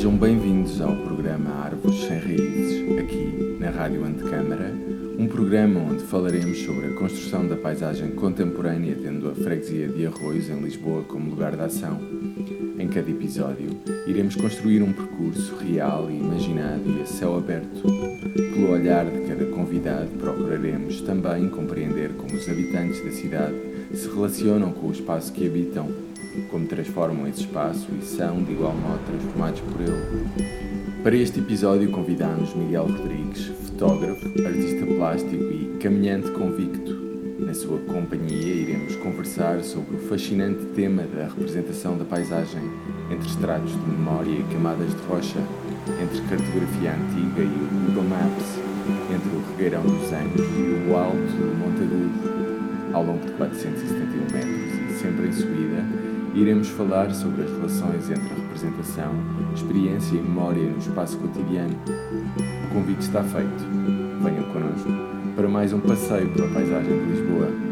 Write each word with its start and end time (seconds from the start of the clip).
Sejam 0.00 0.16
bem-vindos 0.16 0.80
ao 0.80 0.96
programa 0.96 1.50
Árvores 1.62 2.00
Sem 2.00 2.18
Raízes, 2.18 2.98
aqui 2.98 3.58
na 3.60 3.68
Rádio 3.68 4.02
Antecâmara, 4.02 4.72
um 5.18 5.26
programa 5.26 5.78
onde 5.78 6.02
falaremos 6.04 6.56
sobre 6.62 6.86
a 6.86 6.94
construção 6.94 7.46
da 7.46 7.54
paisagem 7.54 8.12
contemporânea, 8.12 8.96
tendo 8.96 9.28
a 9.28 9.34
freguesia 9.34 9.88
de 9.88 10.06
Arroios, 10.06 10.48
em 10.48 10.58
Lisboa, 10.58 11.02
como 11.02 11.28
lugar 11.28 11.54
de 11.54 11.60
ação. 11.60 12.00
Em 12.78 12.88
cada 12.88 13.10
episódio, 13.10 13.68
iremos 14.06 14.36
construir 14.36 14.82
um 14.82 14.90
percurso 14.90 15.54
real 15.56 16.10
e 16.10 16.16
imaginado 16.16 16.82
e 16.98 17.02
a 17.02 17.04
céu 17.04 17.36
aberto. 17.36 17.82
Pelo 18.34 18.70
olhar 18.70 19.04
de 19.04 19.20
cada 19.28 19.44
convidado, 19.50 20.08
procuraremos 20.18 21.02
também 21.02 21.50
compreender 21.50 22.14
como 22.14 22.36
os 22.36 22.48
habitantes 22.48 23.04
da 23.04 23.10
cidade 23.10 23.54
se 23.92 24.08
relacionam 24.08 24.72
com 24.72 24.86
o 24.86 24.92
espaço 24.92 25.30
que 25.30 25.46
habitam 25.46 26.09
como 26.50 26.66
transformam 26.66 27.26
esse 27.28 27.40
espaço 27.40 27.88
e 27.98 28.04
são, 28.04 28.42
de 28.42 28.52
igual 28.52 28.74
modo, 28.74 29.00
transformados 29.06 29.60
por 29.60 29.80
ele. 29.80 31.00
Para 31.02 31.16
este 31.16 31.38
episódio 31.40 31.90
convidamos 31.90 32.54
Miguel 32.54 32.86
Rodrigues, 32.86 33.46
fotógrafo, 33.46 34.26
artista 34.44 34.84
plástico 34.84 35.34
e 35.34 35.78
caminhante 35.80 36.30
convicto. 36.32 37.10
Na 37.38 37.54
sua 37.54 37.78
companhia 37.78 38.54
iremos 38.54 38.96
conversar 38.96 39.62
sobre 39.62 39.96
o 39.96 39.98
fascinante 40.00 40.62
tema 40.74 41.04
da 41.04 41.28
representação 41.28 41.96
da 41.96 42.04
paisagem 42.04 42.62
entre 43.10 43.26
estratos 43.26 43.72
de 43.72 43.90
memória 43.90 44.30
e 44.30 44.42
camadas 44.52 44.90
de 44.90 45.02
rocha, 45.08 45.38
entre 46.02 46.20
cartografia 46.28 46.92
antiga 46.92 47.40
e 47.40 47.46
o 47.46 47.86
Google 47.86 48.04
Maps, 48.04 48.58
entre 49.10 49.28
o 49.30 49.42
regueirão 49.50 49.82
dos 49.82 50.12
Anjos 50.12 50.46
e 50.54 50.90
o 50.90 50.96
alto 50.96 51.16
do 51.16 51.56
Monte 51.58 51.82
Agudo. 51.82 52.92
Ao 52.92 53.04
longo 53.04 53.24
de 53.24 53.32
471 53.32 54.20
metros 54.32 54.90
e 54.90 55.00
sempre 55.00 55.28
em 55.28 55.32
subida, 55.32 56.09
iremos 56.34 56.68
falar 56.68 57.12
sobre 57.12 57.42
as 57.42 57.50
relações 57.50 58.10
entre 58.10 58.32
a 58.32 58.34
representação, 58.34 59.12
experiência 59.54 60.16
e 60.16 60.20
memória 60.20 60.62
no 60.62 60.78
espaço 60.78 61.18
cotidiano. 61.18 61.74
O 62.70 62.74
convite 62.74 63.00
está 63.00 63.22
feito. 63.22 63.64
Venham 64.22 64.44
connosco 64.52 64.88
para 65.34 65.48
mais 65.48 65.72
um 65.72 65.80
passeio 65.80 66.28
pela 66.32 66.48
paisagem 66.52 66.98
de 66.98 67.04
Lisboa. 67.12 67.69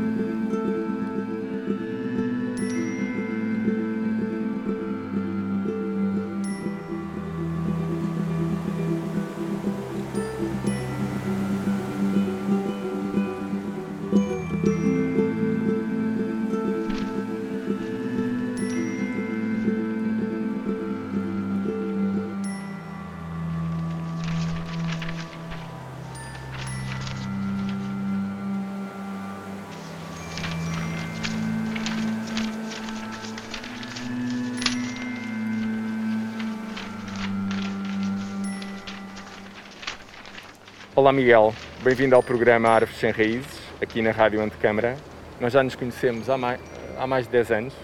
Olá 41.08 41.14
Miguel, 41.14 41.54
bem-vindo 41.82 42.14
ao 42.14 42.22
programa 42.22 42.68
Árvores 42.68 43.00
Sem 43.00 43.10
Raízes, 43.10 43.62
aqui 43.80 44.02
na 44.02 44.10
Rádio 44.10 44.42
Antecâmara. 44.42 44.94
Nós 45.40 45.54
já 45.54 45.62
nos 45.62 45.74
conhecemos 45.74 46.28
há 46.28 46.36
mais, 46.36 46.60
há 46.98 47.06
mais 47.06 47.24
de 47.24 47.32
10 47.32 47.50
anos 47.50 47.74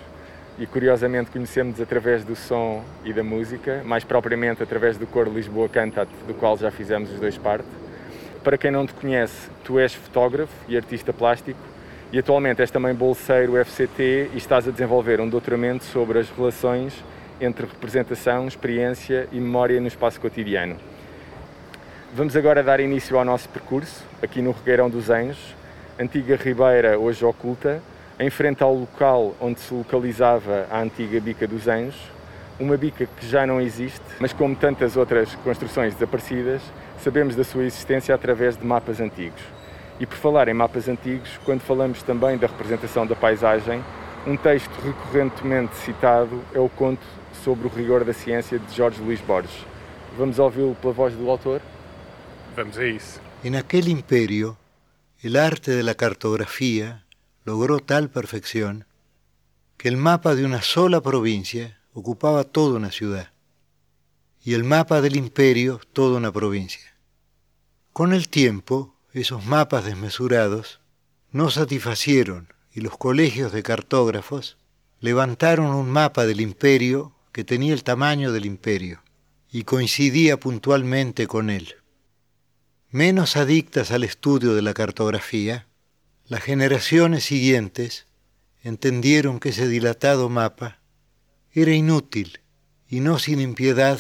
e 0.59 0.67
curiosamente 0.67 1.31
conhecemos 1.31 1.81
através 1.81 2.23
do 2.23 2.37
som 2.37 2.85
e 3.03 3.15
da 3.15 3.25
música, 3.25 3.81
mais 3.83 4.05
propriamente 4.05 4.63
através 4.63 4.99
do 4.99 5.07
coro 5.07 5.33
Lisboa 5.33 5.71
Cantat, 5.71 6.07
do 6.27 6.35
qual 6.35 6.59
já 6.59 6.71
fizemos 6.71 7.11
os 7.13 7.19
dois 7.19 7.39
parte. 7.39 7.65
Para 8.43 8.59
quem 8.59 8.71
não 8.71 8.87
te 8.87 8.93
conhece, 8.93 9.49
tu 9.65 9.79
és 9.79 9.95
fotógrafo 9.95 10.53
e 10.69 10.77
artista 10.77 11.11
plástico 11.11 11.61
e 12.13 12.19
atualmente 12.19 12.61
és 12.61 12.71
também 12.71 12.93
bolseiro 12.93 13.55
FCT 13.65 14.33
e 14.35 14.37
estás 14.37 14.69
a 14.69 14.71
desenvolver 14.71 15.19
um 15.23 15.31
doutoramento 15.31 15.85
sobre 15.85 16.19
as 16.19 16.29
relações 16.29 16.93
entre 17.41 17.65
representação, 17.65 18.47
experiência 18.47 19.27
e 19.33 19.41
memória 19.41 19.81
no 19.81 19.89
espaço 19.89 20.21
cotidiano. 20.21 20.77
Vamos 22.17 22.37
agora 22.37 22.63
dar 22.63 22.79
início 22.79 23.19
ao 23.19 23.25
nosso 23.25 23.49
percurso, 23.49 24.05
aqui 24.23 24.41
no 24.41 24.53
Regueirão 24.53 24.89
dos 24.89 25.11
Anjos, 25.11 25.53
antiga 25.99 26.37
ribeira 26.37 26.97
hoje 26.97 27.25
oculta, 27.25 27.83
em 28.21 28.31
frente 28.31 28.63
ao 28.63 28.73
local 28.73 29.35
onde 29.41 29.59
se 29.59 29.75
localizava 29.75 30.65
a 30.71 30.81
antiga 30.81 31.21
Bica 31.21 31.45
dos 31.45 31.67
Anjos, 31.67 32.01
uma 32.61 32.77
bica 32.77 33.05
que 33.05 33.27
já 33.27 33.45
não 33.45 33.61
existe, 33.61 34.01
mas 34.21 34.33
como 34.33 34.55
tantas 34.55 34.97
outras 34.97 35.35
construções 35.43 35.93
desaparecidas, 35.93 36.63
sabemos 37.01 37.35
da 37.35 37.43
sua 37.43 37.65
existência 37.65 38.15
através 38.15 38.57
de 38.57 38.65
mapas 38.65 39.01
antigos. 39.01 39.43
E 39.99 40.07
por 40.07 40.17
falar 40.17 40.47
em 40.47 40.55
mapas 40.55 40.89
antigos, 40.89 41.37
quando 41.45 41.63
falamos 41.63 42.01
também 42.05 42.39
da 42.39 42.47
representação 42.47 43.05
da 43.05 43.17
paisagem, 43.17 43.83
um 44.25 44.37
texto 44.37 44.71
recorrentemente 44.85 45.75
citado 45.79 46.41
é 46.55 46.61
o 46.61 46.69
conto 46.69 47.03
sobre 47.43 47.67
o 47.67 47.71
rigor 47.71 48.05
da 48.05 48.13
ciência 48.13 48.57
de 48.57 48.73
Jorge 48.73 49.03
Luís 49.03 49.21
Borges. 49.21 49.67
Vamos 50.17 50.39
ouvi-lo 50.39 50.77
pela 50.81 50.93
voz 50.93 51.13
do 51.13 51.29
autor? 51.29 51.61
En 53.43 53.57
aquel 53.57 53.89
imperio, 53.89 54.59
el 55.21 55.37
arte 55.37 55.73
de 55.73 55.83
la 55.83 55.95
cartografía 55.95 57.05
logró 57.45 57.81
tal 57.81 58.11
perfección 58.11 58.87
que 59.77 59.89
el 59.89 59.97
mapa 59.97 60.35
de 60.35 60.45
una 60.45 60.63
sola 60.63 61.01
provincia 61.01 61.81
ocupaba 61.93 62.45
toda 62.45 62.77
una 62.77 62.91
ciudad 62.93 63.31
y 64.45 64.55
el 64.55 64.63
mapa 64.63 65.01
del 65.01 65.17
imperio 65.17 65.81
toda 65.93 66.19
una 66.19 66.31
provincia. 66.33 66.95
Con 67.93 68.13
el 68.13 68.29
tiempo, 68.29 68.95
esos 69.13 69.45
mapas 69.47 69.85
desmesurados 69.85 70.81
no 71.33 71.51
satisfacieron 71.51 72.53
y 72.73 72.83
los 72.83 72.97
colegios 72.97 73.53
de 73.53 73.63
cartógrafos 73.63 74.59
levantaron 75.01 75.67
un 75.75 75.91
mapa 75.91 76.27
del 76.27 76.41
imperio 76.41 77.13
que 77.33 77.45
tenía 77.45 77.73
el 77.73 77.83
tamaño 77.83 78.33
del 78.33 78.47
imperio 78.47 79.03
y 79.51 79.65
coincidía 79.65 80.39
puntualmente 80.39 81.27
con 81.27 81.51
él. 81.51 81.75
Menos 82.95 83.37
adictas 83.37 83.91
al 83.91 84.05
estudio 84.05 84.55
de 84.55 84.63
la 84.63 84.73
cartografía, 84.73 85.67
las 86.29 86.45
generaciones 86.45 87.25
siguientes 87.25 88.07
entendieron 88.63 89.41
que 89.41 89.49
ese 89.49 89.67
dilatado 89.67 90.29
mapa 90.29 90.79
era 91.51 91.73
inútil 91.73 92.39
y 92.89 93.01
no 93.01 93.19
sin 93.19 93.41
impiedad 93.41 93.99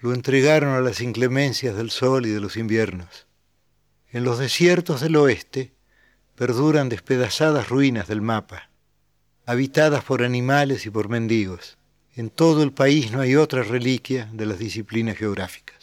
lo 0.00 0.14
entregaron 0.14 0.70
a 0.70 0.80
las 0.80 1.02
inclemencias 1.02 1.76
del 1.76 1.90
sol 1.90 2.24
y 2.24 2.30
de 2.30 2.40
los 2.40 2.56
inviernos. 2.56 3.26
En 4.10 4.24
los 4.24 4.38
desiertos 4.38 5.02
del 5.02 5.16
oeste 5.16 5.74
perduran 6.34 6.88
despedazadas 6.88 7.68
ruinas 7.68 8.08
del 8.08 8.22
mapa, 8.22 8.70
habitadas 9.44 10.02
por 10.02 10.22
animales 10.22 10.86
y 10.86 10.90
por 10.90 11.10
mendigos. 11.10 11.76
En 12.14 12.30
todo 12.30 12.62
el 12.62 12.72
país 12.72 13.12
no 13.12 13.20
hay 13.20 13.36
otra 13.36 13.64
reliquia 13.64 14.30
de 14.32 14.46
las 14.46 14.58
disciplinas 14.58 15.18
geográficas. 15.18 15.73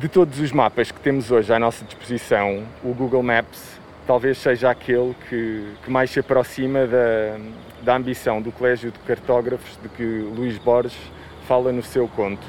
De 0.00 0.08
todos 0.08 0.40
os 0.40 0.50
mapas 0.50 0.90
que 0.90 0.98
temos 0.98 1.30
hoje 1.30 1.52
à 1.52 1.58
nossa 1.58 1.84
disposição, 1.84 2.64
o 2.82 2.94
Google 2.94 3.22
Maps 3.22 3.78
talvez 4.06 4.38
seja 4.38 4.70
aquele 4.70 5.14
que, 5.28 5.74
que 5.84 5.90
mais 5.90 6.10
se 6.10 6.20
aproxima 6.20 6.86
da, 6.86 7.36
da 7.82 7.96
ambição 7.96 8.40
do 8.40 8.50
Colégio 8.50 8.90
de 8.90 8.98
Cartógrafos 9.00 9.78
de 9.82 9.90
que 9.90 10.02
Luís 10.02 10.56
Borges 10.56 10.96
fala 11.46 11.70
no 11.70 11.82
seu 11.82 12.08
conto. 12.08 12.40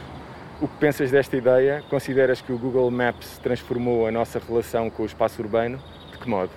O 0.61 0.67
que 0.69 0.77
pensas 0.77 1.11
desta 1.11 1.35
ideia? 1.35 1.83
Consideras 1.89 2.39
que 2.39 2.53
o 2.53 2.57
Google 2.57 2.89
Maps 2.89 3.37
transformou 3.39 4.07
a 4.07 4.11
nossa 4.11 4.39
relação 4.39 4.89
com 4.89 5.03
o 5.03 5.05
espaço 5.05 5.41
urbano? 5.41 5.77
De 6.09 6.19
que 6.19 6.29
modo? 6.29 6.51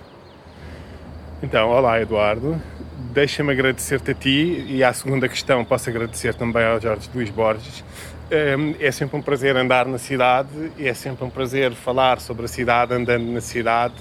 Então, 1.43 1.71
olá 1.71 1.99
Eduardo, 1.99 2.55
deixa-me 3.11 3.51
agradecer-te 3.51 4.11
a 4.11 4.13
ti 4.13 4.65
e 4.65 4.81
à 4.81 4.93
segunda 4.93 5.27
questão 5.27 5.65
posso 5.65 5.89
agradecer 5.89 6.35
também 6.35 6.63
ao 6.63 6.79
Jorge 6.79 7.09
Luís 7.13 7.29
Borges 7.29 7.83
é 8.79 8.91
sempre 8.91 9.17
um 9.17 9.21
prazer 9.21 9.55
andar 9.55 9.85
na 9.85 9.97
cidade, 9.97 10.49
é 10.79 10.93
sempre 10.93 11.23
um 11.25 11.29
prazer 11.29 11.73
falar 11.73 12.19
sobre 12.19 12.45
a 12.45 12.47
cidade 12.47 12.93
andando 12.93 13.25
na 13.25 13.41
cidade 13.41 13.93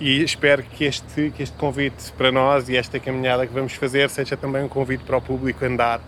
e 0.00 0.22
espero 0.22 0.62
que 0.62 0.84
este, 0.84 1.30
que 1.30 1.42
este 1.42 1.56
convite 1.56 2.12
para 2.12 2.32
nós 2.32 2.68
e 2.68 2.76
esta 2.76 2.98
caminhada 2.98 3.46
que 3.46 3.52
vamos 3.52 3.72
fazer 3.74 4.10
seja 4.10 4.36
também 4.36 4.64
um 4.64 4.68
convite 4.68 5.04
para 5.04 5.16
o 5.16 5.20
público 5.20 5.64
andar 5.64 6.00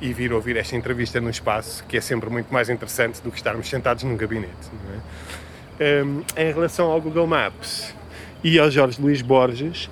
e 0.00 0.12
vir 0.12 0.32
ouvir 0.32 0.56
esta 0.56 0.76
entrevista 0.76 1.20
no 1.20 1.30
espaço, 1.30 1.84
que 1.84 1.96
é 1.96 2.00
sempre 2.00 2.28
muito 2.28 2.52
mais 2.52 2.68
interessante 2.68 3.22
do 3.22 3.30
que 3.30 3.36
estarmos 3.36 3.68
sentados 3.68 4.02
num 4.04 4.16
gabinete. 4.16 4.70
É? 5.80 6.02
Em 6.42 6.52
relação 6.52 6.90
ao 6.90 7.00
Google 7.00 7.26
Maps 7.26 7.94
e 8.42 8.58
ao 8.58 8.70
Jorge 8.70 9.00
Luís 9.00 9.22
Borges, 9.22 9.88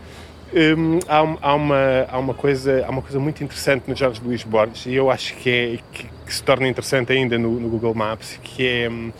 um, 0.55 0.99
há, 1.09 1.51
há, 1.51 1.55
uma, 1.55 2.07
há, 2.11 2.19
uma 2.19 2.35
coisa, 2.35 2.85
há 2.87 2.91
uma 2.91 3.03
coisa 3.03 3.19
muito 3.19 3.43
interessante 3.43 3.89
no 3.89 3.97
Jorge 3.97 4.21
Luís 4.23 4.45
Borges 4.45 4.87
e 4.87 4.95
eu 4.95 5.11
acho 5.11 5.35
que, 5.37 5.51
é, 5.51 5.79
que, 5.93 6.07
que 6.27 6.35
se 6.35 6.43
torna 6.43 6.69
interessante 6.69 7.13
ainda 7.13 7.39
no, 7.39 7.59
no, 7.59 7.69
Google 7.69 7.95
Maps, 7.95 8.39
que 8.43 8.67
é 8.67 8.91
um, 8.91 9.13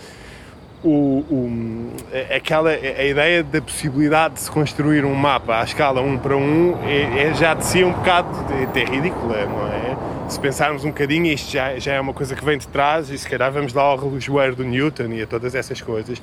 o, 0.85 1.25
o, 1.31 1.93
aquela, 2.35 2.71
a 2.71 3.05
ideia 3.05 3.43
da 3.43 3.63
possibilidade 3.63 4.35
de 4.35 4.41
se 4.41 4.51
construir 4.51 5.05
um 5.05 5.15
mapa 5.15 5.61
à 5.61 5.65
escala 5.65 6.01
1 6.01 6.19
para 6.19 6.37
1 6.37 6.79
é, 6.85 7.29
é 7.29 7.35
já 7.35 7.55
de 7.55 7.65
si 7.65 7.83
um 7.83 7.93
bocado 7.93 8.29
até 8.63 8.85
ridícula, 8.85 9.47
não 9.47 9.69
é? 9.69 9.97
Se 10.29 10.41
pensarmos 10.41 10.85
um 10.85 10.89
bocadinho, 10.89 11.27
isto 11.27 11.51
já, 11.51 11.79
já 11.79 11.95
é 11.95 12.01
uma 12.01 12.13
coisa 12.13 12.35
que 12.35 12.45
vem 12.45 12.59
de 12.59 12.67
trás 12.69 13.11
e 13.11 13.19
se 13.19 13.29
calhar 13.29 13.53
vamos 13.53 13.73
lá 13.73 13.83
ao 13.83 13.97
relojoeiro 13.97 14.57
do 14.57 14.65
Newton 14.65 15.13
e 15.13 15.23
a 15.23 15.27
todas 15.27 15.55
essas 15.55 15.81
coisas. 15.81 16.21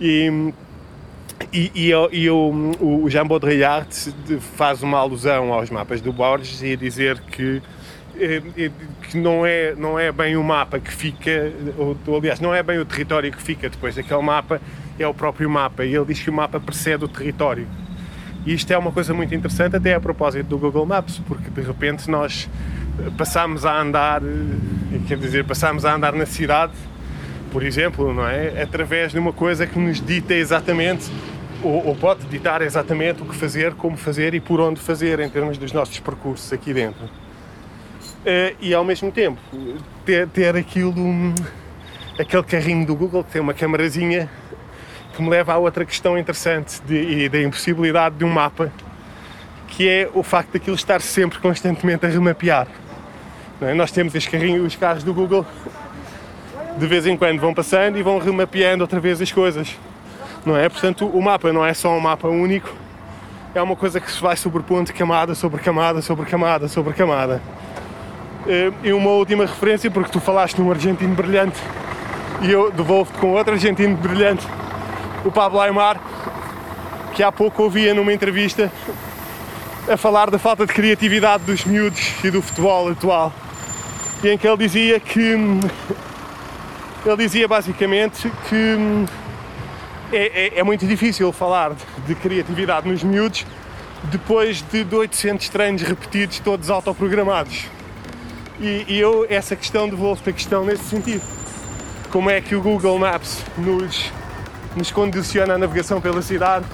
E, 0.00 0.52
e, 1.52 1.70
e, 1.74 1.90
e 1.90 2.30
o, 2.30 2.72
o 2.80 3.10
Jean 3.10 3.26
Baudrillard 3.26 3.88
faz 4.56 4.82
uma 4.82 4.98
alusão 4.98 5.52
aos 5.52 5.70
mapas 5.70 6.00
do 6.00 6.12
Borges 6.12 6.62
e 6.62 6.76
dizer 6.76 7.20
que 7.20 7.62
eh, 8.18 8.42
eh, 8.56 8.70
que 9.10 9.18
não 9.18 9.44
é, 9.44 9.74
não 9.74 9.98
é 9.98 10.10
bem 10.10 10.36
o 10.36 10.42
mapa 10.42 10.80
que 10.80 10.90
fica, 10.90 11.52
ou, 11.76 11.96
aliás, 12.16 12.40
não 12.40 12.54
é 12.54 12.62
bem 12.62 12.78
o 12.78 12.84
território 12.84 13.30
que 13.30 13.42
fica 13.42 13.68
depois 13.68 13.94
daquele 13.94 14.22
mapa, 14.22 14.60
é 14.98 15.06
o 15.06 15.12
próprio 15.12 15.48
mapa. 15.50 15.84
E 15.84 15.94
ele 15.94 16.06
diz 16.06 16.20
que 16.20 16.30
o 16.30 16.32
mapa 16.32 16.58
precede 16.58 17.04
o 17.04 17.08
território. 17.08 17.68
E 18.46 18.54
isto 18.54 18.70
é 18.72 18.78
uma 18.78 18.90
coisa 18.90 19.12
muito 19.12 19.34
interessante, 19.34 19.76
até 19.76 19.94
a 19.94 20.00
propósito 20.00 20.46
do 20.46 20.58
Google 20.58 20.86
Maps, 20.86 21.20
porque 21.26 21.50
de 21.50 21.60
repente 21.60 22.10
nós 22.10 22.48
passamos 23.18 23.66
a 23.66 23.80
andar, 23.80 24.22
eh, 24.22 24.98
quer 25.06 25.18
dizer, 25.18 25.44
passamos 25.44 25.84
a 25.84 25.94
andar 25.94 26.12
na 26.14 26.26
cidade, 26.26 26.72
por 27.56 27.62
exemplo, 27.62 28.12
não 28.12 28.28
é? 28.28 28.60
Através 28.60 29.12
de 29.12 29.18
uma 29.18 29.32
coisa 29.32 29.66
que 29.66 29.78
nos 29.78 29.98
dita 29.98 30.34
exatamente 30.34 31.10
ou, 31.62 31.86
ou, 31.86 31.96
pode 31.96 32.26
ditar 32.26 32.60
exatamente 32.60 33.22
o 33.22 33.24
que 33.24 33.34
fazer, 33.34 33.72
como 33.72 33.96
fazer 33.96 34.34
e 34.34 34.40
por 34.40 34.60
onde 34.60 34.78
fazer 34.78 35.20
em 35.20 35.30
termos 35.30 35.56
dos 35.56 35.72
nossos 35.72 35.98
percursos 35.98 36.52
aqui 36.52 36.74
dentro. 36.74 37.02
Uh, 37.06 38.54
e 38.60 38.74
ao 38.74 38.84
mesmo 38.84 39.10
tempo 39.10 39.40
ter, 40.04 40.28
ter 40.28 40.54
aquilo, 40.54 40.92
aquele 42.18 42.42
carrinho 42.42 42.84
do 42.84 42.94
Google 42.94 43.24
que 43.24 43.30
tem 43.30 43.40
uma 43.40 43.54
camarazinha 43.54 44.28
que 45.14 45.22
me 45.22 45.30
leva 45.30 45.54
a 45.54 45.56
outra 45.56 45.86
questão 45.86 46.18
interessante 46.18 46.82
de, 46.82 47.26
da 47.30 47.40
impossibilidade 47.40 48.16
de 48.16 48.24
um 48.26 48.30
mapa, 48.30 48.70
que 49.68 49.88
é 49.88 50.10
o 50.12 50.22
facto 50.22 50.52
daquilo 50.52 50.76
estar 50.76 51.00
sempre 51.00 51.38
constantemente 51.38 52.04
a 52.04 52.08
remapear. 52.10 52.68
É? 53.62 53.72
Nós 53.72 53.90
temos 53.90 54.14
os, 54.14 54.26
carrinhos, 54.26 54.62
os 54.62 54.76
carros 54.76 55.02
do 55.02 55.14
Google, 55.14 55.46
de 56.76 56.86
vez 56.86 57.06
em 57.06 57.16
quando 57.16 57.40
vão 57.40 57.54
passando 57.54 57.98
e 57.98 58.02
vão 58.02 58.18
remapeando 58.18 58.84
outra 58.84 59.00
vez 59.00 59.20
as 59.20 59.32
coisas. 59.32 59.76
Não 60.44 60.56
é? 60.56 60.68
Portanto, 60.68 61.06
o 61.06 61.22
mapa 61.22 61.52
não 61.52 61.64
é 61.64 61.74
só 61.74 61.90
um 61.90 62.00
mapa 62.00 62.28
único, 62.28 62.72
é 63.54 63.62
uma 63.62 63.74
coisa 63.74 64.00
que 64.00 64.10
se 64.10 64.20
vai 64.20 64.36
sobrepondo 64.36 64.92
camada 64.92 65.34
sobre 65.34 65.60
camada 65.60 66.02
sobre 66.02 66.26
camada 66.26 66.68
sobre 66.68 66.92
camada. 66.92 67.42
Eh, 68.46 68.70
e 68.84 68.92
uma 68.92 69.10
última 69.10 69.44
referência, 69.44 69.90
porque 69.90 70.10
tu 70.10 70.20
falaste 70.20 70.58
num 70.58 70.70
argentino 70.70 71.14
brilhante 71.14 71.58
e 72.42 72.52
eu 72.52 72.70
devolvo-te 72.70 73.18
com 73.18 73.32
outro 73.32 73.54
argentino 73.54 73.96
brilhante, 73.96 74.46
o 75.24 75.30
Pablo 75.30 75.60
Aymar, 75.60 75.98
que 77.14 77.22
há 77.22 77.32
pouco 77.32 77.62
ouvia 77.62 77.94
numa 77.94 78.12
entrevista 78.12 78.70
a 79.90 79.96
falar 79.96 80.30
da 80.30 80.38
falta 80.38 80.66
de 80.66 80.72
criatividade 80.72 81.44
dos 81.44 81.64
miúdos 81.64 82.12
e 82.22 82.30
do 82.30 82.42
futebol 82.42 82.88
atual. 82.88 83.32
E 84.22 84.28
em 84.28 84.38
que 84.38 84.46
ele 84.46 84.56
dizia 84.56 85.00
que. 85.00 85.34
Ele 87.06 87.16
dizia 87.18 87.46
basicamente 87.46 88.28
que 88.48 89.06
é, 90.12 90.56
é, 90.56 90.58
é 90.58 90.62
muito 90.64 90.84
difícil 90.84 91.30
falar 91.32 91.70
de, 91.70 91.84
de 92.04 92.14
criatividade 92.16 92.88
nos 92.88 93.04
miúdos 93.04 93.46
depois 94.10 94.60
de 94.60 94.84
800 94.92 95.48
treinos 95.48 95.82
repetidos, 95.82 96.40
todos 96.40 96.68
autoprogramados. 96.68 97.66
E, 98.60 98.84
e 98.88 98.98
eu, 98.98 99.24
essa 99.30 99.54
questão, 99.54 99.88
devolvo-te 99.88 100.30
a 100.30 100.32
questão 100.32 100.64
nesse 100.64 100.82
sentido. 100.84 101.22
Como 102.10 102.28
é 102.28 102.40
que 102.40 102.56
o 102.56 102.60
Google 102.60 102.98
Maps 102.98 103.40
nos, 103.56 104.12
nos 104.74 104.90
condiciona 104.90 105.54
a 105.54 105.58
navegação 105.58 106.00
pela 106.00 106.22
cidade 106.22 106.66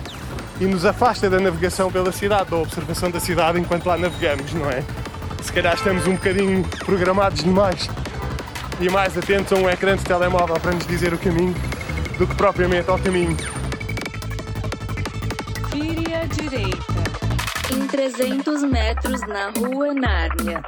e 0.58 0.64
nos 0.64 0.86
afasta 0.86 1.28
da 1.28 1.40
navegação 1.40 1.92
pela 1.92 2.10
cidade, 2.10 2.50
da 2.50 2.56
observação 2.56 3.10
da 3.10 3.20
cidade 3.20 3.60
enquanto 3.60 3.84
lá 3.84 3.98
navegamos, 3.98 4.52
não 4.54 4.70
é? 4.70 4.82
Se 5.42 5.52
calhar 5.52 5.74
estamos 5.74 6.06
um 6.06 6.12
bocadinho 6.12 6.64
programados 6.86 7.42
demais 7.42 7.88
e 8.82 8.90
mais 8.90 9.16
atentos 9.16 9.52
a 9.52 9.56
um 9.56 9.70
ecrã 9.70 9.96
de 9.96 10.02
telemóvel 10.02 10.58
para 10.58 10.72
nos 10.72 10.84
dizer 10.86 11.14
o 11.14 11.18
caminho 11.18 11.54
do 12.18 12.26
que 12.26 12.34
propriamente 12.34 12.90
ao 12.90 12.98
caminho. 12.98 13.36
Vire 15.70 16.14
à 16.14 16.24
direita. 16.24 16.82
Em 17.72 17.86
300 17.86 18.62
metros 18.64 19.20
na 19.20 19.52
rua 19.56 19.94
Nárnia. 19.94 20.62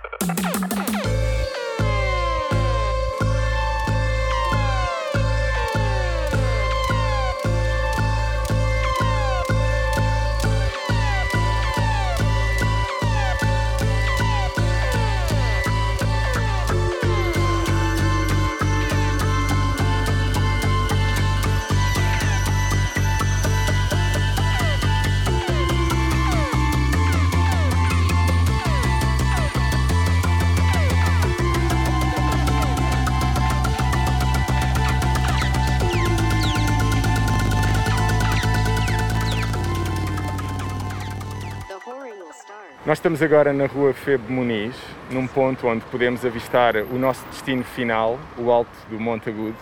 Nós 42.86 42.98
estamos 42.98 43.22
agora 43.22 43.50
na 43.50 43.64
rua 43.64 43.94
Febo 43.94 44.30
Muniz, 44.30 44.76
num 45.10 45.26
ponto 45.26 45.66
onde 45.66 45.82
podemos 45.86 46.22
avistar 46.22 46.76
o 46.76 46.98
nosso 46.98 47.24
destino 47.28 47.64
final, 47.64 48.18
o 48.36 48.50
alto 48.50 48.76
do 48.90 49.00
Monte 49.00 49.30
Agudo. 49.30 49.56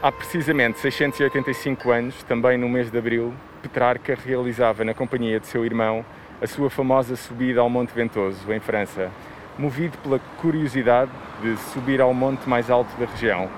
Há 0.00 0.12
precisamente 0.12 0.78
685 0.78 1.90
anos, 1.90 2.22
também 2.22 2.56
no 2.56 2.68
mês 2.68 2.92
de 2.92 2.96
abril, 2.96 3.34
Petrarca 3.60 4.16
realizava 4.24 4.84
na 4.84 4.94
companhia 4.94 5.40
de 5.40 5.48
seu 5.48 5.64
irmão 5.64 6.06
a 6.40 6.46
sua 6.46 6.70
famosa 6.70 7.16
subida 7.16 7.60
ao 7.60 7.68
Monte 7.68 7.92
Ventoso, 7.92 8.52
em 8.52 8.60
França, 8.60 9.10
movido 9.58 9.98
pela 9.98 10.20
curiosidade 10.40 11.10
de 11.42 11.56
subir 11.72 12.00
ao 12.00 12.14
monte 12.14 12.48
mais 12.48 12.70
alto 12.70 12.96
da 13.00 13.06
região. 13.06 13.50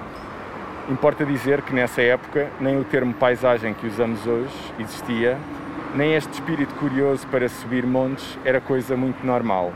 Importa 0.88 1.22
dizer 1.26 1.60
que 1.60 1.74
nessa 1.74 2.00
época 2.00 2.48
nem 2.58 2.80
o 2.80 2.84
termo 2.84 3.12
paisagem 3.12 3.74
que 3.74 3.86
usamos 3.86 4.26
hoje 4.26 4.54
existia 4.78 5.36
nem 5.96 6.14
este 6.14 6.30
espírito 6.34 6.74
curioso 6.74 7.26
para 7.28 7.48
subir 7.48 7.86
montes 7.86 8.38
era 8.44 8.60
coisa 8.60 8.96
muito 8.96 9.26
normal. 9.26 9.72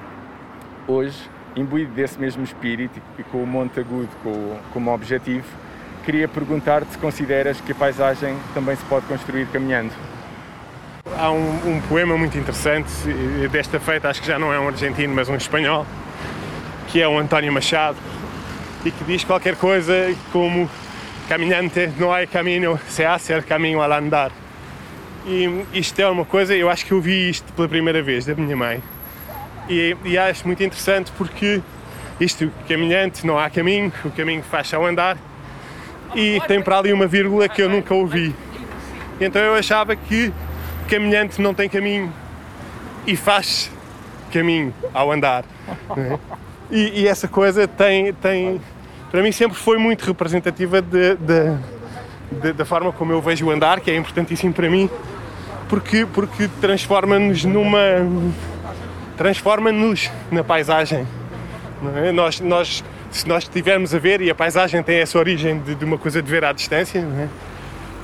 Hoje, 0.87 1.17
imbuído 1.57 1.93
desse 1.93 2.19
mesmo 2.19 2.45
espírito 2.45 3.01
e 3.19 3.23
com 3.23 3.43
o 3.43 3.47
Monte 3.47 3.81
Agudo 3.81 4.11
como 4.73 4.93
objetivo, 4.93 5.47
queria 6.05 6.29
perguntar-te 6.29 6.93
se 6.93 6.99
consideras 6.99 7.59
que 7.61 7.73
a 7.73 7.75
paisagem 7.75 8.37
também 8.53 8.77
se 8.77 8.85
pode 8.85 9.07
construir 9.07 9.47
caminhando. 9.47 9.93
Há 11.19 11.31
um, 11.31 11.77
um, 11.77 11.81
poema 11.89 12.17
muito 12.19 12.37
interessante, 12.37 12.91
desta 13.51 13.81
feita 13.81 14.09
acho 14.09 14.21
que 14.21 14.27
já 14.27 14.39
não 14.39 14.53
é 14.53 14.61
um 14.61 14.69
argentino, 14.69 15.15
mas 15.15 15.29
um 15.29 15.37
espanhol, 15.37 15.87
que 16.89 17.01
é 17.01 17.09
o 17.09 17.19
António 17.19 17.53
Machado, 17.53 17.97
e 18.85 18.91
que 18.91 19.05
diz 19.05 19.25
qualquer 19.25 19.57
coisa 19.57 20.15
como 20.33 20.69
caminhante 21.29 21.91
não 21.99 22.13
há 22.13 22.27
caminho, 22.27 22.79
se 22.89 23.05
hace 23.05 23.41
caminho 23.43 23.81
al 23.81 23.93
andar. 23.93 24.31
E 25.27 25.65
isto 25.75 26.01
é 26.01 26.09
uma 26.09 26.25
coisa, 26.25 26.55
eu 26.55 26.71
acho 26.71 26.87
que 26.87 26.93
eu 26.93 27.01
vi 27.01 27.31
isto 27.31 27.53
pela 27.53 27.69
primeira 27.69 28.03
vez 28.03 28.25
da 28.25 28.35
minha 28.35 28.57
mãe. 28.57 28.83
E, 29.69 29.97
e 30.05 30.19
acho 30.19 30.47
muito 30.47 30.63
interessante 30.63 31.13
porque 31.17 31.61
isto, 32.19 32.51
caminhante, 32.69 33.27
não 33.27 33.39
há 33.39 33.49
caminho, 33.49 33.93
o 34.05 34.11
caminho 34.11 34.43
faz 34.43 34.73
ao 34.75 34.85
andar. 34.85 35.17
E 36.15 36.41
tem 36.49 36.61
para 36.61 36.79
ali 36.79 36.93
uma 36.93 37.07
vírgula 37.07 37.49
que 37.49 37.63
eu 37.63 37.69
nunca 37.69 37.95
ouvi. 37.95 38.35
Então 39.21 39.41
eu 39.41 39.55
achava 39.55 39.95
que 39.95 40.33
caminhante 40.89 41.41
não 41.41 41.55
tem 41.55 41.69
caminho 41.69 42.13
e 43.07 43.17
faz 43.17 43.71
caminho 44.33 44.75
ao 44.93 45.13
andar. 45.13 45.45
É? 45.97 46.19
E, 46.71 47.03
e, 47.03 47.09
essa 47.09 47.27
coisa 47.27 47.67
tem, 47.67 48.13
tem, 48.15 48.61
para 49.11 49.23
mim 49.23 49.33
sempre 49.33 49.59
foi 49.59 49.77
muito 49.77 50.05
representativa 50.05 50.81
de, 50.81 51.17
de, 51.17 52.53
da 52.53 52.65
forma 52.65 52.93
como 52.93 53.13
eu 53.13 53.21
vejo 53.21 53.47
o 53.47 53.51
andar, 53.51 53.81
que 53.81 53.91
é 53.91 53.97
importantíssimo 53.97 54.53
para 54.53 54.71
mim, 54.71 54.89
porque, 55.71 56.05
porque 56.05 56.51
transforma-nos 56.61 57.45
numa. 57.45 57.79
transforma-nos 59.17 60.11
na 60.31 60.43
paisagem. 60.43 61.07
É? 62.05 62.11
Nós, 62.11 62.41
nós, 62.41 62.85
se 63.11 63.27
nós 63.27 63.45
estivermos 63.45 63.95
a 63.95 63.99
ver, 63.99 64.21
e 64.21 64.29
a 64.29 64.35
paisagem 64.35 64.83
tem 64.83 64.99
essa 64.99 65.17
origem 65.17 65.61
de, 65.61 65.77
de 65.77 65.85
uma 65.85 65.97
coisa 65.97 66.21
de 66.21 66.29
ver 66.29 66.45
à 66.45 66.53
distância, 66.53 66.99
é? 66.99 67.29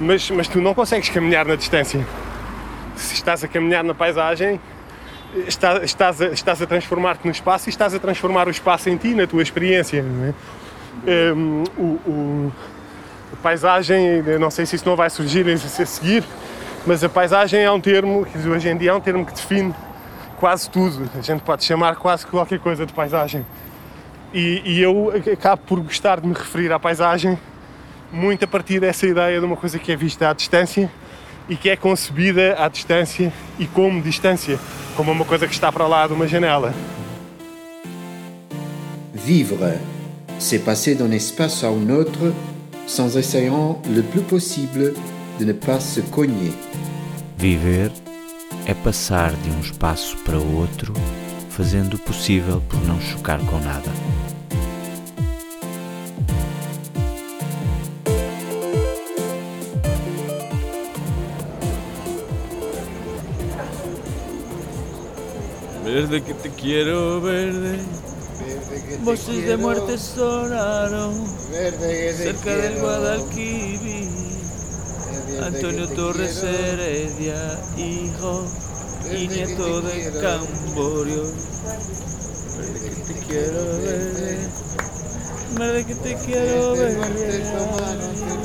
mas, 0.00 0.30
mas 0.30 0.46
tu 0.46 0.60
não 0.60 0.72
consegues 0.72 1.08
caminhar 1.08 1.44
na 1.44 1.56
distância. 1.56 2.06
Se 2.94 3.14
estás 3.14 3.42
a 3.42 3.48
caminhar 3.48 3.82
na 3.82 3.94
paisagem, 3.94 4.60
estás, 5.48 5.82
estás 5.82 6.22
a, 6.22 6.26
estás 6.28 6.62
a 6.62 6.66
transformar-te 6.66 7.26
no 7.26 7.32
espaço 7.32 7.68
e 7.68 7.70
estás 7.70 7.92
a 7.94 7.98
transformar 7.98 8.46
o 8.46 8.50
espaço 8.50 8.88
em 8.88 8.96
ti, 8.96 9.12
na 9.12 9.26
tua 9.26 9.42
experiência. 9.42 10.04
É? 11.04 11.32
Um, 11.34 11.64
o, 11.76 11.82
o 11.82 12.52
A 13.32 13.36
paisagem, 13.42 14.22
não 14.40 14.50
sei 14.52 14.64
se 14.64 14.76
isso 14.76 14.88
não 14.88 14.94
vai 14.94 15.10
surgir 15.10 15.44
a 15.50 15.56
seguir, 15.84 16.24
mas 16.86 17.02
a 17.02 17.08
paisagem 17.08 17.60
é 17.60 17.70
um 17.70 17.80
termo, 17.80 18.24
que 18.24 18.38
hoje 18.48 18.68
em 18.68 18.76
dia 18.76 18.90
é 18.90 18.94
um 18.94 19.00
termo 19.00 19.26
que 19.26 19.34
define 19.34 19.74
quase 20.38 20.70
tudo. 20.70 21.10
A 21.18 21.20
gente 21.20 21.40
pode 21.40 21.64
chamar 21.64 21.96
quase 21.96 22.24
qualquer 22.26 22.60
coisa 22.60 22.86
de 22.86 22.92
paisagem. 22.92 23.44
E, 24.32 24.62
e, 24.64 24.80
eu 24.80 25.12
acabo 25.32 25.62
por 25.66 25.80
gostar 25.80 26.20
de 26.20 26.26
me 26.26 26.34
referir 26.34 26.72
à 26.72 26.78
paisagem 26.78 27.38
muito 28.12 28.44
a 28.44 28.48
partir 28.48 28.80
dessa 28.80 29.06
ideia 29.06 29.40
de 29.40 29.44
uma 29.44 29.56
coisa 29.56 29.78
que 29.78 29.90
é 29.90 29.96
vista 29.96 30.28
à 30.28 30.32
distância 30.32 30.90
e 31.48 31.56
que 31.56 31.68
é 31.68 31.76
concebida 31.76 32.54
à 32.58 32.68
distância 32.68 33.32
e 33.58 33.66
como 33.66 34.00
distância, 34.00 34.58
como 34.96 35.10
uma 35.10 35.24
coisa 35.24 35.46
que 35.46 35.54
está 35.54 35.72
para 35.72 35.86
lá 35.86 36.06
de 36.06 36.12
uma 36.12 36.28
janela. 36.28 36.72
Vivre, 39.14 39.78
c'est 40.38 40.60
passer 40.60 40.94
d'un 40.94 41.12
espace 41.12 41.64
à 41.64 41.68
un 41.68 41.90
autre 41.90 42.32
sans 42.86 43.16
essayant 43.16 43.80
le 43.88 44.02
plus 44.02 44.22
possible 44.22 44.94
de 45.38 45.44
ne 45.44 45.52
pas 45.52 45.80
se 45.80 46.00
cogner. 46.00 46.52
Viver 47.36 47.92
é 48.64 48.72
passar 48.72 49.32
de 49.32 49.50
um 49.50 49.60
espaço 49.60 50.16
para 50.24 50.38
outro, 50.38 50.94
fazendo 51.50 51.94
o 51.94 51.98
possível 51.98 52.62
por 52.66 52.82
não 52.86 52.98
chocar 52.98 53.38
com 53.40 53.58
nada. 53.58 53.90
Verde 65.84 66.20
que 66.22 66.34
te 66.34 66.48
quiero 66.48 67.20
verde. 67.20 67.84
Voces 69.02 69.44
de 69.46 69.56
muerte 69.58 69.98
sonaron 69.98 71.12
cerca 72.16 72.56
del 72.56 72.80
Guadalquivir. 72.80 74.35
Antonio 75.42 75.88
Torres 75.88 76.42
Heredia, 76.42 77.58
hijo 77.76 78.44
y 79.12 79.28
nieto 79.28 79.80
de 79.82 80.10
Camborio. 80.20 81.24
Verde 82.58 82.90
que 82.90 83.14
te 83.14 83.20
quiero 83.26 83.62
verde. 83.82 84.38
Verde 85.58 85.84
que 85.84 85.94
te 85.94 86.16
quiero 86.16 86.76
verde. 86.76 87.42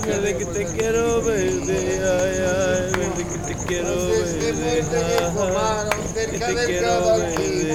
Verde 0.05 0.38
que 0.38 0.45
te 0.45 0.65
quiero 0.65 1.21
verde. 1.21 1.77
Ay, 2.03 2.38
ay, 2.48 2.91
verde 2.98 3.24
que 3.31 3.38
te 3.48 3.55
quiero 3.65 3.91
verde. 3.95 4.50
Que 6.31 6.38
te 6.38 6.55
quiero 6.65 7.17
verde. 7.17 7.71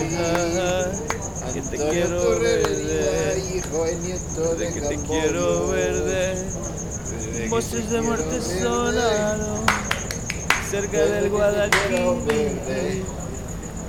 Que 1.55 1.63
te 1.63 1.77
quiero 1.77 2.39
verde. 2.39 3.63
Verde 4.37 4.67
que 4.75 4.81
te 4.81 4.97
quiero 4.99 5.69
verde. 5.69 6.17
Voces 7.49 7.91
de 7.91 8.01
muerte 8.03 8.41
sonaron 8.41 9.65
cerca 10.71 10.99
del 10.99 11.31
Guadalquivir. 11.31 13.05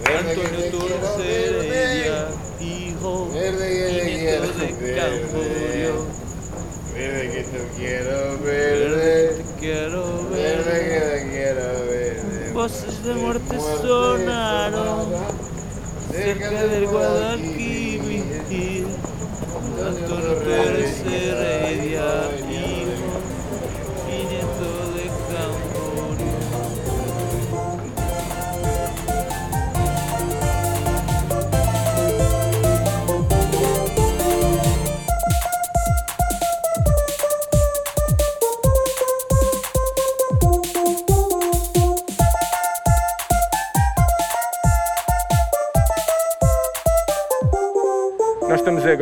Antonio 0.06 0.72
Torres 0.72 1.26
Heredia, 1.26 2.28
hijo 2.62 3.30
y 3.34 3.36
nieto 4.06 4.54
de 4.60 4.68
Camborio. 4.96 5.96
Verde 6.94 7.26
que 7.32 7.44
te 7.44 7.60
quiero 7.78 8.18
verde. 8.44 9.38
Te 9.38 9.44
quiero 9.60 10.02
Verde 10.30 10.72
ver. 10.72 10.88
que 10.88 11.00
te 11.00 11.18
quiero 11.30 11.66
verde. 11.88 12.52
Voces 12.54 12.96
de 13.04 13.14
muerte 13.16 13.56
sonaron 13.82 15.08
cerca 16.12 16.50
del 16.64 16.86
Guadalquivir. 16.88 18.86
Antonio 19.78 20.34
Torres 20.34 20.96
Heredia, 21.06 22.08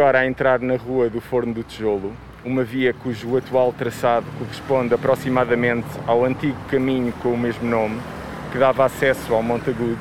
agora 0.05 0.19
a 0.19 0.27
entrar 0.27 0.59
na 0.59 0.75
Rua 0.75 1.09
do 1.09 1.19
Forno 1.19 1.51
do 1.51 1.63
Tijolo, 1.63 2.13
uma 2.43 2.63
via 2.63 2.93
cujo 2.93 3.35
atual 3.35 3.73
traçado 3.73 4.27
corresponde 4.37 4.93
aproximadamente 4.93 5.87
ao 6.05 6.23
antigo 6.23 6.55
caminho 6.69 7.11
com 7.23 7.29
o 7.29 7.37
mesmo 7.37 7.67
nome, 7.67 7.99
que 8.51 8.59
dava 8.59 8.85
acesso 8.85 9.33
ao 9.33 9.41
Monte 9.41 9.71
Agudo. 9.71 9.97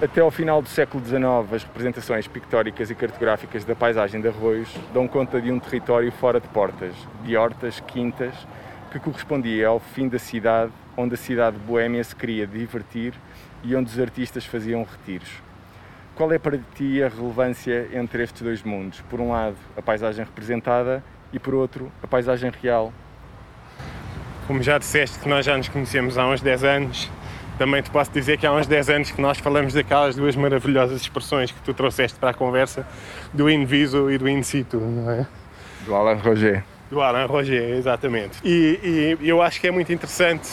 Até 0.00 0.20
ao 0.20 0.30
final 0.30 0.62
do 0.62 0.68
século 0.68 1.04
XIX, 1.04 1.52
as 1.52 1.64
representações 1.64 2.28
pictóricas 2.28 2.88
e 2.88 2.94
cartográficas 2.94 3.64
da 3.64 3.74
paisagem 3.74 4.20
de 4.20 4.28
Arroios 4.28 4.72
dão 4.94 5.08
conta 5.08 5.40
de 5.40 5.50
um 5.50 5.58
território 5.58 6.12
fora 6.12 6.38
de 6.38 6.46
portas, 6.46 6.94
de 7.24 7.36
hortas, 7.36 7.82
quintas, 7.88 8.34
que 8.92 9.00
correspondia 9.00 9.66
ao 9.66 9.80
fim 9.80 10.06
da 10.08 10.20
cidade, 10.20 10.70
onde 10.96 11.14
a 11.14 11.18
cidade 11.18 11.58
boêmia 11.58 12.04
se 12.04 12.14
queria 12.14 12.46
divertir 12.46 13.12
e 13.64 13.74
onde 13.74 13.90
os 13.90 13.98
artistas 13.98 14.46
faziam 14.46 14.84
retiros. 14.88 15.49
Qual 16.20 16.30
é 16.34 16.38
para 16.38 16.58
ti 16.74 17.02
a 17.02 17.08
relevância 17.08 17.88
entre 17.94 18.22
estes 18.22 18.42
dois 18.42 18.62
mundos? 18.62 19.00
Por 19.08 19.22
um 19.22 19.30
lado, 19.30 19.56
a 19.74 19.80
paisagem 19.80 20.22
representada 20.22 21.02
e 21.32 21.38
por 21.38 21.54
outro, 21.54 21.90
a 22.02 22.06
paisagem 22.06 22.52
real. 22.62 22.92
Como 24.46 24.62
já 24.62 24.76
disseste 24.76 25.18
que 25.18 25.26
nós 25.26 25.46
já 25.46 25.56
nos 25.56 25.70
conhecemos 25.70 26.18
há 26.18 26.26
uns 26.26 26.42
10 26.42 26.62
anos, 26.62 27.10
também 27.56 27.80
te 27.80 27.90
posso 27.90 28.10
dizer 28.10 28.36
que 28.36 28.46
há 28.46 28.52
uns 28.52 28.66
10 28.66 28.90
anos 28.90 29.10
que 29.10 29.18
nós 29.18 29.38
falamos 29.38 29.72
daquelas 29.72 30.14
duas 30.14 30.36
maravilhosas 30.36 31.00
expressões 31.00 31.52
que 31.52 31.60
tu 31.62 31.72
trouxeste 31.72 32.18
para 32.18 32.32
a 32.32 32.34
conversa, 32.34 32.86
do 33.32 33.48
in 33.48 33.64
viso 33.64 34.10
e 34.10 34.18
do 34.18 34.28
in 34.28 34.42
situ, 34.42 34.76
não 34.76 35.10
é? 35.10 35.26
Do 35.86 35.94
Alain 35.94 36.18
Roger. 36.18 36.62
Do 36.90 37.00
Alan 37.00 37.24
Roger, 37.24 37.78
exatamente. 37.78 38.40
E, 38.44 39.16
e 39.18 39.26
eu 39.26 39.40
acho 39.40 39.58
que 39.58 39.66
é 39.66 39.70
muito 39.70 39.90
interessante 39.90 40.50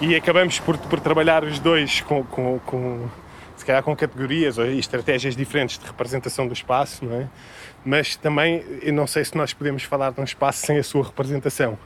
e 0.00 0.14
acabamos 0.14 0.60
por, 0.60 0.78
por 0.78 1.00
trabalhar 1.00 1.42
os 1.42 1.58
dois 1.58 2.02
com, 2.02 2.22
com, 2.22 2.60
com, 2.60 3.08
se 3.60 3.66
calhar 3.66 3.82
com 3.82 3.94
categorias 3.94 4.56
ou 4.56 4.64
estratégias 4.66 5.36
diferentes 5.36 5.78
de 5.78 5.84
representação 5.84 6.46
do 6.46 6.54
espaço, 6.54 7.04
não 7.04 7.14
é? 7.20 7.28
Mas 7.84 8.16
também, 8.16 8.64
eu 8.80 8.92
não 8.92 9.06
sei 9.06 9.22
se 9.22 9.36
nós 9.36 9.52
podemos 9.52 9.82
falar 9.82 10.12
de 10.12 10.20
um 10.20 10.24
espaço 10.24 10.64
sem 10.66 10.78
a 10.78 10.82
sua 10.82 11.04
representação. 11.04 11.78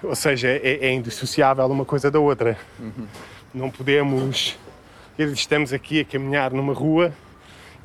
Ou 0.00 0.14
seja, 0.14 0.48
é, 0.48 0.86
é 0.86 0.92
indissociável 0.92 1.66
uma 1.66 1.84
coisa 1.84 2.08
da 2.08 2.20
outra. 2.20 2.56
Não 3.52 3.68
podemos. 3.68 4.56
Estamos 5.18 5.72
aqui 5.72 6.00
a 6.00 6.04
caminhar 6.04 6.52
numa 6.52 6.72
rua 6.72 7.12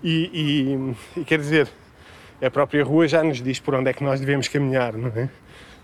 e, 0.03 0.95
e, 1.15 1.21
e 1.21 1.25
quer 1.25 1.39
dizer, 1.39 1.67
a 2.39 2.51
própria 2.51 2.83
rua 2.83 3.07
já 3.07 3.23
nos 3.23 3.41
diz 3.41 3.59
por 3.59 3.73
onde 3.73 3.89
é 3.89 3.93
que 3.93 4.03
nós 4.03 4.19
devemos 4.19 4.47
caminhar, 4.47 4.93
não 4.93 5.09
é? 5.09 5.27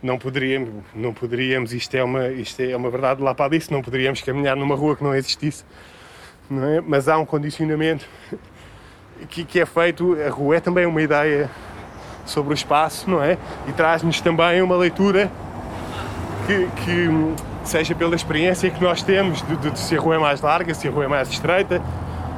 Não 0.04 0.20
poderíamos, 0.20 0.84
não 0.94 1.14
poderíamos 1.14 1.74
isto, 1.74 1.96
é 1.96 2.04
uma, 2.04 2.28
isto 2.30 2.60
é 2.62 2.76
uma 2.76 2.92
verdade 2.92 3.24
lá 3.24 3.34
para 3.34 3.50
disso, 3.50 3.74
não 3.74 3.82
poderíamos 3.82 4.22
caminhar 4.22 4.56
numa 4.56 4.76
rua 4.76 4.96
que 4.96 5.04
não 5.04 5.16
existisse, 5.16 5.64
é? 6.52 6.82
Mas 6.82 7.08
há 7.08 7.18
um 7.18 7.26
condicionamento 7.26 8.06
que, 9.30 9.44
que 9.44 9.60
é 9.60 9.66
feito, 9.66 10.18
a 10.26 10.30
rua 10.30 10.58
é 10.58 10.60
também 10.60 10.86
uma 10.86 11.02
ideia 11.02 11.50
sobre 12.26 12.54
o 12.54 12.56
espaço, 12.56 13.10
não 13.10 13.22
é? 13.22 13.38
E 13.68 13.72
traz-nos 13.72 14.20
também 14.22 14.62
uma 14.62 14.76
leitura 14.76 15.32
que, 16.48 16.68
que 16.84 17.10
seja 17.64 17.96
pela 17.96 18.16
experiência 18.16 18.70
que 18.70 18.84
nós 18.84 19.02
temos 19.02 19.42
de, 19.42 19.56
de, 19.58 19.72
de 19.72 19.80
se 19.80 19.98
a 19.98 20.00
rua 20.00 20.16
é 20.16 20.20
mais 20.20 20.42
larga, 20.42 20.74
se 20.74 20.88
a 20.88 20.92
rua 20.92 21.06
é 21.06 21.08
mais 21.08 21.30
estreita, 21.30 21.82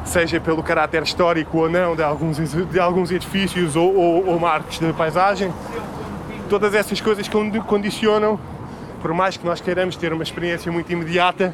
seja 0.06 0.40
pelo 0.40 0.64
caráter 0.64 1.04
histórico 1.04 1.58
ou 1.58 1.70
não 1.70 1.96
de 1.96 2.04
alguns, 2.04 2.38
de 2.38 2.80
alguns 2.80 3.12
edifícios 3.12 3.76
ou, 3.76 3.94
ou, 3.94 4.28
ou 4.28 4.40
marcos 4.40 4.80
da 4.80 4.94
paisagem, 4.94 5.54
todas 6.50 6.74
essas 6.74 7.02
coisas 7.02 7.28
condi- 7.28 7.60
condicionam, 7.60 8.40
por 9.02 9.14
mais 9.14 9.36
que 9.36 9.46
nós 9.46 9.60
queiramos 9.60 9.98
ter 9.98 10.14
uma 10.14 10.24
experiência 10.24 10.72
muito 10.72 10.92
imediata, 10.92 11.54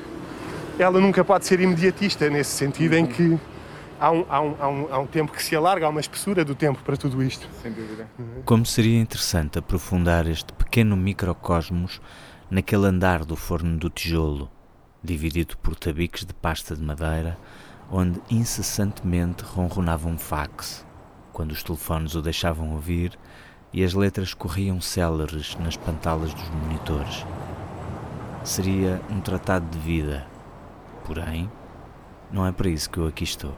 ela 0.78 1.00
nunca 1.00 1.24
pode 1.24 1.46
ser 1.46 1.60
imediatista, 1.60 2.30
nesse 2.30 2.52
sentido 2.52 2.96
em 2.96 3.06
que 3.06 3.40
há 4.00 4.12
um, 4.12 4.26
há, 4.30 4.42
um, 4.42 4.56
há, 4.60 4.68
um, 4.68 4.88
há 4.94 5.00
um 5.00 5.08
tempo 5.08 5.32
que 5.32 5.44
se 5.44 5.56
alarga, 5.56 5.86
há 5.86 5.90
uma 5.90 6.02
espessura 6.02 6.44
do 6.44 6.56
tempo 6.56 6.82
para 6.84 6.98
tudo 6.98 7.24
isto. 7.24 7.48
Sem 7.62 7.72
dúvida. 7.72 8.08
Como 8.46 8.66
seria 8.66 9.00
interessante 9.00 9.60
aprofundar 9.60 10.28
este 10.28 10.52
pequeno 10.54 10.98
microcosmos 10.98 12.02
naquele 12.50 12.88
andar 12.88 13.24
do 13.24 13.36
forno 13.36 13.78
do 13.78 13.90
tijolo, 13.90 14.50
dividido 15.04 15.58
por 15.58 15.76
tabiques 15.76 16.26
de 16.26 16.34
pasta 16.34 16.76
de 16.76 16.82
madeira, 16.82 17.38
onde 17.92 18.20
incessantemente 18.30 19.44
ronronava 19.44 20.08
um 20.08 20.18
fax, 20.18 20.86
quando 21.32 21.52
os 21.52 21.64
telefones 21.64 22.16
o 22.16 22.22
deixavam 22.22 22.74
ouvir 22.74 23.18
e 23.72 23.84
as 23.84 23.94
letras 23.94 24.34
corriam 24.34 24.80
céleres 24.80 25.56
nas 25.60 25.76
pantalas 25.76 26.34
dos 26.34 26.50
monitores. 26.50 27.26
Seria 28.44 29.02
um 29.10 29.20
tratado 29.20 29.66
de 29.70 29.80
vida. 29.80 30.33
Porém, 31.06 31.50
não 32.32 32.46
é 32.46 32.52
para 32.52 32.70
isso 32.70 32.90
que 32.90 32.98
eu 32.98 33.08
aqui 33.08 33.24
estou. 33.24 33.54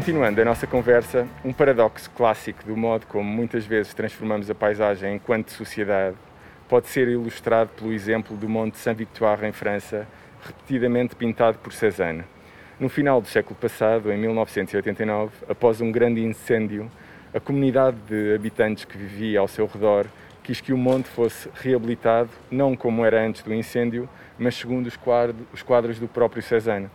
Continuando 0.00 0.40
a 0.40 0.44
nossa 0.46 0.66
conversa, 0.66 1.28
um 1.44 1.52
paradoxo 1.52 2.10
clássico 2.12 2.64
do 2.64 2.74
modo 2.74 3.06
como 3.06 3.22
muitas 3.22 3.66
vezes 3.66 3.92
transformamos 3.92 4.48
a 4.48 4.54
paisagem 4.54 5.16
enquanto 5.16 5.50
sociedade 5.50 6.16
pode 6.66 6.88
ser 6.88 7.06
ilustrado 7.06 7.68
pelo 7.76 7.92
exemplo 7.92 8.34
do 8.34 8.48
Monte 8.48 8.78
Saint-Victoire 8.78 9.46
em 9.46 9.52
França, 9.52 10.08
repetidamente 10.42 11.14
pintado 11.14 11.58
por 11.58 11.74
Cézanne. 11.74 12.24
No 12.80 12.88
final 12.88 13.20
do 13.20 13.28
século 13.28 13.54
passado, 13.56 14.10
em 14.10 14.16
1989, 14.16 15.32
após 15.46 15.82
um 15.82 15.92
grande 15.92 16.24
incêndio, 16.24 16.90
a 17.34 17.38
comunidade 17.38 17.98
de 18.08 18.34
habitantes 18.34 18.86
que 18.86 18.96
vivia 18.96 19.40
ao 19.40 19.48
seu 19.48 19.66
redor 19.66 20.06
quis 20.42 20.62
que 20.62 20.72
o 20.72 20.78
monte 20.78 21.10
fosse 21.10 21.50
reabilitado, 21.56 22.30
não 22.50 22.74
como 22.74 23.04
era 23.04 23.22
antes 23.22 23.42
do 23.42 23.52
incêndio, 23.52 24.08
mas 24.38 24.54
segundo 24.54 24.86
os 24.86 24.96
quadros, 24.96 25.46
os 25.52 25.62
quadros 25.62 25.98
do 25.98 26.08
próprio 26.08 26.42
Cézanne. 26.42 26.88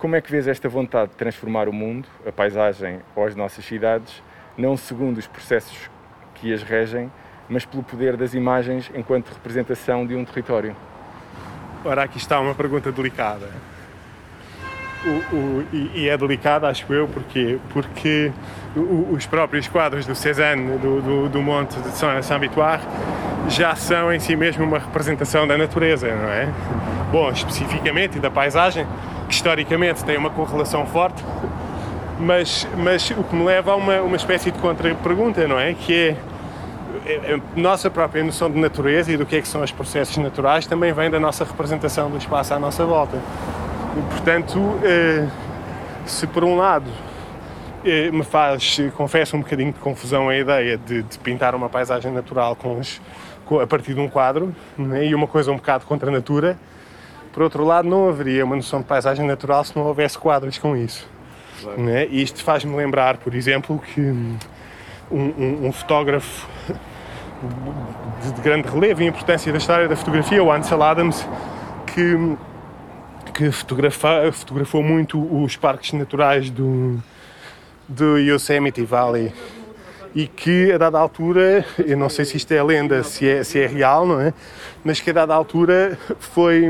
Como 0.00 0.16
é 0.16 0.20
que 0.22 0.30
vês 0.30 0.48
esta 0.48 0.66
vontade 0.66 1.10
de 1.10 1.16
transformar 1.16 1.68
o 1.68 1.72
mundo, 1.74 2.08
a 2.26 2.32
paisagem 2.32 3.00
ou 3.14 3.26
as 3.26 3.36
nossas 3.36 3.62
cidades, 3.66 4.22
não 4.56 4.74
segundo 4.74 5.18
os 5.18 5.26
processos 5.26 5.90
que 6.36 6.54
as 6.54 6.62
regem, 6.62 7.12
mas 7.50 7.66
pelo 7.66 7.82
poder 7.82 8.16
das 8.16 8.32
imagens 8.32 8.90
enquanto 8.94 9.28
representação 9.28 10.06
de 10.06 10.14
um 10.14 10.24
território? 10.24 10.74
Ora, 11.84 12.04
aqui 12.04 12.16
está 12.16 12.40
uma 12.40 12.54
pergunta 12.54 12.90
delicada. 12.90 13.46
O, 15.04 15.36
o, 15.36 15.66
e, 15.70 15.90
e, 15.94 16.08
é 16.08 16.16
delicada, 16.16 16.66
acho 16.66 16.90
eu, 16.90 17.06
porque, 17.06 17.58
porque 17.70 18.32
o, 18.74 19.12
os 19.12 19.26
próprios 19.26 19.68
quadros 19.68 20.06
do 20.06 20.14
Cézanne, 20.14 20.78
do, 20.78 21.02
do, 21.02 21.28
do 21.28 21.42
Monte 21.42 21.78
de 21.78 21.90
Saint-Victoire, 22.22 22.80
já 23.50 23.76
são 23.76 24.10
em 24.10 24.18
si 24.18 24.34
mesmo 24.34 24.64
uma 24.64 24.78
representação 24.78 25.46
da 25.46 25.58
natureza, 25.58 26.08
não 26.14 26.30
é? 26.30 26.48
Bom, 27.12 27.30
especificamente 27.30 28.18
da 28.18 28.30
paisagem, 28.30 28.86
que 29.30 29.34
historicamente 29.36 30.04
tem 30.04 30.18
uma 30.18 30.28
correlação 30.28 30.84
forte, 30.84 31.24
mas, 32.18 32.66
mas 32.76 33.10
o 33.12 33.22
que 33.22 33.34
me 33.34 33.44
leva 33.44 33.70
a 33.70 33.76
uma, 33.76 34.00
uma 34.02 34.16
espécie 34.16 34.50
de 34.50 34.58
contra-pergunta, 34.58 35.46
não 35.46 35.58
é? 35.58 35.72
Que 35.72 36.16
é 37.06 37.34
a 37.34 37.58
nossa 37.58 37.88
própria 37.88 38.24
noção 38.24 38.50
de 38.50 38.58
natureza 38.58 39.12
e 39.12 39.16
do 39.16 39.24
que 39.24 39.36
é 39.36 39.40
que 39.40 39.46
são 39.46 39.62
os 39.62 39.70
processos 39.70 40.16
naturais 40.16 40.66
também 40.66 40.92
vem 40.92 41.08
da 41.08 41.20
nossa 41.20 41.44
representação 41.44 42.10
do 42.10 42.18
espaço 42.18 42.52
à 42.52 42.58
nossa 42.58 42.84
volta. 42.84 43.16
E, 43.96 44.02
portanto, 44.10 44.58
eh, 44.82 45.26
se 46.04 46.26
por 46.26 46.42
um 46.42 46.56
lado 46.56 46.90
eh, 47.84 48.10
me 48.10 48.24
faz, 48.24 48.80
confesso, 48.96 49.36
um 49.36 49.40
bocadinho 49.40 49.72
de 49.72 49.78
confusão 49.78 50.28
a 50.28 50.36
ideia 50.36 50.76
de, 50.76 51.04
de 51.04 51.18
pintar 51.20 51.54
uma 51.54 51.68
paisagem 51.68 52.12
natural 52.12 52.56
com 52.56 52.78
os, 52.78 53.00
a 53.62 53.66
partir 53.66 53.94
de 53.94 54.00
um 54.00 54.08
quadro 54.08 54.54
né, 54.76 55.06
e 55.06 55.14
uma 55.14 55.28
coisa 55.28 55.52
um 55.52 55.56
bocado 55.56 55.86
contra 55.86 56.10
a 56.10 56.12
natura, 56.12 56.58
por 57.32 57.42
outro 57.42 57.64
lado, 57.64 57.88
não 57.88 58.08
haveria 58.08 58.44
uma 58.44 58.56
noção 58.56 58.80
de 58.80 58.86
paisagem 58.86 59.26
natural 59.26 59.62
se 59.64 59.76
não 59.76 59.84
houvesse 59.84 60.18
quadros 60.18 60.58
com 60.58 60.76
isso. 60.76 61.08
Claro. 61.62 61.80
Né? 61.80 62.06
E 62.08 62.22
isto 62.22 62.42
faz-me 62.42 62.74
lembrar, 62.74 63.18
por 63.18 63.34
exemplo, 63.34 63.78
que 63.78 64.00
um, 64.00 64.36
um, 65.10 65.66
um 65.66 65.72
fotógrafo 65.72 66.48
de 68.34 68.42
grande 68.42 68.68
relevo 68.68 69.02
e 69.02 69.06
importância 69.06 69.50
da 69.52 69.58
história 69.58 69.88
da 69.88 69.96
fotografia, 69.96 70.42
o 70.42 70.52
Ansel 70.52 70.82
Adams, 70.82 71.26
que, 71.86 72.36
que 73.32 73.50
fotografa, 73.50 74.30
fotografou 74.32 74.82
muito 74.82 75.18
os 75.42 75.56
parques 75.56 75.92
naturais 75.92 76.50
do, 76.50 77.02
do 77.88 78.18
Yosemite 78.18 78.82
Valley 78.84 79.32
e 80.14 80.26
que 80.26 80.72
a 80.72 80.78
dada 80.78 80.98
altura, 80.98 81.64
eu 81.78 81.96
não 81.96 82.08
sei 82.08 82.24
se 82.24 82.36
isto 82.36 82.52
é 82.52 82.62
lenda, 82.62 83.02
se 83.02 83.28
é, 83.28 83.44
se 83.44 83.60
é 83.60 83.66
real, 83.66 84.06
não 84.06 84.20
é? 84.20 84.32
Mas 84.84 85.00
que 85.00 85.10
a 85.10 85.12
dada 85.12 85.34
altura 85.34 85.98
foi, 86.18 86.68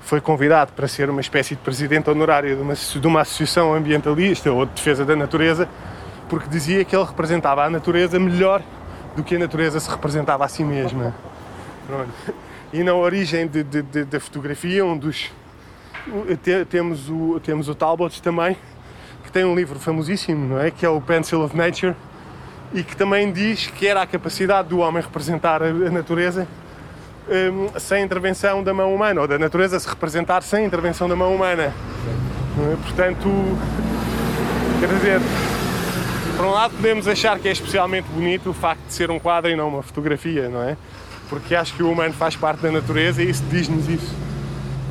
foi 0.00 0.20
convidado 0.20 0.72
para 0.72 0.88
ser 0.88 1.10
uma 1.10 1.20
espécie 1.20 1.54
de 1.54 1.60
presidente 1.60 2.08
honorário 2.08 2.56
de 2.56 2.62
uma, 2.62 2.74
de 2.74 3.06
uma 3.06 3.20
associação 3.20 3.74
ambientalista 3.74 4.50
ou 4.50 4.64
de 4.64 4.72
defesa 4.72 5.04
da 5.04 5.14
natureza, 5.14 5.68
porque 6.28 6.48
dizia 6.48 6.84
que 6.84 6.96
ele 6.96 7.04
representava 7.04 7.64
a 7.64 7.70
natureza 7.70 8.18
melhor 8.18 8.62
do 9.14 9.22
que 9.22 9.36
a 9.36 9.38
natureza 9.38 9.78
se 9.78 9.90
representava 9.90 10.44
a 10.44 10.48
si 10.48 10.64
mesma. 10.64 11.14
Pronto. 11.86 12.10
E 12.72 12.82
na 12.82 12.94
origem 12.94 13.48
da 14.10 14.18
fotografia, 14.18 14.84
um 14.84 14.96
dos, 14.96 15.30
te, 16.42 16.64
temos, 16.64 17.08
o, 17.08 17.38
temos 17.38 17.68
o 17.68 17.74
Talbot 17.74 18.20
também, 18.20 18.56
que 19.22 19.30
tem 19.30 19.44
um 19.44 19.54
livro 19.54 19.78
famosíssimo, 19.78 20.54
não 20.54 20.60
é? 20.60 20.70
que 20.70 20.84
é 20.84 20.88
o 20.88 21.00
Pencil 21.00 21.42
of 21.42 21.56
Nature, 21.56 21.94
e 22.72 22.82
que 22.82 22.96
também 22.96 23.30
diz 23.32 23.66
que 23.66 23.86
era 23.86 24.02
a 24.02 24.06
capacidade 24.06 24.68
do 24.68 24.78
homem 24.78 25.02
representar 25.02 25.62
a, 25.62 25.72
natureza 25.90 26.46
um, 27.28 27.78
sem 27.78 28.02
intervenção 28.02 28.62
da 28.62 28.74
mão 28.74 28.94
humana, 28.94 29.20
ou 29.20 29.28
da 29.28 29.38
natureza 29.38 29.78
se 29.78 29.88
representar 29.88 30.42
sem 30.42 30.64
intervenção 30.64 31.08
da 31.08 31.16
mão 31.16 31.34
humana. 31.34 31.64
É? 31.64 32.76
Portanto, 32.82 33.28
quer 34.80 34.88
dizer, 34.88 35.20
por 36.36 36.46
um 36.46 36.50
lado, 36.50 36.74
podemos 36.74 37.06
achar 37.06 37.38
que 37.38 37.48
é 37.48 37.52
especialmente 37.52 38.06
bonito 38.08 38.50
o 38.50 38.54
facto 38.54 38.82
de 38.86 38.92
ser 38.92 39.10
um 39.10 39.18
quadro 39.18 39.50
e 39.50 39.56
não 39.56 39.68
uma 39.68 39.82
fotografia, 39.82 40.48
não 40.48 40.62
é? 40.62 40.76
Porque 41.28 41.54
acho 41.54 41.74
que 41.74 41.82
o 41.82 41.90
humano 41.90 42.12
faz 42.12 42.36
parte 42.36 42.60
da 42.60 42.70
natureza 42.70 43.22
e 43.22 43.30
isso 43.30 43.42
diz-nos 43.50 43.88
isso. 43.88 44.14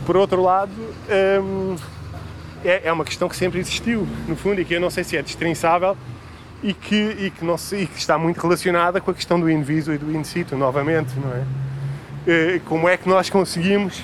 Por 0.05 0.17
outro 0.17 0.41
lado, 0.41 0.71
hum, 1.41 1.75
é, 2.63 2.81
é, 2.85 2.93
uma 2.93 3.05
questão 3.05 3.29
que 3.29 3.35
sempre 3.35 3.59
existiu, 3.59 4.07
no 4.27 4.35
fundo, 4.35 4.59
e 4.59 4.65
que 4.65 4.73
eu 4.73 4.81
não 4.81 4.89
sei 4.89 5.03
se 5.03 5.17
é 5.17 5.21
destrinçável 5.21 5.97
e 6.63 6.73
que, 6.73 6.95
e 7.19 7.29
que, 7.29 7.43
não 7.43 7.57
sei, 7.57 7.83
e 7.83 7.87
que 7.87 7.99
está 7.99 8.17
muito 8.17 8.39
relacionada 8.41 9.01
com 9.01 9.11
a 9.11 9.13
questão 9.13 9.39
do 9.39 9.49
in 9.49 9.61
viso 9.61 9.93
e 9.93 9.97
do 9.97 10.15
in 10.15 10.23
situ, 10.23 10.57
novamente, 10.57 11.13
não 11.19 11.31
é? 11.31 11.43
Eh, 12.25 12.61
como 12.65 12.87
é 12.87 12.95
que 12.95 13.07
nós 13.07 13.29
conseguimos 13.29 14.01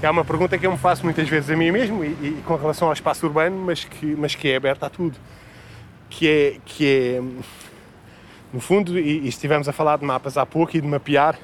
é 0.00 0.10
uma 0.10 0.24
pergunta 0.24 0.58
que 0.58 0.66
eu 0.66 0.72
me 0.72 0.78
faço 0.78 1.04
muitas 1.04 1.28
vezes 1.28 1.48
a 1.50 1.56
mim 1.56 1.70
mesmo 1.70 2.04
e, 2.04 2.08
e, 2.08 2.42
com 2.44 2.56
relação 2.56 2.88
ao 2.88 2.94
espaço 2.94 3.24
urbano, 3.24 3.56
mas 3.56 3.84
que, 3.84 4.16
mas 4.18 4.34
que 4.34 4.48
é 4.48 4.56
aberta 4.56 4.86
a 4.86 4.90
tudo 4.90 5.16
que 6.10 6.28
é, 6.28 6.56
que 6.64 6.86
é 6.86 7.22
no 8.52 8.60
fundo, 8.60 8.98
e, 8.98 9.20
e 9.20 9.28
estivemos 9.28 9.68
a 9.68 9.72
falar 9.72 9.98
de 9.98 10.04
mapas 10.04 10.36
há 10.36 10.44
pouco 10.44 10.76
e 10.76 10.80
de 10.80 10.86
mapear, 10.86 11.38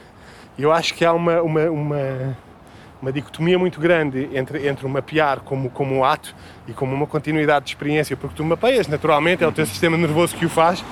eu 0.59 0.73
acho 0.73 0.93
que 0.95 1.05
há 1.05 1.13
uma, 1.13 1.41
uma, 1.41 1.71
uma, 1.71 2.37
uma 3.01 3.13
dicotomia 3.13 3.59
muito 3.59 3.81
grande 3.81 4.29
entre, 4.33 4.69
entre 4.69 4.85
o 4.85 4.89
mapear 4.89 5.41
como, 5.41 5.71
como 5.71 5.95
um 5.95 6.05
ato 6.05 6.35
e 6.69 6.73
como 6.75 6.95
uma 6.95 7.07
continuidade 7.07 7.65
de 7.65 7.71
experiência, 7.71 8.17
porque 8.17 8.37
tu 8.37 8.45
mapeias 8.45 8.87
naturalmente, 8.87 9.43
é 9.43 9.49
o 9.49 9.53
teu 9.53 9.65
sistema 9.65 9.97
nervoso 9.97 10.37
que 10.37 10.45
o 10.45 10.51
faz, 10.51 10.85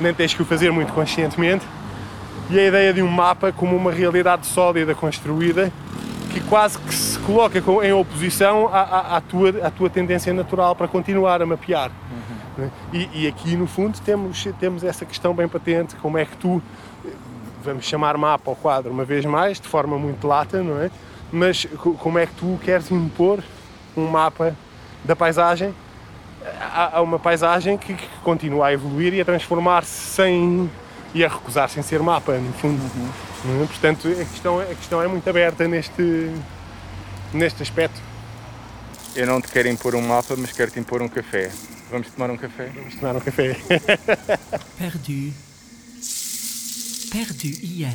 nem 0.00 0.14
tens 0.14 0.32
que 0.32 0.40
o 0.40 0.44
fazer 0.44 0.70
muito 0.70 0.92
conscientemente, 0.92 1.66
e 2.48 2.58
a 2.58 2.66
ideia 2.66 2.92
de 2.92 3.02
um 3.02 3.08
mapa 3.08 3.50
como 3.50 3.76
uma 3.76 3.90
realidade 3.90 4.46
sólida 4.46 4.94
construída 4.94 5.72
que 6.32 6.40
quase 6.42 6.78
que 6.78 6.94
se 6.94 7.18
coloca 7.20 7.62
em 7.82 7.92
oposição 7.92 8.68
à, 8.72 8.80
à, 8.80 9.16
à 9.16 9.20
tua, 9.20 9.50
à 9.62 9.70
tua 9.70 9.88
tendência 9.88 10.32
natural 10.32 10.74
para 10.74 10.88
continuar 10.88 11.40
a 11.40 11.46
mapear. 11.46 11.90
Né? 12.58 12.70
E, 12.92 13.08
e, 13.22 13.26
aqui 13.28 13.56
no 13.56 13.66
fundo 13.66 13.98
temos, 14.00 14.44
temos 14.58 14.84
essa 14.84 15.04
questão 15.04 15.32
bem 15.32 15.48
patente, 15.48 15.96
como 15.96 16.18
é 16.18 16.24
que 16.24 16.36
tu, 16.36 16.62
vamos 17.62 17.84
chamar 17.84 18.16
mapa 18.16 18.50
ao 18.50 18.56
quadro 18.56 18.92
uma 18.92 19.04
vez 19.04 19.24
mais, 19.24 19.60
de 19.60 19.66
forma 19.66 19.96
muito 19.98 20.26
lata, 20.26 20.62
não 20.62 20.80
é? 20.80 20.90
Mas 21.32 21.66
como 21.98 22.18
é 22.18 22.26
que 22.26 22.34
tu 22.34 22.58
queres 22.62 22.90
impor 22.90 23.42
um 23.96 24.06
mapa 24.06 24.54
da 25.04 25.14
paisagem 25.14 25.74
a, 26.60 26.98
a 26.98 27.00
uma 27.00 27.18
paisagem 27.18 27.76
que, 27.78 27.94
que, 27.94 28.08
continua 28.22 28.66
a 28.66 28.72
evoluir 28.72 29.14
e 29.14 29.20
a 29.20 29.24
transformar-se 29.24 29.92
sem 29.92 30.70
e 31.14 31.24
a 31.24 31.28
recusar 31.28 31.68
sem 31.68 31.82
ser 31.82 32.00
mapa, 32.00 32.36
no 32.36 32.52
fundo. 32.54 32.82
Uhum. 32.82 33.62
É? 33.62 33.66
Portanto, 33.66 34.08
a 34.08 34.24
questão, 34.24 34.58
a 34.58 34.64
questão 34.64 35.00
é 35.00 35.06
muito 35.06 35.28
aberta 35.30 35.68
neste, 35.68 36.30
neste 37.32 37.62
aspecto. 37.62 38.00
Eu 39.14 39.26
não 39.26 39.40
te 39.40 39.46
quero 39.46 39.68
impor 39.68 39.94
um 39.94 40.02
mapa, 40.02 40.34
mas 40.36 40.50
quero 40.50 40.72
te 40.72 40.80
impor 40.80 41.00
um 41.00 41.08
café. 41.08 41.52
Vamos 41.88 42.10
tomar 42.10 42.30
um 42.30 42.36
café? 42.36 42.72
Vamos 42.74 42.94
tomar 42.96 43.14
um 43.14 43.20
café. 43.20 43.56
perdu. 44.76 45.32
Perdu 47.12 47.46
hier. 47.46 47.92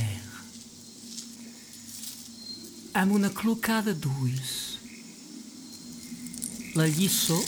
Amb 2.93 3.11
una 3.11 3.29
clocada 3.29 3.93
d'ulls. 3.93 4.68
La 6.75 6.85
lliçó 6.87 7.39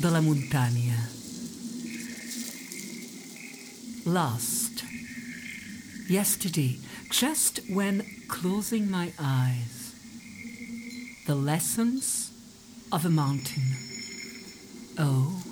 de 0.00 0.10
la 0.10 0.20
muntanya. 0.20 1.08
Lost. 4.04 4.84
Yesterday, 6.08 6.78
just 7.10 7.60
when 7.68 8.04
closing 8.28 8.90
my 8.90 9.12
eyes. 9.18 9.94
The 11.26 11.34
lessons 11.34 12.30
of 12.92 13.04
a 13.04 13.10
mountain. 13.10 13.76
Oh. 14.98 15.42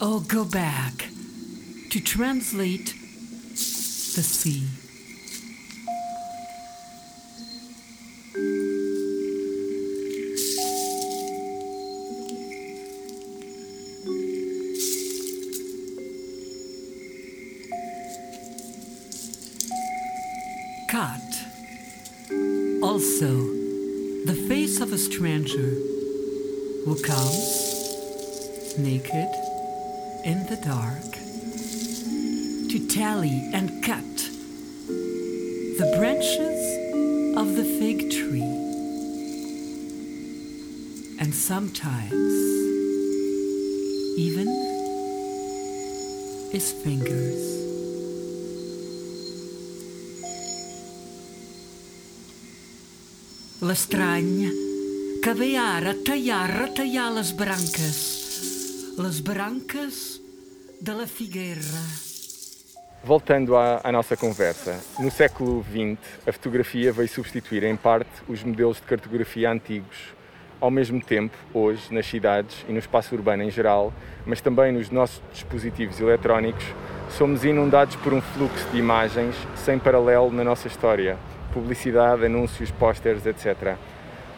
Oh, 0.00 0.20
go 0.20 0.44
back 0.44 1.08
to 1.90 2.00
translate 2.00 2.94
the 3.52 4.22
sea. 4.22 4.66
Cavear, 55.80 55.94
retallar, 55.94 56.46
retallar 56.46 57.10
les 57.10 57.32
branques, 57.32 58.94
les 58.98 59.20
branques 59.20 60.20
de 60.80 60.92
la. 60.92 61.06
Voltando 63.02 63.56
à, 63.56 63.80
à, 63.82 63.90
nossa 63.90 64.14
conversa, 64.14 64.78
no 64.98 65.10
século 65.10 65.64
XX 65.64 65.98
a 66.26 66.32
fotografia 66.32 66.92
veio 66.92 67.08
substituir 67.08 67.64
em 67.64 67.76
parte 67.76 68.10
os 68.28 68.44
modelos 68.44 68.76
de 68.76 68.82
cartografia 68.82 69.50
antigos. 69.50 70.14
Ao 70.60 70.70
mesmo 70.70 71.00
tempo, 71.00 71.34
hoje, 71.54 71.92
nas 71.94 72.06
cidades 72.06 72.62
e 72.68 72.72
no 72.72 72.78
espaço 72.78 73.14
urbano 73.14 73.42
em 73.42 73.50
geral, 73.50 73.92
mas 74.26 74.42
também 74.42 74.72
nos 74.72 74.90
nossos 74.90 75.22
dispositivos 75.32 75.98
eletrónicos, 75.98 76.64
somos 77.16 77.42
inundados 77.42 77.96
por 77.96 78.12
um 78.12 78.20
fluxo 78.20 78.68
de 78.70 78.78
imagens 78.78 79.34
sem 79.56 79.78
paralelo 79.78 80.30
na 80.30 80.44
nossa 80.44 80.68
história. 80.68 81.16
Publicidade, 81.54 82.26
anúncios, 82.26 82.70
pósteres, 82.70 83.24
etc. 83.24 83.76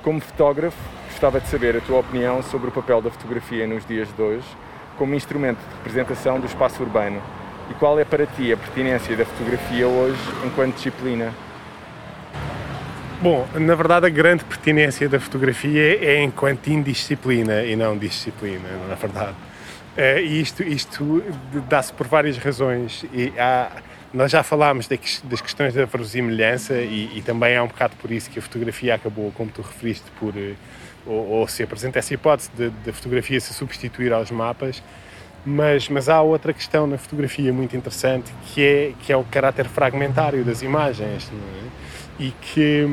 Como 0.04 0.20
fotógrafo, 0.20 1.01
gostava 1.22 1.40
de 1.40 1.46
saber 1.46 1.76
a 1.76 1.80
tua 1.80 2.00
opinião 2.00 2.42
sobre 2.42 2.68
o 2.68 2.72
papel 2.72 3.00
da 3.00 3.08
fotografia 3.08 3.64
nos 3.64 3.86
dias 3.86 4.08
de 4.12 4.20
hoje 4.20 4.44
como 4.98 5.14
instrumento 5.14 5.58
de 5.58 5.76
representação 5.76 6.40
do 6.40 6.46
espaço 6.46 6.82
urbano 6.82 7.22
e 7.70 7.74
qual 7.74 8.00
é 8.00 8.04
para 8.04 8.26
ti 8.26 8.52
a 8.52 8.56
pertinência 8.56 9.16
da 9.16 9.24
fotografia 9.24 9.86
hoje 9.86 10.18
enquanto 10.44 10.74
disciplina? 10.74 11.32
Bom, 13.20 13.46
na 13.54 13.76
verdade 13.76 14.06
a 14.06 14.08
grande 14.08 14.44
pertinência 14.44 15.08
da 15.08 15.20
fotografia 15.20 16.04
é 16.04 16.20
enquanto 16.24 16.66
indisciplina 16.66 17.62
e 17.62 17.76
não 17.76 17.96
disciplina, 17.96 18.68
na 18.88 18.96
verdade. 18.96 19.36
Uh, 19.96 20.18
isto, 20.18 20.64
isto 20.64 21.22
dá-se 21.68 21.92
por 21.92 22.08
várias 22.08 22.36
razões. 22.36 23.04
E 23.12 23.32
há, 23.38 23.70
nós 24.12 24.32
já 24.32 24.42
falámos 24.42 24.88
das 24.88 25.40
questões 25.40 25.72
da 25.72 25.84
verosimilhança 25.84 26.74
e, 26.78 27.12
e, 27.14 27.22
também 27.22 27.54
é 27.54 27.62
um 27.62 27.68
bocado 27.68 27.94
por 28.02 28.10
isso 28.10 28.28
que 28.28 28.40
a 28.40 28.42
fotografia 28.42 28.96
acabou, 28.96 29.30
como 29.30 29.52
tu 29.52 29.62
referiste, 29.62 30.10
por 30.18 30.36
eh, 30.36 30.54
ou, 31.06 31.26
ou 31.28 31.48
se 31.48 31.62
apresenta 31.62 31.98
essa 31.98 32.14
hipótese 32.14 32.50
da 32.84 32.92
fotografia 32.92 33.40
se 33.40 33.52
substituir 33.52 34.12
aos 34.12 34.30
mapas. 34.30 34.82
Mas, 35.44 35.88
mas 35.88 36.08
há 36.08 36.22
outra 36.22 36.52
questão 36.52 36.86
na 36.86 36.96
fotografia 36.96 37.52
muito 37.52 37.76
interessante 37.76 38.32
que 38.46 38.64
é, 38.64 38.92
que 39.00 39.12
é 39.12 39.16
o 39.16 39.24
caráter 39.24 39.66
fragmentário 39.66 40.44
das 40.44 40.62
imagens 40.62 41.28
é? 41.28 42.22
e 42.22 42.30
que 42.30 42.86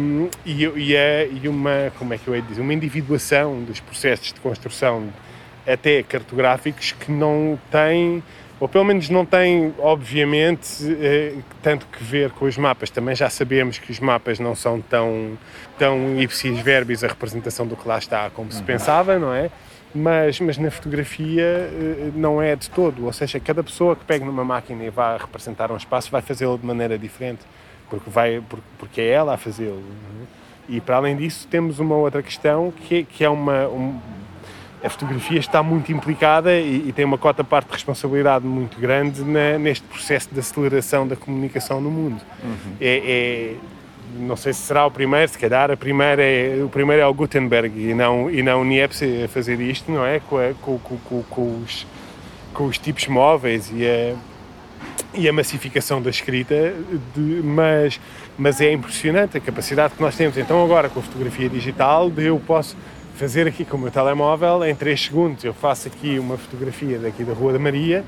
e, 0.44 0.66
e, 0.66 0.96
é, 0.96 1.30
e 1.32 1.48
uma 1.48 1.92
como 2.00 2.12
é 2.12 2.18
que 2.18 2.28
eu 2.28 2.36
ia 2.36 2.42
dizer 2.42 2.60
uma 2.60 2.74
individuação 2.74 3.64
dos 3.64 3.80
processos 3.80 4.34
de 4.34 4.40
construção 4.40 5.10
até 5.68 6.02
cartográficos 6.02 6.94
que 6.94 7.12
não 7.12 7.60
têm 7.70 8.24
ou 8.60 8.68
pelo 8.68 8.84
menos 8.84 9.10
não 9.10 9.26
tem, 9.26 9.74
obviamente, 9.80 10.84
eh, 11.00 11.36
tanto 11.64 11.86
que 11.88 12.04
ver 12.04 12.32
com 12.32 12.46
os 12.46 12.58
mapas. 12.58 12.90
Também 12.90 13.16
já 13.16 13.30
sabemos 13.30 13.78
que 13.78 13.92
os 13.92 14.00
mapas 14.00 14.38
não 14.40 14.54
são 14.54 14.82
tão, 14.82 15.38
tão 15.78 16.20
ipsis 16.20 16.60
verbis 16.60 17.04
a 17.04 17.08
representação 17.08 17.66
do 17.66 17.76
que 17.76 17.88
lá 17.88 17.98
está 17.98 18.30
como 18.30 18.52
se 18.52 18.60
uhum. 18.60 18.66
pensava, 18.66 19.18
não 19.18 19.34
é? 19.34 19.50
Mas, 19.96 20.40
mas 20.40 20.58
na 20.58 20.70
fotografia 20.70 21.42
eh, 21.42 22.12
não 22.14 22.42
é 22.42 22.56
de 22.56 22.70
todo, 22.70 23.06
ou 23.06 23.14
seja, 23.14 23.40
cada 23.40 23.64
pessoa 23.64 23.96
que 23.96 24.04
pega 24.04 24.26
numa 24.26 24.44
máquina 24.44 24.84
e 24.84 24.90
vá 24.90 25.16
representar 25.18 25.72
um 25.72 25.78
espaço 25.78 26.12
vai 26.12 26.22
fazê-lo 26.22 26.58
de 26.58 26.66
maneira 26.66 26.98
diferente, 26.98 27.42
porque, 27.90 28.10
vai, 28.10 28.44
porque 28.78 29.02
é 29.02 29.08
ela 29.08 29.34
a 29.34 29.38
fazê-lo. 29.38 29.82
É? 30.22 30.40
E 30.76 30.82
para 30.82 30.98
além 30.98 31.16
disso, 31.16 31.48
temos 31.48 31.80
uma 31.80 31.96
outra 31.96 32.22
questão 32.22 32.72
que, 32.72 33.04
que 33.04 33.24
é 33.24 33.30
uma, 33.30 33.68
um, 33.68 34.00
a 34.84 34.90
fotografia 34.90 35.40
está 35.40 35.62
muito 35.62 35.92
implicada 35.92 36.54
e, 36.58 36.88
e, 36.88 36.94
tem 36.94 37.04
uma 37.04 37.18
cota 37.18 37.44
parte 37.44 37.68
de 37.68 37.74
responsabilidade 37.74 38.46
muito 38.46 38.80
grande 38.80 39.22
na, 39.24 39.58
neste 39.58 39.86
processo 39.86 40.30
de 40.32 40.40
aceleração 40.40 41.08
da 41.08 41.16
comunicação 41.16 41.82
no 41.82 41.92
mundo. 41.92 42.22
Uhum. 42.44 42.76
É, 42.80 43.02
é, 43.06 43.56
não 44.18 44.36
sei 44.36 44.54
se 44.54 44.62
será 44.62 44.86
o 44.86 44.92
primeiro, 44.92 45.30
se 45.30 45.38
calhar 45.38 45.70
a 45.70 45.78
primeira 45.78 46.24
é, 46.24 46.64
o 46.64 46.70
primeiro 46.70 47.02
é 47.02 47.06
o 47.06 47.14
Gutenberg 47.14 47.78
e 47.78 47.94
não, 47.94 48.30
e 48.30 48.42
não 48.42 48.62
o 48.62 48.66
Niepce 48.66 49.24
a 49.24 49.28
fazer 49.28 49.60
isto, 49.60 49.92
não 49.92 50.06
é? 50.06 50.20
Com, 50.22 50.38
a, 50.38 50.54
com, 50.62 50.80
com, 50.80 51.24
com, 51.24 51.62
os, 51.62 51.86
com 52.54 52.66
os 52.66 52.78
tipos 52.78 53.06
móveis 53.08 53.70
e 53.74 53.86
a, 53.86 54.16
e 55.14 55.28
a 55.28 55.34
massificação 55.34 56.02
da 56.02 56.10
escrita, 56.10 56.74
de, 57.14 57.42
mas, 57.44 58.00
mas 58.38 58.62
é 58.62 58.72
impressionante 58.72 59.38
a 59.38 59.42
capacidade 59.42 59.94
que 59.94 60.02
nós 60.02 60.16
temos. 60.16 60.38
Então 60.38 60.64
agora 60.64 60.88
com 60.88 61.02
a 61.02 61.04
fotografia 61.04 61.50
digital 61.50 62.10
eu 62.18 62.40
posso 62.40 62.78
fazer 63.20 63.46
aqui 63.46 63.66
com 63.66 63.76
o 63.76 63.80
meu 63.82 63.92
telemóvel, 63.92 64.64
em 64.64 64.74
3 64.74 65.08
segundos 65.08 65.44
eu 65.44 65.54
faço 65.54 65.90
aqui 65.90 66.18
uma 66.18 66.38
fotografia 66.38 66.98
daqui 66.98 67.26
da 67.26 67.34
Rua 67.34 67.52
da 67.52 67.60
Maria 67.60 68.06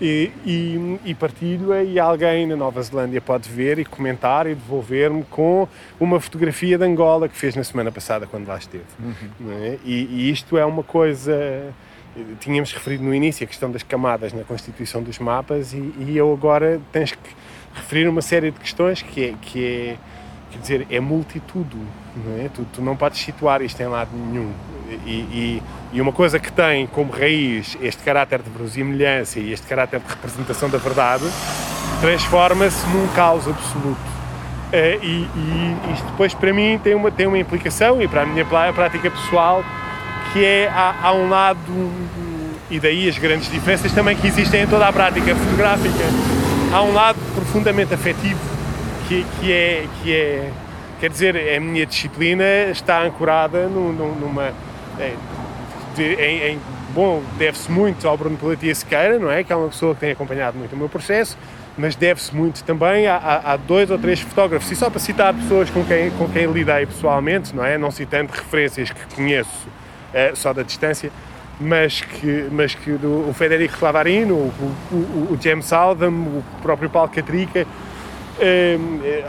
e, 0.00 0.30
e, 0.42 1.00
e 1.04 1.14
partilho-a 1.14 1.82
e 1.82 1.98
alguém 1.98 2.46
na 2.46 2.56
Nova 2.56 2.80
Zelândia 2.80 3.20
pode 3.20 3.46
ver 3.50 3.78
e 3.78 3.84
comentar 3.84 4.46
e 4.46 4.54
devolver-me 4.54 5.22
com 5.24 5.68
uma 6.00 6.18
fotografia 6.18 6.78
de 6.78 6.84
Angola 6.84 7.28
que 7.28 7.36
fez 7.36 7.54
na 7.54 7.62
semana 7.62 7.92
passada 7.92 8.26
quando 8.26 8.48
lá 8.48 8.56
esteve. 8.56 8.86
Uhum. 8.98 9.52
É? 9.52 9.78
E, 9.84 10.08
e 10.10 10.30
isto 10.30 10.56
é 10.56 10.64
uma 10.64 10.82
coisa 10.82 11.62
tínhamos 12.40 12.72
referido 12.72 13.04
no 13.04 13.14
início 13.14 13.44
a 13.44 13.46
questão 13.46 13.70
das 13.70 13.82
camadas 13.82 14.32
na 14.32 14.44
constituição 14.44 15.02
dos 15.02 15.18
mapas 15.18 15.74
e, 15.74 15.92
e, 15.98 16.16
eu 16.16 16.32
agora 16.32 16.80
tens 16.90 17.12
que 17.12 17.18
referir 17.74 18.08
uma 18.08 18.22
série 18.22 18.50
de 18.50 18.58
questões 18.58 19.02
que 19.02 19.26
é, 19.26 19.34
que 19.42 19.66
é 19.66 19.96
quer 20.52 20.58
dizer, 20.58 20.86
é 20.88 21.00
multitudo, 21.00 21.76
não 22.16 22.44
é? 22.44 22.48
Tu, 22.48 22.64
tu 22.72 22.82
não 22.82 22.96
podes 22.96 23.20
situar 23.20 23.62
isto 23.62 23.80
em 23.80 23.86
lado 23.86 24.10
nenhum. 24.14 24.52
E, 25.06 25.10
e, 25.10 25.62
e, 25.92 26.00
uma 26.00 26.12
coisa 26.12 26.38
que 26.38 26.52
tem 26.52 26.86
como 26.86 27.10
raiz 27.10 27.76
este 27.80 28.02
caráter 28.02 28.42
de 28.42 28.50
verosimilhança 28.50 29.40
e 29.40 29.52
este 29.52 29.66
caráter 29.66 30.00
de 30.00 30.06
representação 30.06 30.68
da 30.68 30.78
verdade 30.78 31.24
transforma-se 32.00 32.86
num 32.88 33.08
caos 33.08 33.48
absoluto. 33.48 34.14
Uh, 34.72 35.02
e, 35.02 35.28
e, 35.34 35.92
isto 35.94 36.06
depois 36.06 36.34
para 36.34 36.52
mim 36.52 36.78
tem 36.82 36.94
uma, 36.94 37.10
tem 37.10 37.26
uma 37.26 37.38
implicação 37.38 38.00
e 38.02 38.08
para 38.08 38.22
a 38.22 38.26
minha 38.26 38.44
prática 38.44 39.10
pessoal 39.10 39.64
que 40.32 40.44
é 40.44 40.68
há 40.68 41.12
um 41.12 41.28
lado 41.28 41.92
e 42.68 42.80
daí 42.80 43.08
as 43.08 43.16
grandes 43.16 43.48
diferenças 43.48 43.92
também 43.92 44.16
que 44.16 44.26
existem 44.26 44.62
em 44.62 44.66
toda 44.66 44.88
a 44.88 44.92
prática 44.92 45.34
fotográfica 45.36 46.04
há 46.72 46.82
um 46.82 46.92
lado 46.92 47.18
profundamente 47.36 47.94
afetivo 47.94 48.40
que, 49.06 49.24
que, 49.38 49.52
é, 49.52 49.86
que 50.02 50.12
é, 50.12 50.50
quer 51.04 51.10
dizer, 51.10 51.54
a 51.54 51.60
minha 51.60 51.84
disciplina 51.84 52.70
está 52.70 53.02
ancorada 53.02 53.68
numa, 53.68 54.54
é, 54.98 55.14
em, 55.98 56.52
em, 56.52 56.60
bom, 56.94 57.22
deve-se 57.36 57.70
muito 57.70 58.08
ao 58.08 58.16
Bruno 58.16 58.38
Pelatia 58.38 58.74
Sequeira, 58.74 59.18
não 59.18 59.30
é? 59.30 59.44
Que 59.44 59.52
é 59.52 59.56
uma 59.56 59.68
pessoa 59.68 59.92
que 59.94 60.00
tem 60.00 60.12
acompanhado 60.12 60.56
muito 60.56 60.74
o 60.74 60.78
meu 60.78 60.88
processo, 60.88 61.36
mas 61.76 61.94
deve-se 61.94 62.34
muito 62.34 62.64
também 62.64 63.06
a, 63.06 63.18
a, 63.44 63.54
dois 63.58 63.90
ou 63.90 63.98
três 63.98 64.18
fotógrafos, 64.18 64.70
e 64.70 64.74
só 64.74 64.88
para 64.88 64.98
citar 64.98 65.34
pessoas 65.34 65.68
com 65.68 65.84
quem, 65.84 66.10
com 66.12 66.26
quem 66.26 66.50
lidei 66.50 66.86
pessoalmente, 66.86 67.54
não 67.54 67.62
é? 67.66 67.76
Não 67.76 67.90
citando 67.90 68.32
referências 68.32 68.90
que 68.90 69.14
conheço 69.14 69.68
é, 70.10 70.32
só 70.34 70.54
da 70.54 70.62
distância, 70.62 71.12
mas 71.60 72.00
que, 72.00 72.48
mas 72.50 72.74
que 72.74 72.90
o 72.90 73.30
Federico 73.34 73.76
Clavarino, 73.76 74.36
o, 74.36 74.74
o, 74.90 75.34
o 75.34 75.38
James 75.38 75.70
Aldham, 75.70 76.14
o 76.14 76.44
próprio 76.62 76.88
Paulo 76.88 77.10
Catrica, 77.10 77.66
Ehm, 78.40 79.00
eh, 79.04 79.24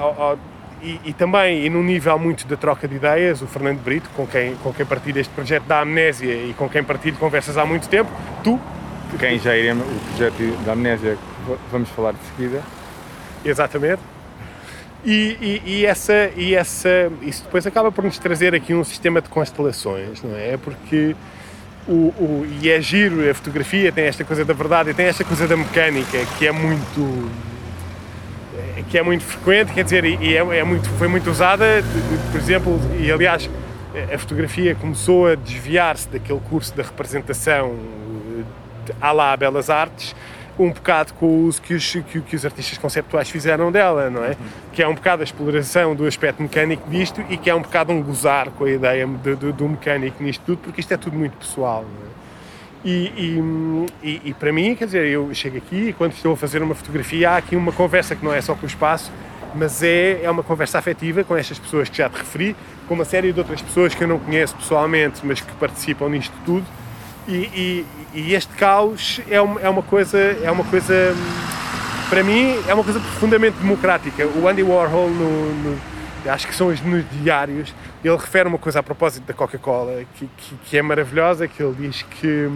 e, 0.82 1.00
e, 1.06 1.14
também, 1.14 1.66
e 1.66 1.70
num 1.70 1.84
nível 1.84 2.18
muito 2.20 2.48
de 2.48 2.56
troca 2.58 2.88
de 2.88 2.96
ideias, 2.96 3.42
o 3.42 3.48
Fernando 3.48 3.82
Brito, 3.82 4.10
com 4.16 4.28
quem, 4.28 4.56
com 4.56 4.74
quem 4.74 4.86
partilho 4.86 5.20
este 5.20 5.34
projeto 5.34 5.64
da 5.64 5.82
Amnésia 5.82 6.34
e 6.34 6.54
com 6.58 6.70
quem 6.70 6.84
partilho 6.84 7.18
conversas 7.18 7.58
há 7.58 7.66
muito 7.66 7.88
tempo, 7.90 8.10
tu. 8.44 8.60
Quem 9.20 9.40
já 9.40 9.56
iremos, 9.56 9.86
o 9.88 10.00
projeto 10.10 10.66
da 10.66 10.74
Amnésia, 10.74 11.18
vamos 11.72 11.90
falar 11.90 12.12
de 12.12 12.20
seguida. 12.36 12.62
Exatamente. 13.44 14.02
E, 15.06 15.38
e, 15.40 15.62
e, 15.66 15.86
essa, 15.86 16.32
e 16.36 16.56
essa, 16.56 17.12
isso 17.22 17.44
depois 17.44 17.66
acaba 17.68 17.92
por 17.92 18.04
nos 18.04 18.18
trazer 18.18 18.56
aqui 18.56 18.74
um 18.74 18.84
sistema 18.84 19.22
de 19.22 19.30
constelações, 19.30 20.22
não 20.24 20.36
é? 20.36 20.58
Porque 20.58 21.16
o, 21.88 22.10
o, 22.18 22.48
e 22.62 22.70
é 22.70 22.82
giro, 22.82 23.30
a 23.30 23.34
fotografia 23.34 23.92
tem 23.92 24.06
esta 24.06 24.24
coisa 24.24 24.44
da 24.44 24.54
verdade 24.54 24.90
e 24.90 24.94
tem 24.94 25.06
esta 25.06 25.24
coisa 25.24 25.48
da 25.48 25.56
mecânica 25.56 26.18
que 26.38 26.48
é 26.48 26.52
muito 26.52 27.30
que 28.90 28.98
é 28.98 29.04
muito 29.04 29.24
frequente, 29.24 29.74
quer 29.74 29.84
dizer, 29.84 30.06
e 30.06 30.36
é, 30.36 30.58
é 30.58 30.64
muito, 30.64 30.90
foi 30.92 31.08
muito 31.08 31.30
usada, 31.30 31.66
por 32.32 32.40
exemplo, 32.40 32.80
e 33.00 33.12
aliás 33.12 33.50
a 34.14 34.18
fotografia 34.18 34.76
começou 34.76 35.28
a 35.28 35.36
desviar-se 35.36 36.10
daquele 36.10 36.40
curso 36.42 36.76
da 36.76 36.84
representação 36.84 37.76
à 39.02 39.12
lá 39.12 39.36
Belas 39.38 39.70
Artes, 39.70 40.16
um 40.58 40.72
bocado 40.72 41.14
com 41.14 41.26
o 41.26 41.44
uso 41.46 41.62
que 41.62 41.74
os, 41.74 41.92
que, 41.92 42.22
que, 42.22 42.36
os 42.36 42.46
artistas 42.46 42.78
conceptuais 42.78 43.30
fizeram 43.30 43.72
dela, 43.72 44.10
não 44.10 44.24
é? 44.24 44.38
Que 44.72 44.82
é 44.82 44.88
um 44.88 44.96
bocado 44.96 45.22
a 45.22 45.26
exploração 45.26 45.96
do 45.96 46.06
aspecto 46.06 46.42
mecânico 46.42 46.90
disto 46.90 47.22
e 47.30 47.38
que 47.38 47.50
é 47.50 47.56
um 47.56 47.62
bocado 47.62 47.92
um 47.92 48.02
gozar 48.02 48.50
com 48.52 48.64
a 48.64 48.72
ideia 48.72 49.06
de, 49.06 49.36
de, 49.36 49.52
do 49.52 49.68
mecânico 49.68 50.24
nisto 50.24 50.44
tudo, 50.46 50.60
porque 50.60 50.80
isto 50.80 50.94
é 50.94 50.98
tudo 50.98 51.18
muito 51.18 51.38
pessoal, 51.38 51.84
não 51.84 52.04
é? 52.04 52.05
E, 52.86 53.12
e, 53.18 54.08
e, 54.08 54.22
e, 54.26 54.34
para 54.36 54.54
mim, 54.54 54.76
quer 54.76 54.86
dizer, 54.86 55.08
eu 55.08 55.34
chego 55.34 55.58
aqui 55.58 55.90
e 55.90 55.94
quando 55.94 56.14
estou 56.14 56.34
a 56.34 56.38
fazer 56.38 56.62
uma 56.62 56.76
fotografia, 56.76 57.32
há 57.32 57.38
aqui 57.38 57.56
uma 57.56 57.72
conversa 57.72 58.16
que 58.16 58.24
não 58.24 58.32
é 58.32 58.40
só 58.40 58.54
com 58.54 58.64
o 58.64 58.68
espaço, 58.68 59.12
mas 59.56 59.82
é, 59.82 60.22
é 60.24 60.30
uma 60.30 60.44
conversa 60.44 60.78
afetiva 60.78 61.24
com 61.24 61.36
estas 61.36 61.58
pessoas 61.58 61.90
que 61.90 61.98
já 61.98 62.08
te 62.08 62.18
referi, 62.18 62.56
com 62.88 62.94
uma 62.94 63.06
série 63.06 63.34
de 63.34 63.40
outras 63.40 63.60
pessoas 63.60 63.96
que 63.96 64.04
eu 64.04 64.08
não 64.08 64.20
conheço 64.20 64.56
pessoalmente, 64.56 65.22
mas 65.24 65.42
que 65.42 65.52
participam 65.54 66.10
nisto 66.10 66.36
tudo. 66.46 66.66
E, 67.28 67.84
e 68.14 68.36
este 68.36 68.54
caos 68.54 69.20
é 69.32 69.42
uma, 69.42 69.60
é 69.60 69.68
uma 69.68 69.82
coisa, 69.82 70.20
é 70.20 70.52
uma 70.52 70.64
coisa, 70.64 71.16
para 72.08 72.24
mim, 72.24 72.56
é 72.68 72.74
uma 72.74 72.84
coisa 72.84 73.00
profundamente 73.00 73.58
democrática. 73.58 74.28
O 74.28 74.48
Andy 74.48 74.62
Warhol, 74.62 75.10
no, 75.10 75.54
no 75.64 75.82
acho 76.30 76.48
que 76.48 76.56
são 76.56 76.68
os 76.68 76.80
diários, 77.12 77.74
ele 78.08 78.18
refere 78.18 78.48
uma 78.48 78.60
coisa 78.60 78.80
a 78.80 78.84
propósito 78.84 79.26
da 79.26 79.34
Coca-Cola 79.34 80.04
que, 80.16 80.30
que, 80.38 80.56
que, 80.66 80.78
é 80.78 80.82
maravilhosa, 80.82 81.48
que 81.48 81.62
ele 81.62 81.76
diz 81.80 82.04
que, 82.04 82.48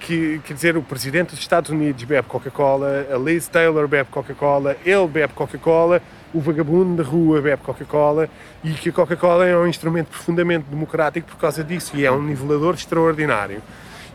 que, 0.00 0.40
quer 0.44 0.54
dizer, 0.54 0.76
o 0.76 0.82
presidente 0.82 1.30
dos 1.30 1.38
Estados 1.38 1.70
Unidos 1.70 2.02
bebe 2.02 2.26
Coca-Cola, 2.26 3.06
a 3.08 3.16
Liz 3.16 3.46
Taylor 3.46 3.86
bebe 3.86 4.10
Coca-Cola, 4.10 4.76
ele 4.84 5.06
bebe 5.06 5.32
Coca-Cola, 5.34 6.02
o 6.34 6.40
vagabundo 6.40 7.00
da 7.00 7.08
rua 7.08 7.40
bebe 7.40 7.62
Coca-Cola 7.62 8.28
e 8.64 8.72
que 8.72 8.88
a 8.88 8.92
Coca-Cola 8.92 9.46
é 9.46 9.56
um 9.56 9.68
instrumento 9.68 10.08
profundamente 10.08 10.64
democrático 10.68 11.28
por 11.28 11.36
causa 11.36 11.62
disso 11.62 11.96
e 11.96 12.04
é 12.04 12.10
um 12.10 12.20
nivelador 12.20 12.74
extraordinário. 12.74 13.62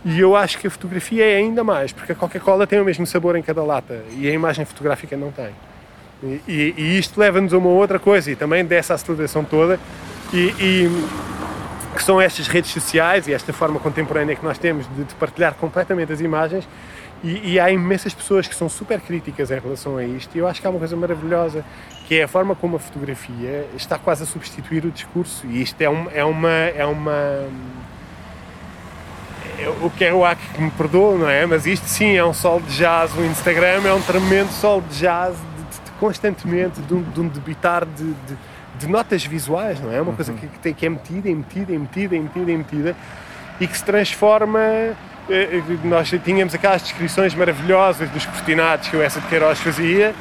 E 0.04 0.20
eu 0.20 0.36
acho 0.36 0.58
que 0.58 0.68
a 0.68 0.72
fotografia 0.72 1.24
é 1.24 1.38
ainda 1.38 1.64
mais, 1.64 1.94
porque 1.94 2.12
a 2.12 2.16
Coca-Cola 2.16 2.68
tem 2.68 2.82
o 2.82 2.84
mesmo 2.84 3.08
sabor 3.08 3.38
em 3.38 3.42
cada 3.42 3.64
lata 3.64 4.04
e 4.18 4.28
a 4.28 4.34
imagem 4.34 4.66
fotográfica 4.66 5.16
não 5.16 5.32
tem. 5.32 5.52
E, 6.22 6.42
e, 6.46 6.74
e 6.78 7.00
isto 7.00 7.18
leva-nos 7.18 7.54
a 7.54 7.58
uma 7.58 7.70
outra 7.70 7.98
coisa 7.98 8.30
e 8.30 8.36
também 8.36 8.66
dessa 8.66 8.96
aceleração 8.96 9.46
toda 9.46 9.80
e, 10.34 10.54
e, 10.60 10.90
que 11.96 12.04
são 12.04 12.22
estas 12.22 12.48
redes 12.48 12.72
sociais 12.72 13.28
e 13.28 13.34
esta 13.34 13.52
forma 13.52 13.80
contemporânea 13.80 14.36
que 14.36 14.44
nós 14.44 14.58
temos 14.58 14.88
de, 14.96 15.04
de 15.04 15.16
partilhar 15.16 15.54
completamente 15.56 16.12
as 16.14 16.22
imagens. 16.22 16.68
E, 17.24 17.54
e, 17.54 17.60
há 17.60 17.70
imensas 17.70 18.14
pessoas 18.14 18.48
que 18.48 18.56
são 18.56 18.68
super 18.68 19.00
críticas 19.00 19.52
em 19.52 19.60
relação 19.60 19.98
a 19.98 20.04
isto. 20.04 20.36
E 20.36 20.40
eu 20.40 20.48
acho 20.48 20.60
que 20.60 20.66
há 20.66 20.70
uma 20.70 20.80
coisa 20.80 20.96
maravilhosa 20.96 21.64
que 22.08 22.20
é 22.20 22.24
a 22.24 22.28
forma 22.28 22.56
como 22.56 22.78
a 22.78 22.80
fotografia 22.80 23.68
está 23.76 24.00
quase 24.00 24.24
a 24.24 24.26
substituir 24.26 24.86
o 24.86 24.92
discurso. 24.92 25.46
E 25.48 25.62
isto 25.62 25.80
é, 25.82 25.90
um, 25.90 26.08
é 26.12 26.26
uma 26.26 26.50
é 26.50 26.86
uma 26.86 27.48
o 29.82 29.90
que 29.90 30.06
é 30.06 30.14
o 30.14 30.24
que 30.36 30.62
me 30.62 30.72
perdoa, 30.72 31.18
não 31.18 31.30
é? 31.30 31.46
Mas 31.46 31.66
isto 31.66 31.88
sim 31.88 32.16
é 32.16 32.26
um 32.26 32.34
sol 32.34 32.60
de 32.60 32.76
jazz, 32.76 33.14
o 33.16 33.24
Instagram 33.24 33.84
é 33.86 33.94
um 33.94 34.02
tremendo 34.02 34.52
sol 34.52 34.82
de 34.82 34.98
jazz 35.00 35.36
de, 35.36 35.80
de 35.80 35.92
constantemente, 36.00 36.82
de 36.82 36.94
um, 36.94 37.04
de 37.04 37.22
um 37.22 37.28
debitar 37.28 37.86
de, 37.86 38.14
de, 38.82 38.88
notas 38.88 39.26
visuais, 39.26 39.80
não 39.80 39.92
é? 39.92 40.02
Uma 40.02 40.12
uhum. 40.12 40.16
coisa 40.16 40.34
que, 40.34 40.48
que, 40.48 40.60
tem, 40.60 40.74
que 40.74 40.86
é 40.86 40.90
metida, 40.90 41.30
é 41.30 41.34
metida, 41.34 41.74
é 41.74 41.78
metida, 41.78 42.16
é 42.16 42.20
metida, 42.20 42.52
é 42.52 42.58
metida 42.58 42.96
e 43.60 43.68
que 43.68 43.78
se 43.78 43.84
transforma. 43.84 44.60
Eh, 44.60 44.96
eh, 45.30 45.62
nós 45.84 46.12
tínhamos 46.24 46.54
aquelas 46.54 46.82
descrições 46.82 47.34
maravilhosas 47.36 48.10
dos 48.10 48.26
cortinados 48.26 48.90
que 48.90 48.98
o 48.98 49.02
Essa 49.02 49.22
de 49.22 49.28
Queiroz 49.28 49.60
fazia 49.60 50.14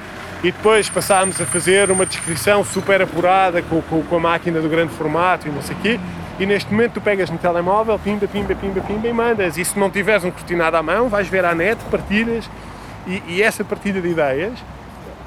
e 0.43 0.53
depois 0.53 0.89
passámos 0.89 1.41
a 1.41 1.47
fazer 1.47 1.91
uma 1.91 2.07
descrição 2.07 2.65
super 2.65 3.03
apurada 3.03 3.63
com, 3.63 3.81
com, 3.83 4.03
com 4.03 4.17
a 4.17 4.21
máquina 4.21 4.61
do 4.61 4.69
grande 4.69 4.93
formato 4.93 5.49
e 5.49 5.51
não 5.51 5.63
sei 5.63 5.75
o 5.75 5.79
quê 5.81 6.01
e 6.41 6.47
neste 6.47 6.73
momento 6.73 6.95
tu 6.95 7.01
pegas 7.03 7.29
no 7.29 7.37
telemóvel, 7.37 7.99
pimba, 7.99 8.27
pimba, 8.27 8.55
pimba, 8.55 8.81
pimba 8.81 9.07
e 9.07 9.13
mandas. 9.13 9.59
E 9.59 9.65
se 9.65 9.79
não 9.79 9.91
tiveres 9.91 10.25
um 10.25 10.31
cortinado 10.31 10.75
à 10.75 10.83
mão, 10.83 11.07
vais 11.07 11.29
ver 11.29 11.45
à 11.45 11.55
net, 11.55 11.79
partilhas. 11.91 12.49
E, 13.07 13.23
e 13.29 13.43
essa 13.43 13.63
partilha 13.63 14.01
de 14.01 14.09
ideias, 14.09 14.59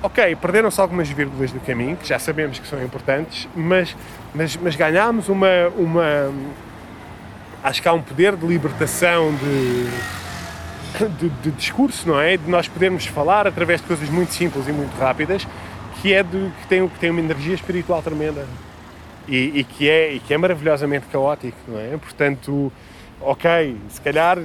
ok, 0.04 0.36
perderam-se 0.36 0.80
algumas 0.82 1.10
vírgulas 1.10 1.52
do 1.52 1.62
caminho, 1.62 1.96
que 1.96 2.06
já 2.06 2.20
sabemos 2.20 2.60
que 2.60 2.68
são 2.68 2.84
importantes, 2.84 3.48
mas, 3.56 3.96
mas, 4.36 4.58
mas 4.58 4.76
ganhámos 4.76 5.30
uma, 5.30 5.70
uma. 5.78 6.32
Acho 7.64 7.82
que 7.82 7.88
há 7.88 7.94
um 7.94 8.02
poder 8.02 8.36
de 8.36 8.46
libertação 8.46 9.34
de, 9.34 11.08
de, 11.08 11.30
de, 11.30 11.52
discurso, 11.52 12.08
não 12.10 12.20
é? 12.20 12.36
De 12.36 12.50
nós 12.50 12.68
podermos 12.68 13.06
falar 13.06 13.48
através 13.48 13.80
de 13.80 13.88
coisas 13.88 14.10
muito 14.10 14.34
simples 14.34 14.68
e 14.68 14.74
muito 14.74 14.94
rápidas, 15.00 15.48
que 16.02 16.14
é 16.14 16.22
de, 16.22 16.52
que, 16.62 16.68
tem, 16.68 16.86
que 16.86 17.00
tem 17.00 17.10
uma 17.10 17.22
energia 17.22 17.56
espiritual 17.56 18.02
tremenda 18.02 18.46
e, 19.26 19.60
e, 19.60 19.64
que 19.64 19.90
é, 19.90 20.14
e 20.14 20.20
que 20.20 20.34
é 20.34 20.38
maravilhosamente 20.38 21.06
caótico, 21.08 21.58
não 21.66 21.80
é? 21.80 21.96
Portanto, 21.96 22.70
ok, 23.22 23.78
se 23.88 24.02
calhar 24.02 24.38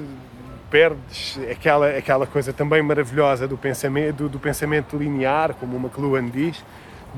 perdes 0.70 1.38
aquela, 1.50 1.88
aquela 1.90 2.26
coisa 2.26 2.52
também 2.52 2.82
maravilhosa 2.82 3.48
do 3.48 3.56
pensamento, 3.56 4.16
do, 4.16 4.28
do 4.28 4.38
pensamento 4.38 4.96
linear, 4.96 5.54
como 5.54 5.76
o 5.76 5.80
McLuhan 5.80 6.28
diz, 6.28 6.64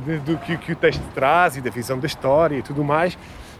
de, 0.05 0.19
do 0.19 0.37
que, 0.39 0.57
que, 0.57 0.73
o 0.73 0.77
texto 0.77 1.03
traz 1.15 1.57
e 1.57 1.61
da 1.61 1.71
visão 1.71 1.99
da 1.99 2.07
história 2.07 2.57
e 2.57 2.63
tudo 2.63 2.85
mais, 2.85 3.19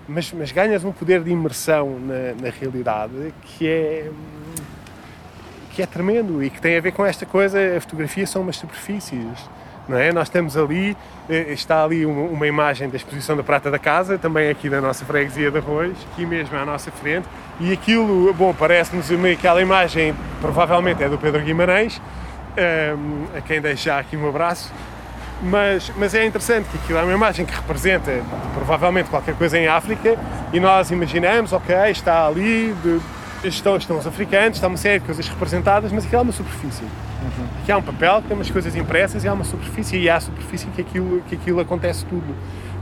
mas, 0.09 0.33
mas 0.33 0.53
ganhas 0.53 0.85
um 0.85 0.93
poder 0.93 1.23
de 1.23 1.31
imersão 1.31 1.99
na, 1.99 2.43
na 2.43 2.51
realidade 2.51 3.35
que 3.43 3.69
é 3.69 4.11
que 5.73 5.83
é 5.83 5.87
tremendo 5.87 6.43
e 6.43 6.51
que 6.51 6.61
tem 6.61 6.77
a 6.77 6.81
ver 6.81 6.93
com 6.93 7.07
esta 7.07 7.25
coisa, 7.25 7.77
a 7.77 7.81
fotografia 7.81 8.27
são 8.27 8.43
umas 8.43 8.57
superfícies 8.57 9.49
não 9.89 9.99
é? 9.99 10.13
Nós 10.13 10.29
estamos 10.29 10.57
ali, 10.57 10.97
eh, 11.29 11.53
está 11.53 11.85
ali 11.85 12.07
uma 12.07 12.47
imagem 12.47 12.89
da 12.89 12.97
exposição 12.97 13.37
da 13.37 13.43
Prata 13.43 13.71
da 13.71 13.79
Casa, 13.79 14.19
também 14.19 14.49
aqui 14.49 14.69
da 14.69 14.81
nossa 14.81 15.05
freguesia 15.05 15.51
de 15.51 15.59
Arroz, 15.59 15.97
aqui 16.13 16.25
mesmo 16.25 16.57
à 16.57 16.65
nossa 16.65 16.91
frente, 16.91 17.27
e 17.59 17.73
aquilo, 17.73 18.33
bom, 18.35 18.55
parece-nos 18.55 19.09
aquela 19.33 19.61
imagem, 19.61 20.15
provavelmente 20.41 21.03
é 21.03 21.09
do 21.09 21.19
Pedro 21.19 21.41
Guimarães, 21.43 22.01
ehm, 22.57 23.27
a 23.37 23.41
quem 23.41 23.61
deixo 23.61 23.85
já 23.85 23.99
aqui 23.99 24.17
um 24.17 24.29
abraço, 24.29 24.73
mas, 25.43 25.91
mas 25.97 26.15
é 26.15 26.25
interessante 26.25 26.69
que 26.69 26.77
aquilo 26.79 26.99
é 26.99 27.03
uma 27.03 27.13
imagem 27.13 27.47
que 27.47 27.55
representa 27.55 28.23
provavelmente 28.55 29.09
qualquer 29.09 29.35
coisa 29.35 29.59
em 29.59 29.67
África 29.67 30.17
e 30.53 30.61
nós 30.61 30.91
imaginamos, 30.91 31.53
ok, 31.53 31.75
está 31.91 32.27
ali, 32.27 32.75
de, 32.83 33.01
estão, 33.49 33.77
estão 33.77 33.99
os 33.99 34.07
africanos, 34.07 34.59
está 34.59 34.69
uma 34.69 34.77
série 34.77 34.99
de 34.99 35.07
coisas 35.07 35.27
representadas, 35.27 35.93
mas 35.93 36.05
aquilo 36.05 36.21
é 36.21 36.25
uma 36.25 36.33
superfície. 36.33 36.85
Uhum. 37.23 37.47
Aqui 37.63 37.73
há 37.73 37.77
um 37.77 37.83
papel, 37.83 38.23
tem 38.23 38.37
umas 38.37 38.51
coisas 38.51 38.75
impressas 38.75 39.25
e 39.25 39.29
há 39.29 39.33
uma 39.33 39.45
superfície, 39.45 39.97
e 39.99 40.09
há 40.09 40.17
a 40.17 40.21
superfície 40.21 40.67
que 40.69 40.81
aquilo, 40.81 41.23
que 41.29 41.35
aquilo 41.35 41.61
acontece 41.61 42.05
tudo. 42.07 42.35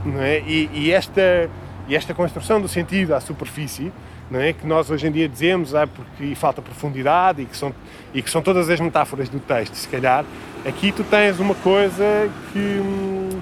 Não 0.05 0.21
é? 0.21 0.39
e, 0.39 0.69
e 0.73 0.91
esta, 0.91 1.49
e 1.87 1.95
esta 1.95 2.13
construção 2.13 2.61
do 2.61 2.67
sentido 2.67 3.13
à 3.13 3.19
superfície, 3.19 3.91
não 4.31 4.39
é? 4.39 4.53
que 4.53 4.65
nós 4.65 4.89
hoje 4.89 5.07
em 5.07 5.11
dia 5.11 5.27
dizemos 5.27 5.75
ah, 5.75 5.87
porque 5.87 6.35
falta 6.35 6.61
profundidade 6.61 7.41
e 7.41 7.45
que, 7.45 7.57
são, 7.57 7.73
e 8.13 8.21
que 8.21 8.29
são 8.29 8.41
todas 8.41 8.69
as 8.69 8.79
metáforas 8.79 9.27
do 9.27 9.39
texto, 9.39 9.73
se 9.73 9.87
calhar, 9.87 10.23
aqui 10.65 10.91
tu 10.91 11.03
tens 11.03 11.39
uma 11.39 11.55
coisa 11.55 12.29
que. 12.53 12.59
Hum, 12.59 13.41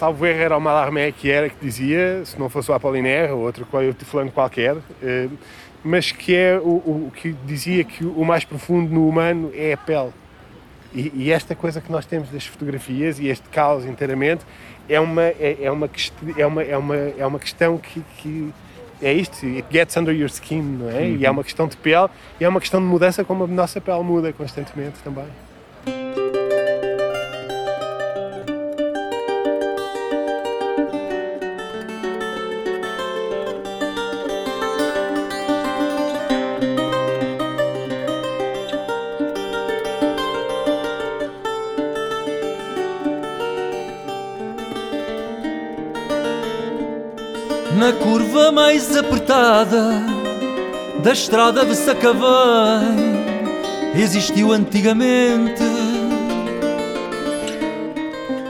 salvo 0.00 0.24
erro 0.24 0.40
era 0.40 0.56
o 0.56 0.60
Mallarmé 0.60 1.12
que 1.12 1.30
era 1.30 1.50
que 1.50 1.56
dizia, 1.60 2.24
se 2.24 2.38
não 2.38 2.48
fosse 2.48 2.70
o 2.70 2.74
Apollinaire 2.74 3.32
ou 3.32 3.40
outro 3.40 3.66
fulano 4.06 4.32
qualquer, 4.32 4.78
eh, 5.02 5.28
mas 5.82 6.12
que 6.12 6.34
é 6.34 6.58
o, 6.58 6.68
o, 6.68 7.12
que 7.14 7.34
dizia 7.44 7.84
que 7.84 8.04
o 8.04 8.24
mais 8.24 8.44
profundo 8.44 8.92
no 8.92 9.08
humano 9.08 9.50
é 9.54 9.72
a 9.72 9.76
pele. 9.76 10.12
E, 10.92 11.12
e, 11.14 11.30
esta 11.32 11.54
coisa 11.54 11.80
que 11.80 11.90
nós 11.90 12.04
temos 12.04 12.30
das 12.30 12.44
fotografias 12.44 13.18
e 13.20 13.28
este 13.28 13.48
caos 13.48 13.84
inteiramente 13.84 14.44
é 14.88 14.98
uma, 14.98 15.22
é, 15.22 15.58
é 15.62 15.70
uma, 15.70 15.88
é 16.36 16.46
uma, 16.46 16.62
é 16.62 16.76
uma, 16.76 16.96
é 16.96 17.26
uma 17.26 17.38
questão 17.38 17.78
que, 17.78 18.02
que 18.18 18.52
é 19.00 19.12
isto, 19.12 19.46
it 19.46 19.64
gets 19.70 19.96
under 19.96 20.14
your 20.14 20.28
skin, 20.28 20.62
não 20.62 20.90
é? 20.90 21.02
Uhum. 21.02 21.16
E 21.16 21.26
é 21.26 21.30
uma 21.30 21.44
questão 21.44 21.66
de 21.68 21.76
pele 21.76 22.08
e 22.40 22.44
é 22.44 22.48
uma 22.48 22.60
questão 22.60 22.80
de 22.80 22.86
mudança 22.86 23.24
como 23.24 23.44
a 23.44 23.46
nossa 23.46 23.80
pele 23.80 24.02
muda 24.02 24.32
constantemente 24.32 24.98
também. 25.04 25.26
Na 47.90 47.96
curva 47.96 48.52
mais 48.52 48.96
apertada 48.96 49.90
da 51.02 51.10
estrada 51.10 51.66
de 51.66 51.74
Sacavém 51.74 53.18
existiu 53.96 54.52
antigamente 54.52 55.64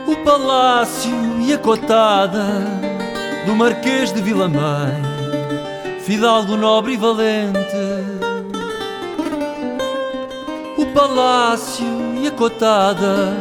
o 0.07 0.14
palácio 0.16 1.40
e 1.40 1.55
a 1.55 1.59
cotada 1.59 2.44
do 3.46 3.57
Marquês 3.57 4.12
de 4.12 4.20
Vilamém, 4.20 5.00
fidalgo 6.00 6.55
nobre 6.55 6.92
e 6.92 6.96
valente. 6.98 7.64
O 10.76 10.85
palácio 10.92 11.87
e 12.22 12.26
a 12.26 12.31
cotada 12.31 13.33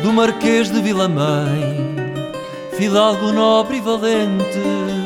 do 0.00 0.12
Marquês 0.12 0.70
de 0.70 0.80
Vilamém, 0.80 1.96
fidalgo 2.76 3.32
nobre 3.32 3.78
e 3.78 3.80
valente. 3.80 4.97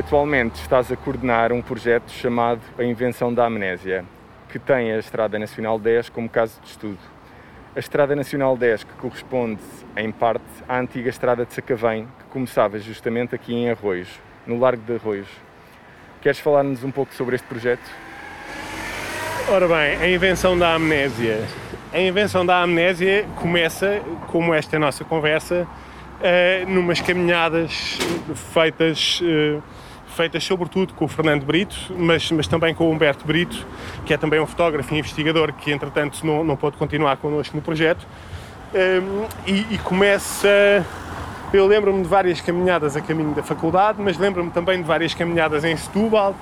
Atualmente 0.00 0.54
estás 0.62 0.90
a 0.90 0.96
coordenar 0.96 1.52
um 1.52 1.60
projeto 1.60 2.10
chamado 2.10 2.62
A 2.78 2.82
Invenção 2.82 3.34
da 3.34 3.44
Amnésia, 3.44 4.02
que 4.48 4.58
tem 4.58 4.92
a 4.92 4.98
Estrada 4.98 5.38
Nacional 5.38 5.78
10 5.78 6.08
como 6.08 6.26
caso 6.26 6.58
de 6.62 6.70
estudo. 6.70 6.98
a 7.76 7.78
Estrada 7.78 8.16
Nacional 8.16 8.56
10, 8.56 8.84
que 8.84 8.94
corresponde, 8.94 9.60
em 9.94 10.10
parte, 10.10 10.42
à 10.66 10.78
antiga 10.78 11.10
Estrada 11.10 11.44
de 11.44 11.52
Sacavém, 11.52 12.08
que 12.18 12.24
começava 12.30 12.78
justamente 12.78 13.34
aqui 13.34 13.52
em 13.52 13.70
Arroios, 13.70 14.08
no 14.46 14.58
Largo 14.58 14.82
de 14.82 14.94
Arroios. 14.94 15.28
Queres 16.22 16.40
falar-nos 16.40 16.82
um 16.82 16.90
pouco 16.90 17.12
sobre 17.12 17.36
este 17.36 17.46
projeto? 17.46 17.84
Ora 19.50 19.68
bem, 19.68 19.96
a 20.00 20.08
invenção 20.08 20.58
da 20.58 20.76
amnésia. 20.76 21.44
A 21.92 22.00
invenção 22.00 22.46
da 22.46 22.62
amnésia 22.62 23.26
começa, 23.36 24.00
como 24.28 24.54
esta 24.54 24.78
nossa 24.78 25.04
conversa, 25.04 25.68
uh, 26.20 26.70
numas 26.70 27.02
caminhadas 27.02 27.98
feitas, 28.54 29.20
uh, 29.20 29.62
feitas 30.10 30.44
sobretudo 30.44 30.94
com 30.94 31.04
o 31.04 31.08
Fernando 31.08 31.44
Brito, 31.44 31.76
mas, 31.96 32.30
mas 32.30 32.46
também 32.46 32.74
com 32.74 32.84
o 32.84 32.90
Humberto 32.90 33.26
Brito, 33.26 33.66
que 34.04 34.12
é 34.12 34.16
também 34.16 34.40
um 34.40 34.46
fotógrafo 34.46 34.94
e 34.94 34.98
investigador 34.98 35.52
que, 35.52 35.72
entretanto, 35.72 36.24
não, 36.24 36.44
não 36.44 36.56
pôde 36.56 36.76
continuar 36.76 37.16
connosco 37.16 37.56
no 37.56 37.62
projeto. 37.62 38.06
Um, 38.74 39.26
e, 39.46 39.74
e 39.74 39.78
começa. 39.78 40.48
Eu 41.52 41.66
lembro-me 41.66 42.02
de 42.02 42.08
várias 42.08 42.40
caminhadas 42.40 42.96
a 42.96 43.00
caminho 43.00 43.34
da 43.34 43.42
faculdade, 43.42 44.00
mas 44.00 44.16
lembro-me 44.16 44.50
também 44.50 44.78
de 44.78 44.84
várias 44.84 45.12
caminhadas 45.12 45.64
em 45.64 45.76
Setúbal 45.76 46.36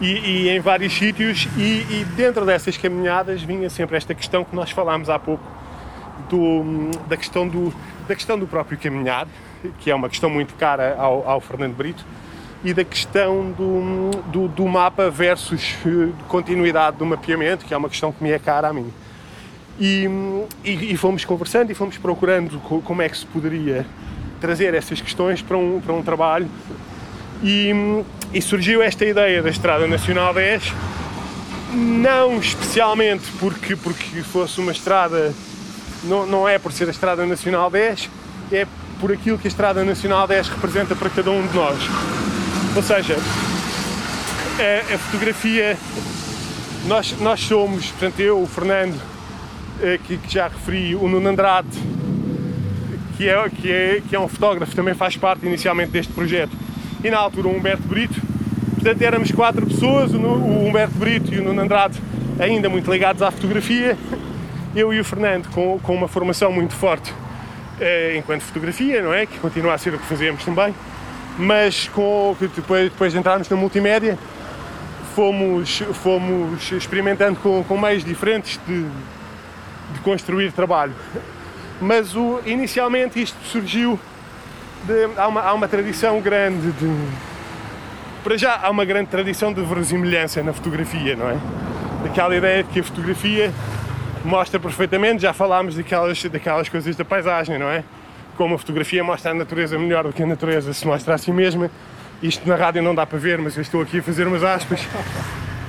e, 0.00 0.46
e 0.46 0.48
em 0.48 0.60
vários 0.60 0.92
sítios. 0.92 1.48
E, 1.56 1.86
e, 1.90 2.06
dentro 2.16 2.46
dessas 2.46 2.76
caminhadas 2.76 3.42
vinha 3.42 3.68
sempre 3.68 3.96
esta 3.96 4.14
questão 4.14 4.44
que 4.44 4.54
nós 4.54 4.70
falámos 4.70 5.10
há 5.10 5.18
pouco, 5.18 5.44
do, 6.28 6.90
da, 7.08 7.16
questão 7.16 7.48
do, 7.48 7.74
da 8.06 8.14
questão 8.14 8.38
do 8.38 8.46
próprio 8.46 8.78
caminhar, 8.78 9.26
que 9.78 9.90
é 9.90 9.94
uma 9.94 10.08
questão 10.08 10.30
muito 10.30 10.54
cara 10.54 10.94
ao, 10.96 11.28
ao 11.28 11.40
Fernando 11.40 11.74
Brito, 11.74 12.04
e 12.64 12.72
da 12.72 12.84
questão 12.84 13.50
do, 13.50 14.10
do, 14.30 14.48
do, 14.48 14.68
mapa 14.68 15.10
versus 15.10 15.74
continuidade 16.28 16.96
do 16.96 17.04
mapeamento, 17.04 17.64
que 17.64 17.74
é 17.74 17.76
uma 17.76 17.88
questão 17.88 18.12
que 18.12 18.22
me 18.22 18.30
é 18.30 18.38
cara 18.38 18.68
a 18.68 18.72
mim. 18.72 18.92
E, 19.80 20.06
e, 20.64 20.92
e, 20.92 20.96
fomos 20.96 21.24
conversando 21.24 21.72
e 21.72 21.74
fomos 21.74 21.98
procurando 21.98 22.60
como 22.60 23.02
é 23.02 23.08
que 23.08 23.16
se 23.16 23.26
poderia 23.26 23.86
trazer 24.40 24.74
essas 24.74 25.00
questões 25.00 25.42
para 25.42 25.56
um, 25.56 25.80
para 25.80 25.92
um 25.92 26.02
trabalho. 26.02 26.48
E, 27.42 27.72
e 28.32 28.40
surgiu 28.40 28.80
esta 28.80 29.04
ideia 29.04 29.42
da 29.42 29.50
Estrada 29.50 29.86
Nacional 29.88 30.32
10, 30.32 30.72
não 31.72 32.38
especialmente 32.38 33.24
porque, 33.40 33.74
porque 33.74 34.22
fosse 34.22 34.60
uma 34.60 34.70
estrada, 34.70 35.34
não, 36.04 36.26
não 36.26 36.48
é 36.48 36.58
por 36.58 36.70
ser 36.70 36.86
a 36.86 36.92
Estrada 36.92 37.26
Nacional 37.26 37.68
10, 37.68 38.08
é 38.52 38.66
por 39.00 39.10
aquilo 39.10 39.36
que 39.36 39.48
a 39.48 39.50
Estrada 39.50 39.82
Nacional 39.82 40.28
10 40.28 40.48
representa 40.50 40.94
para 40.94 41.10
cada 41.10 41.32
um 41.32 41.44
de 41.44 41.56
nós. 41.56 42.21
Ou 42.74 42.82
seja, 42.82 43.18
a, 44.58 44.94
a 44.94 44.98
fotografia, 44.98 45.76
nós, 46.86 47.14
nós 47.20 47.40
somos, 47.40 47.90
portanto, 47.90 48.18
eu, 48.20 48.40
o 48.40 48.46
Fernando, 48.46 48.98
eh, 49.82 49.98
que, 50.02 50.16
que 50.16 50.32
já 50.32 50.48
referi, 50.48 50.94
o 50.94 51.06
Nuno 51.06 51.28
Andrade, 51.28 51.68
que 53.16 53.28
é, 53.28 53.48
que, 53.50 53.70
é, 53.70 54.02
que 54.08 54.16
é 54.16 54.18
um 54.18 54.26
fotógrafo, 54.26 54.74
também 54.74 54.94
faz 54.94 55.18
parte 55.18 55.44
inicialmente 55.44 55.90
deste 55.90 56.14
projeto, 56.14 56.56
e 57.04 57.10
na 57.10 57.18
altura 57.18 57.48
o 57.48 57.54
Humberto 57.54 57.82
Brito. 57.82 58.18
Portanto, 58.74 59.02
éramos 59.02 59.30
quatro 59.32 59.66
pessoas, 59.66 60.14
o, 60.14 60.18
o 60.18 60.66
Humberto 60.66 60.94
Brito 60.94 61.32
e 61.34 61.40
o 61.40 61.44
Nuno 61.44 61.60
Andrade 61.60 62.00
ainda 62.40 62.70
muito 62.70 62.90
ligados 62.90 63.20
à 63.20 63.30
fotografia, 63.30 63.98
eu 64.74 64.94
e 64.94 64.98
o 64.98 65.04
Fernando 65.04 65.48
com, 65.50 65.78
com 65.80 65.94
uma 65.94 66.08
formação 66.08 66.50
muito 66.50 66.74
forte 66.74 67.12
enquanto 68.16 68.42
fotografia, 68.42 69.02
não 69.02 69.12
é? 69.12 69.26
Que 69.26 69.38
continua 69.38 69.74
a 69.74 69.78
ser 69.78 69.92
o 69.92 69.98
que 69.98 70.06
fazemos 70.06 70.44
também, 70.44 70.72
mas 71.38 71.88
com, 71.88 72.36
depois, 72.40 72.90
depois 72.90 73.12
de 73.12 73.18
entrarmos 73.18 73.48
na 73.48 73.56
multimédia, 73.56 74.18
fomos, 75.14 75.82
fomos 75.94 76.72
experimentando 76.72 77.38
com, 77.40 77.62
com 77.64 77.78
meios 77.78 78.04
diferentes 78.04 78.58
de, 78.66 78.82
de 78.82 80.00
construir 80.02 80.52
trabalho. 80.52 80.94
Mas 81.80 82.14
o, 82.14 82.40
inicialmente 82.46 83.20
isto 83.20 83.36
surgiu 83.44 83.98
de, 84.84 85.08
há, 85.16 85.28
uma, 85.28 85.40
há 85.42 85.52
uma 85.52 85.68
tradição 85.68 86.20
grande 86.20 86.70
de. 86.72 87.08
Para 88.22 88.36
já 88.36 88.58
há 88.62 88.70
uma 88.70 88.84
grande 88.84 89.08
tradição 89.08 89.52
de 89.52 89.60
verosimilhança 89.62 90.42
na 90.42 90.52
fotografia, 90.52 91.16
não 91.16 91.28
é? 91.28 91.36
Daquela 92.04 92.36
ideia 92.36 92.62
de 92.62 92.70
que 92.70 92.80
a 92.80 92.84
fotografia 92.84 93.52
mostra 94.24 94.60
perfeitamente, 94.60 95.22
já 95.22 95.32
falámos 95.32 95.74
daquelas, 95.74 96.22
daquelas 96.24 96.68
coisas 96.68 96.94
da 96.94 97.04
paisagem, 97.04 97.58
não 97.58 97.68
é? 97.68 97.82
Como 98.42 98.56
a 98.56 98.58
fotografia 98.58 99.04
mostra 99.04 99.30
a 99.30 99.34
natureza 99.34 99.78
melhor 99.78 100.02
do 100.02 100.12
que 100.12 100.20
a 100.20 100.26
natureza 100.26 100.72
se 100.72 100.84
mostra 100.84 101.14
a 101.14 101.18
si 101.18 101.30
mesma. 101.30 101.70
Isto 102.20 102.48
na 102.48 102.56
rádio 102.56 102.82
não 102.82 102.92
dá 102.92 103.06
para 103.06 103.16
ver, 103.16 103.38
mas 103.38 103.54
eu 103.54 103.62
estou 103.62 103.80
aqui 103.80 104.00
a 104.00 104.02
fazer 104.02 104.26
umas 104.26 104.42
aspas. 104.42 104.80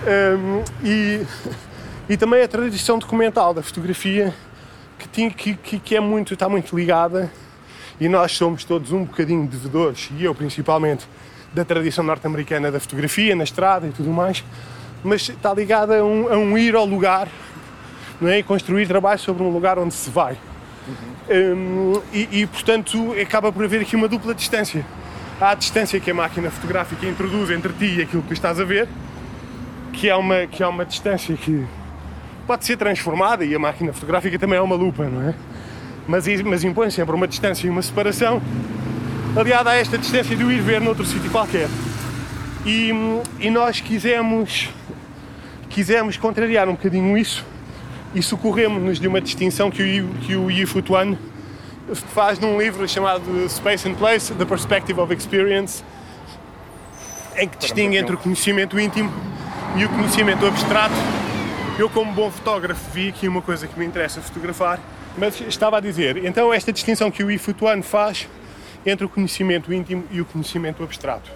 Um, 0.08 0.64
e 0.84 1.22
e 2.10 2.18
também 2.18 2.42
a 2.42 2.48
tradição 2.48 2.98
documental 2.98 3.54
da 3.54 3.62
fotografia 3.62 4.34
que, 4.98 5.08
tinha, 5.08 5.30
que, 5.30 5.54
que, 5.54 5.78
que 5.78 5.96
é 5.96 6.00
muito, 6.00 6.34
está 6.34 6.50
muito 6.50 6.76
ligada 6.76 7.32
e 8.02 8.10
nós 8.10 8.32
somos 8.32 8.64
todos 8.64 8.92
um 8.92 9.04
bocadinho 9.04 9.46
devedores, 9.46 10.10
e 10.18 10.24
eu 10.24 10.34
principalmente, 10.34 11.08
da 11.54 11.64
tradição 11.64 12.04
norte-americana 12.04 12.72
da 12.72 12.80
fotografia, 12.80 13.36
na 13.36 13.44
estrada 13.44 13.86
e 13.86 13.92
tudo 13.92 14.10
mais, 14.10 14.44
mas 15.04 15.30
está 15.30 15.54
ligada 15.54 16.00
a 16.00 16.04
um, 16.04 16.28
a 16.28 16.38
um 16.40 16.58
ir 16.58 16.74
ao 16.74 16.86
lugar 16.86 17.28
não 18.20 18.30
é? 18.30 18.40
e 18.40 18.44
construir 18.44 18.88
trabalho 18.88 19.20
sobre 19.20 19.44
um 19.44 19.50
lugar 19.50 19.78
onde 19.78 19.94
se 19.94 20.10
vai. 20.10 20.36
Uhum. 20.88 21.14
Um, 21.30 22.02
e, 22.12 22.42
e, 22.42 22.48
portanto 22.48 23.16
acaba 23.22 23.52
por 23.52 23.64
haver 23.64 23.82
aqui 23.82 23.96
uma 23.96 24.08
dupla 24.08 24.34
distância. 24.34 24.86
Há 25.40 25.52
a 25.52 25.56
distância 25.56 26.00
que 26.00 26.12
a 26.12 26.14
máquina 26.14 26.52
fotográfica 26.52 27.06
introduz 27.06 27.50
entre 27.50 27.72
ti 27.74 28.00
e 28.00 28.02
aquilo 28.02 28.22
que 28.24 28.34
estás 28.34 28.60
a 28.60 28.64
ver, 28.64 28.88
que 29.94 30.10
é 30.10 30.16
uma, 30.16 30.46
que 30.48 30.62
é 30.62 30.68
uma 30.68 30.86
distância 30.86 31.36
que 31.36 31.66
pode 32.46 32.66
ser 32.66 32.78
transformada 32.78 33.46
e 33.46 33.56
a 33.56 33.60
máquina 33.60 33.94
fotográfica 33.94 34.38
também 34.38 34.58
é 34.58 34.62
uma 34.62 34.76
lupa, 34.76 35.06
não 35.06 35.30
é? 35.30 35.34
Mas, 36.08 36.26
mas 36.42 36.64
impõe 36.64 36.90
sempre 36.90 37.16
uma 37.16 37.28
distância 37.28 37.66
e 37.66 37.70
uma 37.70 37.82
separação 37.82 38.42
aliada 39.36 39.70
a 39.70 39.76
esta 39.76 39.98
distância 39.98 40.36
de 40.36 40.44
o 40.44 40.52
ir 40.52 40.62
ver 40.62 40.82
noutro 40.82 41.06
sítio 41.06 41.32
qualquer. 41.32 41.70
E, 42.66 42.92
e 43.40 43.50
nós 43.50 43.80
quisemos, 43.80 44.70
quisemos 45.70 46.18
contrariar 46.18 46.68
um 46.68 46.74
bocadinho 46.74 47.18
isso 47.18 47.53
e 48.14 48.22
socorremos-nos 48.22 49.00
de 49.00 49.08
uma 49.08 49.20
distinção 49.20 49.72
que 49.72 50.02
o, 50.02 50.08
que 50.20 50.36
o 50.36 50.50
Yi 50.52 50.66
Futuan 50.66 51.18
faz 52.14 52.40
num 52.40 52.60
livro 52.60 52.88
chamado 52.88 53.50
Space 53.50 53.88
and 53.88 53.96
Place, 53.96 54.34
The 54.34 54.46
Perspective 54.46 55.00
of 55.00 55.14
Experience, 55.14 55.84
em 57.36 57.48
que 57.48 57.58
distingue 57.58 57.98
entre 57.98 58.16
o 58.16 58.18
conhecimento 58.18 58.80
íntimo 58.80 59.12
e 59.76 59.86
o 59.86 59.90
conhecimento 59.90 60.46
abstrato 60.46 60.96
eu, 61.80 61.90
como 61.90 62.12
bom 62.14 62.30
fotógrafo, 62.30 62.92
vi 62.92 63.10
aqui 63.10 63.28
uma 63.28 63.42
coisa 63.42 63.68
que 63.68 63.80
me 63.80 63.84
interessa 63.84 64.22
fotografar, 64.22 64.80
mas 65.18 65.42
estava 65.42 65.78
a 65.78 65.80
dizer, 65.80 66.24
então 66.24 66.54
esta 66.54 66.72
distinção 66.72 67.10
que 67.10 67.24
o 67.24 67.32
Ifutuano 67.32 67.82
faz 67.82 68.28
entre 68.86 69.04
o 69.04 69.10
conhecimento 69.10 69.74
íntimo 69.74 70.04
e 70.12 70.22
o 70.22 70.26
conhecimento 70.26 70.84
abstrato. 70.84 71.32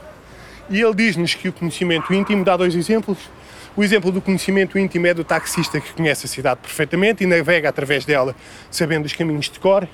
E 0.69 0.79
ele 0.79 0.93
diz-nos 0.93 1.33
que 1.33 1.49
o 1.49 1.53
conhecimento 1.53 2.13
íntimo 2.13 2.45
dá 2.45 2.55
dois 2.55 2.75
exemplos. 2.75 3.17
O 3.77 3.83
exemplo 3.83 4.11
do 4.11 4.19
conhecimento 4.19 4.79
íntimo 4.79 5.05
é 5.05 5.13
do 5.13 5.23
taxista 5.23 5.79
que 5.79 5.93
conhece 5.93 6.25
a 6.25 6.27
cidade 6.27 6.59
perfeitamente 6.63 7.23
e 7.23 7.27
navega 7.27 7.69
através 7.69 8.05
dela 8.05 8.35
sabendo 8.71 9.05
os 9.05 9.13
caminhos 9.13 9.51
de 9.51 9.59
cor. 9.59 9.87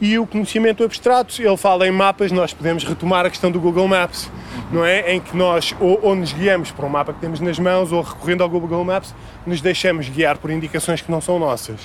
E 0.00 0.18
o 0.18 0.26
conhecimento 0.26 0.82
abstrato, 0.82 1.40
ele 1.40 1.56
fala 1.56 1.86
em 1.86 1.92
mapas, 1.92 2.32
nós 2.32 2.52
podemos 2.52 2.82
retomar 2.82 3.24
a 3.24 3.30
questão 3.30 3.52
do 3.52 3.60
Google 3.60 3.86
Maps, 3.86 4.28
não 4.72 4.84
é? 4.84 5.14
Em 5.14 5.20
que 5.20 5.36
nós 5.36 5.76
ou, 5.78 6.00
ou 6.02 6.16
nos 6.16 6.32
guiamos 6.32 6.72
por 6.72 6.84
um 6.84 6.88
mapa 6.88 7.12
que 7.12 7.20
temos 7.20 7.38
nas 7.38 7.56
mãos 7.56 7.92
ou 7.92 8.02
recorrendo 8.02 8.42
ao 8.42 8.48
Google 8.50 8.84
Maps, 8.84 9.14
nos 9.46 9.60
deixamos 9.60 10.08
guiar 10.08 10.36
por 10.36 10.50
indicações 10.50 11.00
que 11.00 11.08
não 11.08 11.20
são 11.20 11.38
nossas. 11.38 11.78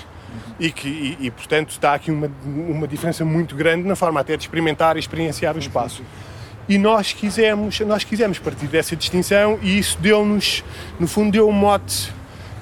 E, 0.60 0.72
que, 0.72 0.88
e, 0.88 1.28
e, 1.28 1.32
portanto 1.32 1.70
está 1.70 1.94
aqui 1.94 2.10
uma, 2.10 2.32
uma 2.44 2.88
diferença 2.88 3.24
muito 3.24 3.56
grande 3.56 3.88
na 3.88 3.96
forma 3.96 4.20
até 4.20 4.36
de 4.36 4.42
experimentar 4.42 4.96
e 4.96 5.00
experienciar 5.00 5.56
o 5.56 5.60
espaço. 5.60 6.02
E 6.68 6.78
nós 6.78 7.12
quisemos, 7.12 7.80
nós 7.82 8.04
quisemos 8.04 8.40
partir 8.40 8.68
dessa 8.68 8.96
distinção 8.96 9.60
e 9.62 9.78
isso 9.78 9.98
deu-nos, 10.00 10.64
no 11.00 11.08
fundo, 11.08 11.32
deu 11.32 11.48
um 11.48 11.52
mote 11.52 12.12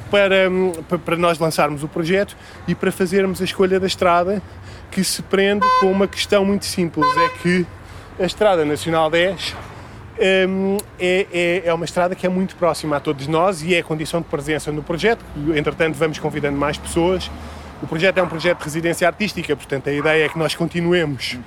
para, 0.09 0.49
para 1.05 1.15
nós 1.15 1.39
lançarmos 1.39 1.83
o 1.83 1.87
projeto 1.87 2.35
e 2.67 2.75
para 2.75 2.91
fazermos 2.91 3.41
a 3.41 3.45
escolha 3.45 3.79
da 3.79 3.87
estrada 3.87 4.41
que 4.91 5.03
se 5.03 5.21
prende 5.21 5.65
com 5.79 5.89
uma 5.89 6.07
questão 6.07 6.43
muito 6.43 6.65
simples, 6.65 7.07
é 7.17 7.29
que 7.41 7.65
a 8.19 8.25
Estrada 8.25 8.65
Nacional 8.65 9.09
10 9.09 9.55
um, 10.47 10.77
é, 10.99 11.25
é, 11.31 11.61
é, 11.65 11.73
uma 11.73 11.85
estrada 11.85 12.13
que 12.13 12.25
é 12.25 12.29
muito 12.29 12.55
próxima 12.55 12.97
a 12.97 12.99
todos 12.99 13.25
nós 13.27 13.63
e 13.63 13.73
é 13.73 13.81
condição 13.81 14.21
de 14.21 14.27
presença 14.27 14.71
no 14.71 14.83
projeto. 14.83 15.23
Entretanto, 15.55 15.95
vamos 15.95 16.19
convidando 16.19 16.57
mais 16.57 16.77
pessoas. 16.77 17.31
O 17.81 17.87
projeto 17.87 18.19
é 18.19 18.23
um 18.23 18.27
projeto 18.27 18.59
de 18.59 18.63
residência 18.65 19.07
artística, 19.07 19.55
portanto, 19.55 19.89
a 19.89 19.93
ideia 19.93 20.25
é 20.25 20.29
que 20.29 20.37
nós 20.37 20.53
continuemos 20.53 21.39
um, 21.39 21.41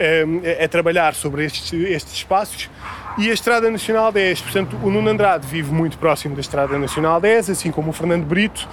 a, 0.00 0.64
a, 0.64 0.68
trabalhar 0.68 1.14
sobre 1.14 1.44
estes, 1.44 1.72
estes 1.72 2.14
espaços. 2.14 2.70
E 3.18 3.30
a 3.30 3.34
Estrada 3.34 3.70
Nacional 3.70 4.10
10, 4.10 4.40
portanto, 4.40 4.76
o 4.82 4.90
Nuno 4.90 5.10
Andrade 5.10 5.46
vive 5.46 5.72
muito 5.72 5.98
próximo 5.98 6.34
da 6.34 6.40
Estrada 6.40 6.78
Nacional 6.78 7.20
10, 7.20 7.50
assim 7.50 7.70
como 7.70 7.90
o 7.90 7.92
Fernando 7.92 8.24
Brito. 8.24 8.66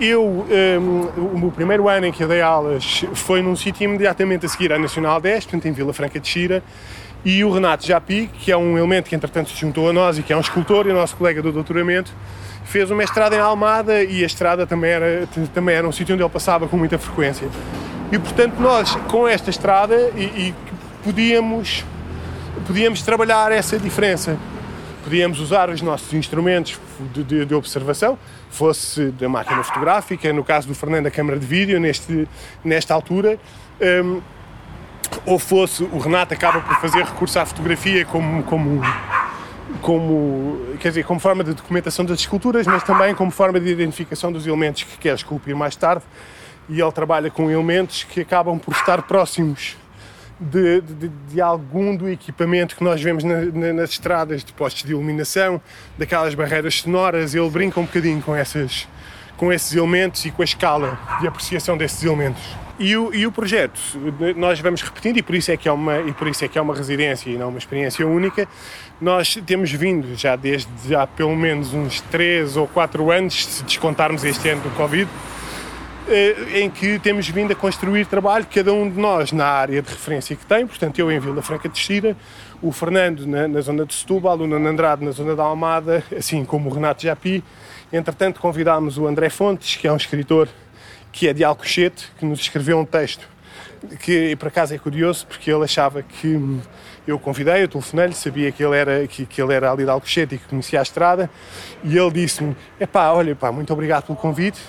Eu, 0.00 0.24
um, 0.24 1.34
o 1.34 1.38
meu 1.38 1.50
primeiro 1.50 1.88
ano 1.88 2.06
em 2.06 2.12
que 2.12 2.22
eu 2.22 2.28
dei 2.28 2.40
aulas 2.40 3.04
foi 3.14 3.42
num 3.42 3.54
sítio 3.54 3.84
imediatamente 3.84 4.46
a 4.46 4.48
seguir 4.48 4.72
à 4.72 4.78
Nacional 4.78 5.20
10, 5.20 5.44
portanto 5.44 5.66
em 5.66 5.72
Vila 5.72 5.92
Franca 5.92 6.18
de 6.18 6.26
Xira, 6.26 6.62
e 7.24 7.44
o 7.44 7.50
Renato 7.50 7.86
Japi, 7.86 8.30
que 8.32 8.50
é 8.50 8.56
um 8.56 8.78
elemento 8.78 9.08
que 9.08 9.14
entretanto 9.14 9.50
se 9.50 9.56
juntou 9.56 9.90
a 9.90 9.92
nós 9.92 10.18
e 10.18 10.22
que 10.22 10.32
é 10.32 10.36
um 10.36 10.40
escultor 10.40 10.86
e 10.86 10.92
nosso 10.92 11.16
colega 11.16 11.42
do 11.42 11.52
doutoramento, 11.52 12.12
fez 12.64 12.90
uma 12.90 13.02
estrada 13.02 13.36
em 13.36 13.38
Almada 13.38 14.02
e 14.02 14.22
a 14.22 14.26
estrada 14.26 14.66
também 14.66 14.90
era, 14.90 15.28
também 15.52 15.74
era 15.74 15.86
um 15.86 15.92
sítio 15.92 16.14
onde 16.14 16.22
ele 16.22 16.30
passava 16.30 16.66
com 16.66 16.78
muita 16.78 16.98
frequência. 16.98 17.48
E 18.12 18.18
portanto 18.18 18.56
nós 18.58 18.94
com 19.08 19.26
esta 19.26 19.50
estrada 19.50 19.94
e, 20.16 20.22
e 20.22 20.54
podíamos, 21.04 21.84
podíamos 22.66 23.02
trabalhar 23.02 23.52
essa 23.52 23.78
diferença. 23.78 24.36
Podíamos 25.04 25.40
usar 25.40 25.70
os 25.70 25.80
nossos 25.80 26.12
instrumentos 26.12 26.78
de, 27.14 27.24
de, 27.24 27.46
de 27.46 27.54
observação, 27.54 28.18
fosse 28.50 29.06
da 29.12 29.28
máquina 29.28 29.62
fotográfica, 29.62 30.30
no 30.32 30.44
caso 30.44 30.68
do 30.68 30.74
Fernando 30.74 31.06
a 31.06 31.10
câmara 31.10 31.38
de 31.38 31.46
vídeo, 31.46 31.80
neste, 31.80 32.28
nesta 32.62 32.92
altura, 32.92 33.38
um, 34.04 34.20
ou 35.24 35.38
fosse 35.38 35.82
o 35.84 35.98
Renato 35.98 36.34
acaba 36.34 36.60
por 36.60 36.76
fazer 36.76 37.04
recurso 37.04 37.38
à 37.38 37.46
fotografia 37.46 38.04
como, 38.04 38.42
como, 38.42 38.82
como, 39.80 40.76
quer 40.78 40.88
dizer, 40.88 41.04
como 41.04 41.18
forma 41.18 41.42
de 41.42 41.54
documentação 41.54 42.04
das 42.04 42.20
esculturas, 42.20 42.66
mas 42.66 42.82
também 42.82 43.14
como 43.14 43.30
forma 43.30 43.58
de 43.58 43.70
identificação 43.70 44.30
dos 44.30 44.46
elementos 44.46 44.82
que 44.82 44.98
quer 44.98 45.14
esculpir 45.14 45.56
mais 45.56 45.74
tarde. 45.76 46.04
E 46.70 46.80
ele 46.80 46.92
trabalha 46.92 47.30
com 47.30 47.50
elementos 47.50 48.04
que 48.04 48.20
acabam 48.20 48.58
por 48.58 48.72
estar 48.72 49.02
próximos 49.02 49.76
de, 50.40 50.80
de, 50.80 51.08
de 51.08 51.40
algum 51.40 51.94
do 51.94 52.08
equipamento 52.08 52.74
que 52.74 52.82
nós 52.82 53.02
vemos 53.02 53.22
na, 53.22 53.44
na, 53.44 53.72
nas 53.74 53.90
estradas, 53.90 54.42
de 54.42 54.52
postes 54.52 54.84
de 54.84 54.92
iluminação, 54.92 55.60
daquelas 55.98 56.34
barreiras 56.34 56.76
sonoras. 56.76 57.34
Ele 57.34 57.50
brinca 57.50 57.78
um 57.78 57.84
bocadinho 57.84 58.22
com, 58.22 58.34
essas, 58.34 58.88
com 59.36 59.52
esses 59.52 59.74
elementos 59.74 60.24
e 60.24 60.30
com 60.30 60.40
a 60.40 60.44
escala 60.44 60.98
de 61.20 61.26
apreciação 61.26 61.76
desses 61.76 62.02
elementos. 62.02 62.42
E 62.78 62.96
o, 62.96 63.14
e 63.14 63.26
o 63.26 63.32
projeto, 63.32 63.78
nós 64.36 64.58
vamos 64.58 64.80
repetindo, 64.80 65.18
e 65.18 65.22
por, 65.22 65.34
isso 65.34 65.52
é 65.52 65.56
que 65.58 65.68
é 65.68 65.72
uma, 65.72 65.98
e 65.98 66.14
por 66.14 66.26
isso 66.26 66.42
é 66.46 66.48
que 66.48 66.56
é 66.56 66.62
uma 66.62 66.74
residência 66.74 67.28
e 67.28 67.36
não 67.36 67.50
uma 67.50 67.58
experiência 67.58 68.06
única. 68.06 68.48
Nós 68.98 69.38
temos 69.44 69.70
vindo 69.70 70.16
já 70.16 70.34
desde 70.34 70.96
há 70.96 71.06
pelo 71.06 71.36
menos 71.36 71.74
uns 71.74 72.00
3 72.00 72.56
ou 72.56 72.66
4 72.66 73.10
anos, 73.10 73.44
se 73.44 73.64
descontarmos 73.64 74.24
este 74.24 74.48
ano 74.48 74.62
do 74.62 74.70
Covid, 74.70 75.10
em 76.54 76.68
que 76.68 76.98
temos 76.98 77.28
vindo 77.28 77.52
a 77.52 77.54
construir 77.54 78.06
trabalho, 78.06 78.46
cada 78.52 78.72
um 78.72 78.90
de 78.90 78.98
nós 78.98 79.32
na 79.32 79.46
área 79.46 79.80
de 79.80 79.88
referência 79.88 80.34
que 80.34 80.44
tem, 80.44 80.66
portanto 80.66 80.98
eu 80.98 81.10
em 81.10 81.20
Vila 81.20 81.40
Franca 81.42 81.68
de 81.68 81.78
Xira, 81.78 82.16
o 82.60 82.72
Fernando 82.72 83.26
na, 83.26 83.46
na 83.46 83.60
zona 83.60 83.86
de 83.86 83.94
Setúbal, 83.94 84.38
o 84.38 84.46
Nuno 84.46 84.68
Andrade 84.68 85.04
na 85.04 85.12
zona 85.12 85.36
da 85.36 85.44
Almada, 85.44 86.02
assim 86.16 86.44
como 86.44 86.68
o 86.68 86.72
Renato 86.72 87.02
Japi. 87.02 87.42
Entretanto 87.92 88.40
convidámos 88.40 88.98
o 88.98 89.06
André 89.06 89.30
Fontes, 89.30 89.76
que 89.76 89.86
é 89.86 89.92
um 89.92 89.96
escritor 89.96 90.48
que 91.12 91.28
é 91.28 91.32
de 91.32 91.42
Alcochete, 91.42 92.10
que 92.18 92.24
nos 92.24 92.40
escreveu 92.40 92.78
um 92.78 92.84
texto 92.84 93.28
que 94.00 94.36
por 94.36 94.48
acaso 94.48 94.74
é 94.74 94.78
curioso 94.78 95.26
porque 95.26 95.50
ele 95.50 95.64
achava 95.64 96.02
que 96.02 96.38
eu 97.06 97.18
convidei, 97.18 97.62
eu 97.62 97.68
telefonei-lhe, 97.68 98.14
sabia 98.14 98.52
que 98.52 98.62
ele 98.62 98.76
era 98.76 99.06
que, 99.06 99.24
que 99.24 99.40
ele 99.40 99.54
era 99.54 99.72
ali 99.72 99.84
de 99.84 99.90
Alcochete 99.90 100.34
e 100.34 100.38
que 100.38 100.44
conhecia 100.46 100.80
a 100.80 100.82
estrada 100.82 101.30
e 101.82 101.96
ele 101.96 102.10
disse-me, 102.10 102.54
epá, 102.78 103.10
olha 103.12 103.34
pá, 103.34 103.50
muito 103.50 103.72
obrigado 103.72 104.04
pelo 104.04 104.18
convite, 104.18 104.60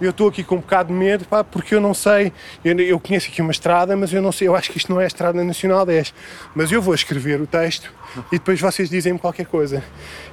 eu 0.00 0.10
estou 0.10 0.28
aqui 0.28 0.42
com 0.42 0.56
um 0.56 0.60
bocado 0.60 0.92
de 0.92 0.94
medo, 0.94 1.24
pá, 1.24 1.44
porque 1.44 1.74
eu 1.74 1.80
não 1.80 1.94
sei, 1.94 2.32
eu, 2.64 2.78
eu, 2.80 2.98
conheço 2.98 3.28
aqui 3.28 3.40
uma 3.40 3.52
estrada, 3.52 3.96
mas 3.96 4.12
eu 4.12 4.20
não 4.20 4.32
sei, 4.32 4.48
eu 4.48 4.56
acho 4.56 4.70
que 4.70 4.78
isto 4.78 4.92
não 4.92 5.00
é 5.00 5.04
a 5.04 5.06
Estrada 5.06 5.42
Nacional 5.42 5.86
10, 5.86 6.12
mas 6.54 6.72
eu 6.72 6.82
vou 6.82 6.94
escrever 6.94 7.40
o 7.40 7.46
texto 7.46 7.92
e 8.30 8.38
depois 8.38 8.60
vocês 8.60 8.88
dizem-me 8.88 9.18
qualquer 9.18 9.46
coisa. 9.46 9.82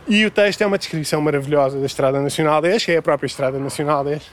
E 0.07 0.25
o 0.25 0.31
texto 0.31 0.61
é 0.61 0.65
uma 0.67 0.77
descrição 0.77 1.21
maravilhosa 1.21 1.79
da 1.79 1.85
Estrada 1.85 2.19
Nacional 2.19 2.61
10, 2.61 2.85
que 2.85 2.91
é 2.91 2.97
a 2.97 3.01
própria 3.01 3.27
Estrada 3.27 3.59
Nacional 3.59 4.03
10. 4.03 4.23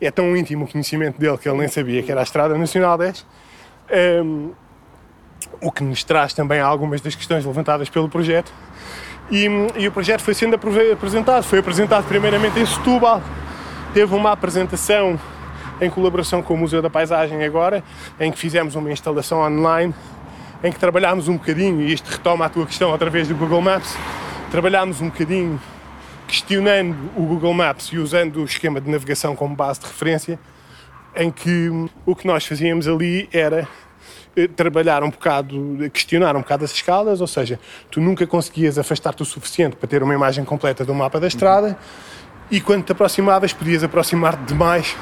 É 0.00 0.10
tão 0.10 0.36
íntimo 0.36 0.64
o 0.64 0.68
conhecimento 0.68 1.18
dele 1.18 1.36
que 1.38 1.48
ele 1.48 1.58
nem 1.58 1.68
sabia 1.68 2.02
que 2.02 2.10
era 2.10 2.20
a 2.20 2.24
Estrada 2.24 2.56
Nacional 2.56 2.96
10. 2.98 3.26
Um, 4.24 4.52
o 5.60 5.72
que 5.72 5.82
nos 5.82 6.04
traz 6.04 6.32
também 6.32 6.60
algumas 6.60 7.00
das 7.00 7.14
questões 7.14 7.44
levantadas 7.44 7.88
pelo 7.88 8.08
projeto. 8.08 8.52
E, 9.30 9.46
e 9.76 9.86
o 9.86 9.92
projeto 9.92 10.22
foi 10.22 10.34
sendo 10.34 10.54
apresentado, 10.54 11.42
foi 11.42 11.58
apresentado 11.58 12.06
primeiramente 12.06 12.58
em 12.58 12.66
Setúbal, 12.66 13.22
teve 13.92 14.14
uma 14.14 14.32
apresentação 14.32 15.18
em 15.80 15.88
colaboração 15.88 16.42
com 16.42 16.54
o 16.54 16.56
Museu 16.56 16.82
da 16.82 16.90
Paisagem 16.90 17.44
agora, 17.44 17.82
em 18.18 18.30
que 18.30 18.38
fizemos 18.38 18.74
uma 18.74 18.90
instalação 18.90 19.40
online, 19.40 19.94
em 20.62 20.72
que 20.72 20.78
trabalhámos 20.78 21.28
um 21.28 21.36
bocadinho, 21.36 21.80
e 21.80 21.92
isto 21.92 22.08
retoma 22.08 22.46
a 22.46 22.48
tua 22.48 22.66
questão 22.66 22.92
através 22.92 23.28
do 23.28 23.34
Google 23.34 23.60
Maps, 23.60 23.96
trabalhámos 24.50 25.00
um 25.00 25.06
bocadinho 25.06 25.60
questionando 26.26 27.10
o 27.16 27.22
Google 27.22 27.54
Maps 27.54 27.86
e 27.86 27.98
usando 27.98 28.40
o 28.40 28.44
esquema 28.44 28.80
de 28.80 28.90
navegação 28.90 29.34
como 29.34 29.54
base 29.54 29.80
de 29.80 29.86
referência, 29.86 30.38
em 31.16 31.30
que 31.30 31.70
o 32.04 32.14
que 32.14 32.26
nós 32.26 32.44
fazíamos 32.44 32.86
ali 32.86 33.28
era 33.32 33.66
eh, 34.36 34.46
trabalhar 34.46 35.02
um 35.02 35.10
bocado, 35.10 35.78
questionar 35.92 36.36
um 36.36 36.40
bocado 36.40 36.64
as 36.64 36.72
escalas, 36.72 37.20
ou 37.20 37.26
seja, 37.26 37.58
tu 37.90 38.00
nunca 38.00 38.26
conseguias 38.26 38.78
afastar-te 38.78 39.22
o 39.22 39.24
suficiente 39.24 39.76
para 39.76 39.88
ter 39.88 40.02
uma 40.02 40.14
imagem 40.14 40.44
completa 40.44 40.84
do 40.84 40.94
mapa 40.94 41.18
da 41.18 41.26
estrada, 41.26 41.78
e 42.50 42.60
quando 42.60 42.84
te 42.84 42.92
aproximavas 42.92 43.52
podias 43.52 43.82
aproximar-te 43.82 44.42
demais 44.44 44.96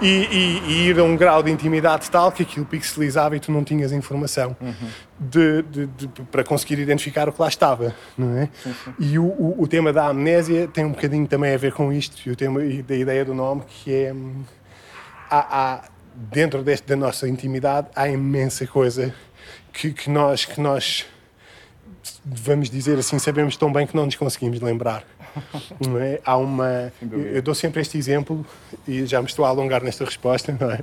e, 0.00 0.06
e, 0.06 0.62
e, 0.68 0.88
ir 0.88 0.98
a 0.98 1.02
um 1.02 1.16
grau 1.16 1.42
de 1.42 1.50
intimidade 1.50 2.08
tal 2.10 2.30
que 2.30 2.42
aquilo 2.44 2.64
pixelizava 2.64 3.36
e 3.36 3.40
tu 3.40 3.50
não 3.50 3.64
tinhas 3.64 3.90
informação 3.92 4.56
uhum. 4.60 4.88
de, 5.18 5.62
de, 5.62 5.86
de, 5.86 6.08
para 6.30 6.44
conseguir 6.44 6.78
identificar 6.78 7.28
o 7.28 7.32
que 7.32 7.42
lá 7.42 7.48
estava, 7.48 7.94
não 8.16 8.38
é? 8.38 8.48
Sim, 8.62 8.74
sim. 8.84 8.94
E 8.98 9.18
o, 9.18 9.24
o, 9.24 9.62
o, 9.62 9.66
tema 9.66 9.92
da 9.92 10.06
amnésia 10.06 10.68
tem 10.68 10.84
um 10.84 10.92
bocadinho 10.92 11.26
também 11.26 11.52
a 11.52 11.58
ver 11.58 11.72
com 11.72 11.92
isto 11.92 12.16
e 12.28 12.30
o 12.30 12.36
tema 12.36 12.62
e 12.64 12.80
da 12.80 12.94
ideia 12.94 13.24
do 13.24 13.34
nome 13.34 13.62
que 13.66 13.92
é 13.92 14.12
hum, 14.12 14.44
há, 15.28 15.74
há, 15.74 15.84
dentro 16.14 16.62
deste, 16.62 16.86
da 16.86 16.96
nossa 16.96 17.28
intimidade 17.28 17.88
há 17.94 18.08
imensa 18.08 18.66
coisa 18.66 19.12
que, 19.72 19.92
que 19.92 20.08
nós 20.08 20.44
que 20.44 20.60
nós 20.60 21.06
vamos 22.24 22.70
dizer 22.70 22.98
assim 22.98 23.18
sabemos 23.18 23.56
tão 23.56 23.72
bem 23.72 23.86
que 23.86 23.96
não 23.96 24.04
nos 24.04 24.14
conseguimos 24.14 24.60
lembrar. 24.60 25.04
Não 25.86 25.98
é? 25.98 26.20
Há 26.24 26.36
uma. 26.36 26.92
Eu 27.32 27.42
dou 27.42 27.54
sempre 27.54 27.80
este 27.80 27.98
exemplo, 27.98 28.44
e 28.86 29.06
já 29.06 29.20
me 29.20 29.28
estou 29.28 29.44
a 29.44 29.48
alongar 29.48 29.82
nesta 29.82 30.04
resposta, 30.04 30.56
não 30.58 30.70
é? 30.70 30.80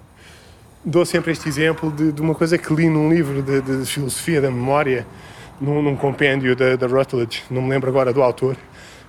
Dou 0.84 1.06
sempre 1.06 1.32
este 1.32 1.49
exemplo 1.49 1.91
de, 1.91 2.12
de 2.12 2.22
uma 2.22 2.36
coisa 2.36 2.58
que 2.58 2.74
li 2.74 2.89
num 2.89 3.10
livro 3.10 3.41
de, 3.41 3.62
de 3.62 3.86
filosofia 3.86 4.39
da 4.39 4.51
memória, 4.51 5.06
num, 5.60 5.82
num 5.82 5.95
compêndio 5.95 6.56
da, 6.56 6.76
da 6.76 6.88
Rutledge, 6.88 7.43
não 7.49 7.62
me 7.62 7.70
lembro 7.70 7.89
agora 7.89 8.14
do 8.14 8.22
autor, 8.22 8.56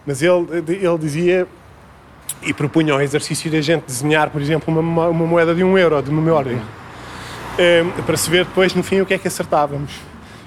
mas 0.07 0.23
ele, 0.23 0.47
ele 0.69 0.99
dizia 0.99 1.47
e 2.43 2.53
propunha 2.53 2.95
o 2.95 3.01
exercício 3.01 3.51
de 3.51 3.57
a 3.57 3.61
gente 3.61 3.85
desenhar, 3.85 4.31
por 4.31 4.41
exemplo, 4.41 4.79
uma, 4.79 5.09
uma 5.09 5.27
moeda 5.27 5.55
de 5.55 5.65
um 5.65 5.77
euro 5.77 6.01
de 6.03 6.11
memória, 6.11 6.61
um, 7.59 8.03
para 8.03 8.17
se 8.17 8.31
ver 8.31 8.45
depois, 8.45 8.75
no 8.75 8.83
fim, 8.83 9.01
o 9.01 9.07
que 9.07 9.15
é 9.15 9.19
que 9.19 9.29
acertávamos. 9.29 9.93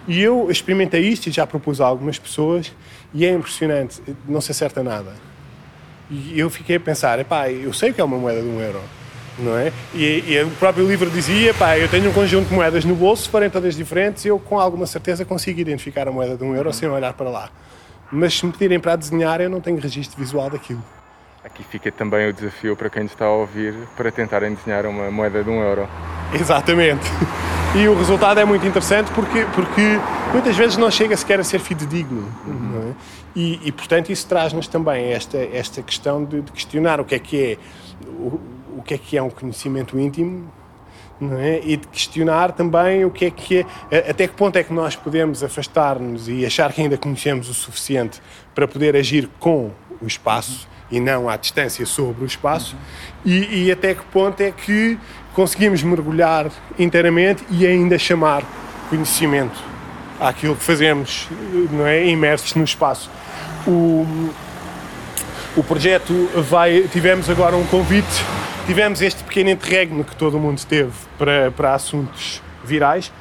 E 0.08 0.22
eu 0.22 0.50
experimentei 0.50 1.02
isto 1.02 1.28
e 1.28 1.32
já 1.32 1.46
propus 1.46 1.82
a 1.82 1.86
algumas 1.86 2.18
pessoas 2.18 2.72
e 3.14 3.26
é 3.26 3.32
impressionante, 3.32 4.02
não 4.28 4.42
se 4.42 4.52
acerta 4.52 4.84
nada. 4.84 5.14
E 6.10 6.40
eu 6.40 6.50
fiquei 6.50 6.78
a 6.78 6.80
pensar, 6.80 7.20
epá, 7.20 7.52
eu 7.52 7.72
sei 7.74 7.94
que 7.94 8.02
é 8.02 8.04
uma 8.04 8.18
moeda 8.18 8.42
de 8.42 8.48
um 8.48 8.60
euro, 8.60 8.82
não 9.38 9.58
é? 9.58 9.72
E, 9.94 10.24
e 10.28 10.44
o 10.44 10.50
próprio 10.52 10.88
livro 10.88 11.10
dizia, 11.10 11.54
pá, 11.54 11.78
eu 11.78 11.88
tenho 11.88 12.10
um 12.10 12.14
conjunto 12.14 12.50
de 12.50 12.54
moedas 12.54 12.84
no 12.84 12.96
bolso, 12.96 13.24
se 13.24 13.30
forem 13.30 13.50
todas 13.50 13.76
diferentes, 13.76 14.26
eu 14.26 14.40
com 14.40 14.60
alguma 14.60 14.88
certeza 14.88 15.24
consigo 15.24 15.60
identificar 15.60 16.08
a 16.08 16.12
moeda 16.12 16.36
de 16.36 16.44
um 16.44 16.56
euro 16.56 16.74
sem 16.74 16.90
olhar 16.90 17.14
para 17.14 17.30
lá. 17.30 17.50
Mas 18.12 18.34
se 18.36 18.46
me 18.46 18.52
pedirem 18.52 18.80
para 18.80 18.96
desenhar, 18.96 19.40
eu 19.40 19.50
não 19.50 19.62
tenho 19.62 19.80
registro 19.80 20.18
visual 20.20 20.50
daquilo. 20.50 20.84
Aqui 21.44 21.64
fica 21.64 21.92
também 21.92 22.28
o 22.28 22.34
desafio 22.34 22.76
para 22.76 22.90
quem 22.90 23.06
está 23.06 23.26
a 23.26 23.32
ouvir 23.32 23.74
para 23.96 24.12
tentarem 24.12 24.54
desenhar 24.54 24.86
uma 24.86 25.12
moeda 25.12 25.44
de 25.44 25.50
um 25.50 25.62
euro. 25.62 25.88
Exatamente. 26.34 27.06
E 27.76 27.88
o 27.88 27.96
resultado 27.96 28.40
é 28.40 28.46
muito 28.46 28.66
interessante 28.66 29.12
porque, 29.12 29.46
porque 29.54 30.00
muitas 30.34 30.56
vezes 30.56 30.76
não 30.76 30.90
chega 30.90 31.16
sequer 31.16 31.40
a 31.40 31.44
ser 31.44 31.60
fidedigno. 31.60 32.28
Uhum. 32.48 32.90
É? 32.90 32.94
E, 33.36 33.60
e, 33.64 33.72
portanto, 33.72 34.12
isso 34.12 34.28
traz-nos 34.28 34.68
também 34.68 35.12
esta, 35.14 35.38
esta 35.38 35.82
questão 35.84 36.26
de, 36.26 36.42
de, 36.42 36.52
questionar 36.52 37.00
o 37.00 37.06
que 37.06 37.14
é 37.14 37.20
que 37.20 37.44
é, 37.44 37.58
o, 38.08 38.40
o 38.78 38.82
que 38.84 38.96
é 38.96 38.98
que 38.98 39.16
é 39.16 39.22
um 39.22 39.30
conhecimento 39.30 40.00
íntimo 40.00 40.52
é? 41.40 41.62
e 41.64 41.78
de 41.78 41.88
questionar 41.90 42.54
também 42.54 43.06
o 43.06 43.12
que 43.12 43.26
é 43.26 43.32
que 43.32 43.66
é, 43.92 44.10
até 44.10 44.28
que 44.28 44.34
ponto 44.34 44.56
é 44.56 44.64
que 44.64 44.74
nós 44.74 44.96
podemos 44.96 45.44
afastar-nos 45.44 46.28
e 46.28 46.46
achar 46.48 46.74
que 46.74 46.82
ainda 46.82 46.98
conhecemos 46.98 47.50
o 47.50 47.54
suficiente 47.54 48.20
para 48.56 48.68
poder 48.68 48.96
agir 48.96 49.30
com 49.40 49.70
o 50.02 50.08
espaço 50.08 50.68
e 50.92 51.00
não 51.00 51.30
à 51.30 51.38
distância 51.38 51.86
sobre 51.86 52.24
o 52.24 52.26
espaço, 52.26 52.76
uhum. 52.76 53.32
e, 53.32 53.66
e, 53.66 53.72
até 53.72 53.94
que 53.94 54.04
ponto 54.06 54.42
é 54.42 54.52
que 54.52 54.98
conseguimos 55.34 55.84
mergulhar 55.84 56.48
inteiramente 56.78 57.44
e 57.50 57.66
ainda 57.66 57.98
chamar 57.98 58.44
conhecimento 58.90 59.60
àquilo 60.20 60.56
que 60.56 60.64
fazemos, 60.64 61.28
não 61.72 61.86
é? 61.86 62.06
Imersos 62.08 62.54
no 62.56 62.64
espaço. 62.64 63.10
O, 63.66 64.32
o 65.56 65.64
projeto 65.64 66.30
vai. 66.50 66.88
Tivemos 66.92 67.30
agora 67.30 67.56
um 67.56 67.66
convite, 67.66 68.08
tivemos 68.66 69.02
este 69.02 69.24
pequeno 69.24 69.50
interregno 69.50 70.04
que 70.04 70.16
todo 70.16 70.40
mundo 70.40 70.62
teve 70.66 70.92
para, 71.18 71.52
para 71.52 71.74
assuntos 71.74 72.42
virais 72.64 73.12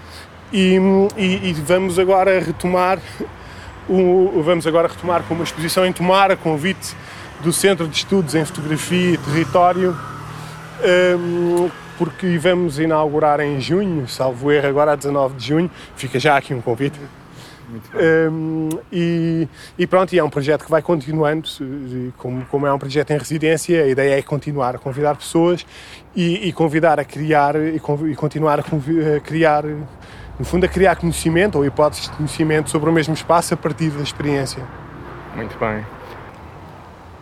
e, 0.53 0.79
e, 1.17 1.51
e 1.51 1.53
vamos 1.53 1.99
agora 1.99 2.41
retomar. 2.41 2.99
O, 3.89 4.43
vamos 4.45 4.67
agora 4.67 4.87
retomar 4.89 5.23
com 5.23 5.35
uma 5.35 5.45
exposição 5.45 5.87
em 5.87 5.93
Tomar, 5.93 6.31
a 6.31 6.37
convite 6.37 6.95
do 7.41 7.53
Centro 7.53 7.89
de 7.89 7.97
Estudos 7.97 8.35
em 8.35 8.45
Fotografia 8.45 9.13
e 9.13 9.17
Território, 9.17 9.97
um, 11.19 11.71
porque 11.99 12.39
vamos 12.39 12.79
inaugurar 12.79 13.41
em 13.41 13.61
junho, 13.61 14.07
salvo 14.07 14.53
erro, 14.53 14.69
agora 14.69 14.93
a 14.93 14.97
19 14.97 15.37
de 15.37 15.47
junho, 15.47 15.71
fica 15.97 16.19
já 16.19 16.37
aqui 16.37 16.55
um 16.55 16.61
convite, 16.61 16.99
Um, 17.95 18.71
e, 18.91 19.47
e, 19.79 19.87
pronto, 19.87 20.15
e 20.15 20.19
é 20.19 20.25
um 20.25 20.31
projeto 20.31 20.65
que 20.65 20.71
vai 20.71 20.81
continuando, 20.81 21.47
como, 22.17 22.43
como, 22.47 22.67
é 22.67 22.73
um 22.73 22.79
projeto 22.79 23.11
em 23.11 23.19
residência, 23.19 23.85
a 23.85 23.87
ideia 23.87 24.19
é 24.19 24.23
continuar 24.23 24.77
a 24.77 24.79
convidar 24.79 25.15
pessoas 25.17 25.67
e, 26.17 26.49
e 26.49 26.53
convidar 26.55 26.99
a 26.99 27.05
criar 27.05 27.57
e, 27.57 27.77
e 27.77 28.15
continuar 28.17 28.61
a, 28.61 28.63
a, 28.63 29.21
criar, 29.21 29.65
no 29.65 30.45
fundo, 30.47 30.65
a 30.65 30.69
criar 30.69 30.97
conhecimento 30.97 31.59
ou 31.59 31.67
hipóteses 31.67 32.09
de 32.09 32.17
conhecimento 32.17 32.71
sobre 32.71 32.89
o 32.89 32.93
mesmo 32.93 33.13
espaço 33.13 33.53
a 33.53 33.57
partir 33.57 33.91
da 33.91 34.03
experiência. 34.03 34.63
Muito 35.37 35.59
bem. 35.59 35.85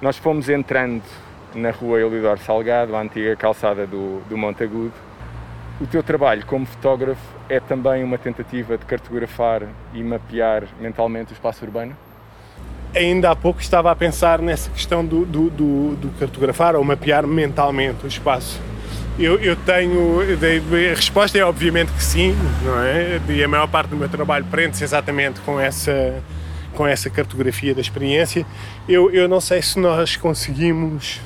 Nós 0.00 0.16
fomos 0.16 0.48
entrando 0.48 1.02
na 1.56 1.70
rua 1.70 2.00
Elidor 2.00 2.38
Salgado, 2.38 2.94
a 2.94 3.00
antiga 3.00 3.34
calçada 3.34 3.86
do, 3.86 4.20
do 4.28 4.36
Monte 4.36 4.62
Agudo. 4.62 4.92
O 5.80 5.86
teu 5.86 6.02
trabalho 6.02 6.44
como 6.46 6.64
fotógrafo 6.64 7.20
é 7.48 7.58
também 7.60 8.04
uma 8.04 8.18
tentativa 8.18 8.78
de 8.78 8.84
cartografar 8.84 9.62
e 9.92 10.02
mapear 10.02 10.64
mentalmente 10.80 11.32
o 11.32 11.34
espaço 11.34 11.64
urbano? 11.64 11.96
Ainda 12.94 13.30
há 13.30 13.36
pouco 13.36 13.60
estava 13.60 13.90
a 13.90 13.96
pensar 13.96 14.40
nessa 14.40 14.70
questão 14.70 15.04
do, 15.04 15.26
do, 15.26 15.50
do, 15.50 15.96
do 15.96 16.18
cartografar 16.18 16.76
ou 16.76 16.84
mapear 16.84 17.26
mentalmente 17.26 18.04
o 18.04 18.08
espaço. 18.08 18.60
Eu, 19.18 19.38
eu 19.38 19.56
tenho. 19.56 20.20
A 20.20 20.94
resposta 20.94 21.38
é 21.38 21.44
obviamente 21.44 21.90
que 21.92 22.02
sim, 22.02 22.34
não 22.62 22.82
é? 22.82 23.20
E 23.28 23.42
a 23.42 23.48
maior 23.48 23.66
parte 23.66 23.88
do 23.88 23.96
meu 23.96 24.08
trabalho 24.08 24.44
prende-se 24.50 24.84
exatamente 24.84 25.40
com 25.40 25.58
essa, 25.58 26.22
com 26.74 26.86
essa 26.86 27.08
cartografia 27.10 27.74
da 27.74 27.80
experiência. 27.80 28.46
Eu, 28.88 29.10
eu 29.10 29.26
não 29.26 29.40
sei 29.40 29.60
se 29.62 29.78
nós 29.78 30.16
conseguimos 30.16 31.20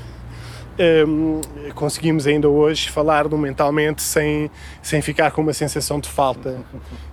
um, 1.06 1.40
conseguimos 1.74 2.26
ainda 2.26 2.48
hoje 2.48 2.88
falar 2.88 3.28
do 3.28 3.36
mentalmente 3.36 4.02
sem, 4.02 4.50
sem 4.82 5.02
ficar 5.02 5.30
com 5.30 5.42
uma 5.42 5.52
sensação 5.52 6.00
de 6.00 6.08
falta 6.08 6.58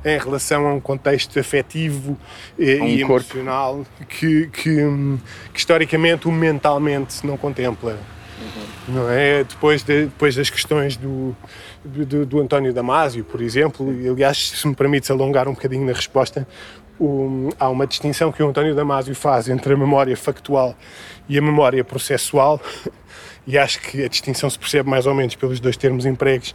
em 0.05 0.17
relação 0.17 0.65
a 0.67 0.73
um 0.73 0.79
contexto 0.79 1.37
afetivo 1.37 2.17
e, 2.57 2.75
um 2.75 2.87
e 2.87 3.01
emocional 3.01 3.85
que, 4.07 4.47
que, 4.47 4.75
que, 5.53 5.59
historicamente 5.59 6.27
o 6.27 6.31
mentalmente 6.31 7.25
não 7.25 7.35
contempla. 7.37 7.97
Uhum. 8.39 8.95
Não 8.95 9.09
é? 9.09 9.43
Depois, 9.43 9.83
de, 9.83 10.05
depois 10.05 10.35
das 10.35 10.49
questões 10.49 10.95
do, 10.95 11.35
do, 11.83 12.25
do, 12.25 12.39
António 12.39 12.71
Damasio, 12.71 13.23
por 13.23 13.41
exemplo, 13.41 13.91
e, 13.91 14.07
aliás, 14.07 14.51
se 14.51 14.67
me 14.67 14.75
permites 14.75 15.09
alongar 15.11 15.47
um 15.47 15.53
bocadinho 15.53 15.85
na 15.85 15.91
resposta, 15.91 16.47
o, 16.99 17.49
há 17.59 17.67
uma 17.67 17.85
distinção 17.85 18.31
que 18.31 18.41
o 18.41 18.47
António 18.47 18.75
Damasio 18.75 19.15
faz 19.15 19.49
entre 19.49 19.73
a 19.73 19.77
memória 19.77 20.15
factual 20.15 20.75
e 21.27 21.37
a 21.37 21.41
memória 21.41 21.83
processual 21.83 22.61
e 23.47 23.57
acho 23.57 23.79
que 23.79 24.03
a 24.03 24.09
distinção 24.09 24.49
se 24.49 24.59
percebe 24.59 24.89
mais 24.89 25.05
ou 25.05 25.15
menos 25.15 25.33
pelos 25.35 25.61
dois 25.61 25.77
termos 25.77 26.05
empregos, 26.05 26.53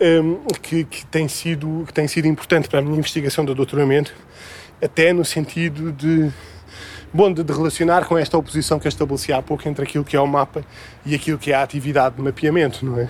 um, 0.00 0.36
que, 0.62 0.84
que, 0.84 1.04
tem 1.06 1.26
sido, 1.26 1.84
que 1.86 1.92
tem 1.92 2.06
sido 2.06 2.26
importante 2.26 2.68
para 2.68 2.78
a 2.78 2.82
minha 2.82 2.96
investigação 2.96 3.44
do 3.44 3.52
doutoramento, 3.52 4.14
até 4.80 5.12
no 5.12 5.24
sentido 5.24 5.92
de, 5.92 6.30
bom, 7.12 7.32
de, 7.32 7.42
de 7.42 7.52
relacionar 7.52 8.06
com 8.06 8.16
esta 8.16 8.38
oposição 8.38 8.78
que 8.78 8.86
eu 8.86 8.88
estabeleci 8.88 9.32
há 9.32 9.42
pouco 9.42 9.68
entre 9.68 9.82
aquilo 9.84 10.04
que 10.04 10.16
é 10.16 10.20
o 10.20 10.26
mapa 10.26 10.64
e 11.04 11.14
aquilo 11.16 11.36
que 11.36 11.50
é 11.50 11.54
a 11.56 11.62
atividade 11.62 12.14
de 12.14 12.22
mapeamento, 12.22 12.86
não 12.86 12.98
é? 12.98 13.08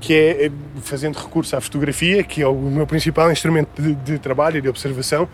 Que 0.00 0.14
é 0.14 0.50
fazendo 0.82 1.16
recurso 1.16 1.54
à 1.54 1.60
fotografia, 1.60 2.24
que 2.24 2.42
é 2.42 2.46
o 2.48 2.56
meu 2.56 2.88
principal 2.88 3.30
instrumento 3.30 3.80
de, 3.80 3.94
de 3.94 4.18
trabalho 4.18 4.58
e 4.58 4.60
de 4.60 4.68
observação, 4.68 5.28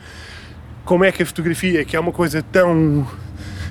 como 0.85 1.05
é 1.05 1.11
que 1.11 1.23
a 1.23 1.27
fotografia, 1.27 1.87
que 1.87 1.97
é 1.97 2.01
uma 2.01 2.13
coisa 2.13 2.43
tão 2.43 3.09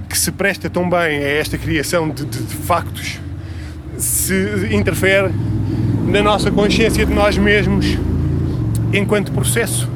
que 0.10 0.18
se 0.18 0.32
presta 0.32 0.72
tão 0.72 0.90
bem 0.90 1.20
a 1.20 1.30
esta 1.30 1.56
criação 1.56 2.10
de, 2.10 2.26
de, 2.26 2.42
de 2.42 2.56
factos 2.56 3.20
se 3.98 4.70
interfere 4.72 5.34
na 6.06 6.22
nossa 6.22 6.52
consciência 6.52 7.06
de 7.06 7.14
nós 7.14 7.38
mesmos 7.38 7.86
enquanto 8.94 9.32
processo. 9.32 9.90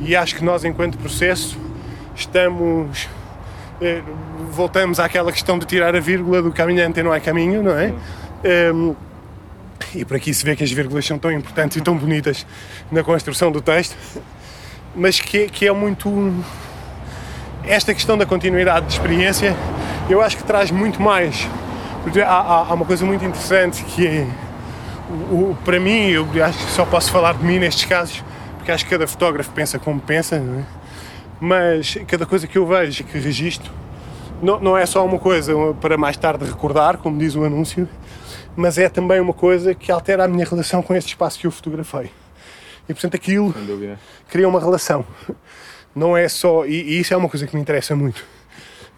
E 0.00 0.14
acho 0.14 0.36
que 0.36 0.44
nós, 0.44 0.64
enquanto 0.64 0.98
processo, 0.98 1.58
estamos. 2.14 3.08
Eh, 3.80 4.02
voltamos 4.50 4.98
àquela 4.98 5.30
questão 5.30 5.58
de 5.58 5.66
tirar 5.66 5.94
a 5.94 6.00
vírgula 6.00 6.42
do 6.42 6.50
caminhante 6.50 7.02
não 7.02 7.14
é 7.14 7.20
caminho, 7.20 7.62
não 7.62 7.78
é? 7.78 7.92
Um, 8.72 8.94
e 9.94 10.04
por 10.04 10.16
aqui 10.16 10.34
se 10.34 10.44
vê 10.44 10.56
que 10.56 10.64
as 10.64 10.72
vírgulas 10.72 11.06
são 11.06 11.18
tão 11.18 11.30
importantes 11.30 11.76
e 11.76 11.80
tão 11.80 11.96
bonitas 11.96 12.44
na 12.90 13.04
construção 13.04 13.52
do 13.52 13.60
texto, 13.60 13.96
mas 14.94 15.20
que, 15.20 15.48
que 15.48 15.66
é 15.66 15.72
muito. 15.72 16.34
Esta 17.64 17.92
questão 17.94 18.16
da 18.16 18.24
continuidade 18.24 18.86
de 18.86 18.92
experiência, 18.92 19.54
eu 20.08 20.22
acho 20.22 20.36
que 20.36 20.44
traz 20.44 20.70
muito 20.70 21.00
mais 21.00 21.46
porque 22.02 22.20
há, 22.20 22.28
há, 22.28 22.58
há 22.68 22.74
uma 22.74 22.84
coisa 22.84 23.04
muito 23.04 23.24
interessante 23.24 23.84
que 23.84 24.06
é, 24.06 24.26
o, 25.30 25.50
o, 25.50 25.58
para 25.64 25.80
mim, 25.80 26.08
eu 26.10 26.26
acho 26.44 26.58
que 26.58 26.72
só 26.72 26.84
posso 26.84 27.10
falar 27.10 27.34
de 27.34 27.44
mim 27.44 27.58
nestes 27.58 27.84
casos, 27.84 28.22
porque 28.56 28.70
acho 28.70 28.84
que 28.84 28.90
cada 28.90 29.06
fotógrafo 29.06 29.50
pensa 29.52 29.78
como 29.78 30.00
pensa, 30.00 30.36
é? 30.36 30.64
mas 31.40 31.96
cada 32.06 32.26
coisa 32.26 32.46
que 32.46 32.58
eu 32.58 32.66
vejo, 32.66 33.04
que 33.04 33.18
registro, 33.18 33.70
não, 34.42 34.60
não 34.60 34.76
é 34.76 34.86
só 34.86 35.04
uma 35.04 35.18
coisa 35.18 35.52
para 35.80 35.96
mais 35.96 36.16
tarde 36.16 36.44
recordar, 36.44 36.98
como 36.98 37.18
diz 37.18 37.34
o 37.34 37.44
anúncio, 37.44 37.88
mas 38.54 38.78
é 38.78 38.88
também 38.88 39.20
uma 39.20 39.32
coisa 39.32 39.74
que 39.74 39.90
altera 39.90 40.24
a 40.24 40.28
minha 40.28 40.44
relação 40.44 40.82
com 40.82 40.94
esse 40.94 41.08
espaço 41.08 41.38
que 41.38 41.46
eu 41.46 41.50
fotografei. 41.50 42.10
E 42.88 42.94
portanto 42.94 43.14
aquilo 43.16 43.54
cria 44.28 44.48
uma 44.48 44.60
relação. 44.60 45.04
Não 45.94 46.16
é 46.16 46.28
só. 46.28 46.64
E, 46.64 46.74
e 46.74 47.00
isso 47.00 47.12
é 47.12 47.16
uma 47.16 47.28
coisa 47.28 47.46
que 47.46 47.54
me 47.54 47.60
interessa 47.60 47.94
muito 47.94 48.24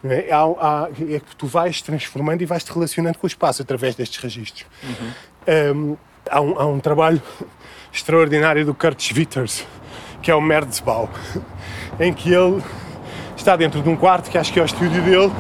é, 0.05 0.33
há, 0.33 0.43
há, 0.43 0.89
é 1.01 1.21
que 1.21 1.37
tu 1.37 1.47
vais 1.47 1.83
transformando 1.83 2.41
e 2.41 2.47
vais 2.47 2.65
te 2.65 2.73
relacionando 2.73 3.19
com 3.19 3.27
o 3.27 3.29
espaço 3.29 3.61
através 3.61 3.95
destes 3.95 4.23
registros. 4.23 4.65
Uhum. 4.83 5.93
Um, 5.93 5.97
há, 6.31 6.41
um, 6.41 6.59
há, 6.59 6.67
um, 6.67 6.81
trabalho 6.81 7.21
extraordinário 7.93 8.65
do 8.65 8.75
Kurt 8.75 9.01
Schwitters, 9.01 9.67
que 10.23 10.31
é 10.31 10.35
o 10.35 10.41
Merzbau, 10.41 11.11
em 12.01 12.13
que 12.15 12.33
ele 12.33 12.63
está 13.37 13.57
dentro 13.57 13.83
de 13.83 13.89
um 13.89 13.97
quarto, 13.97 14.31
que 14.31 14.39
acho 14.39 14.53
que 14.53 14.59
é 14.59 14.63
o 14.63 14.67
estúdio 14.67 15.03
dele, 15.03 15.33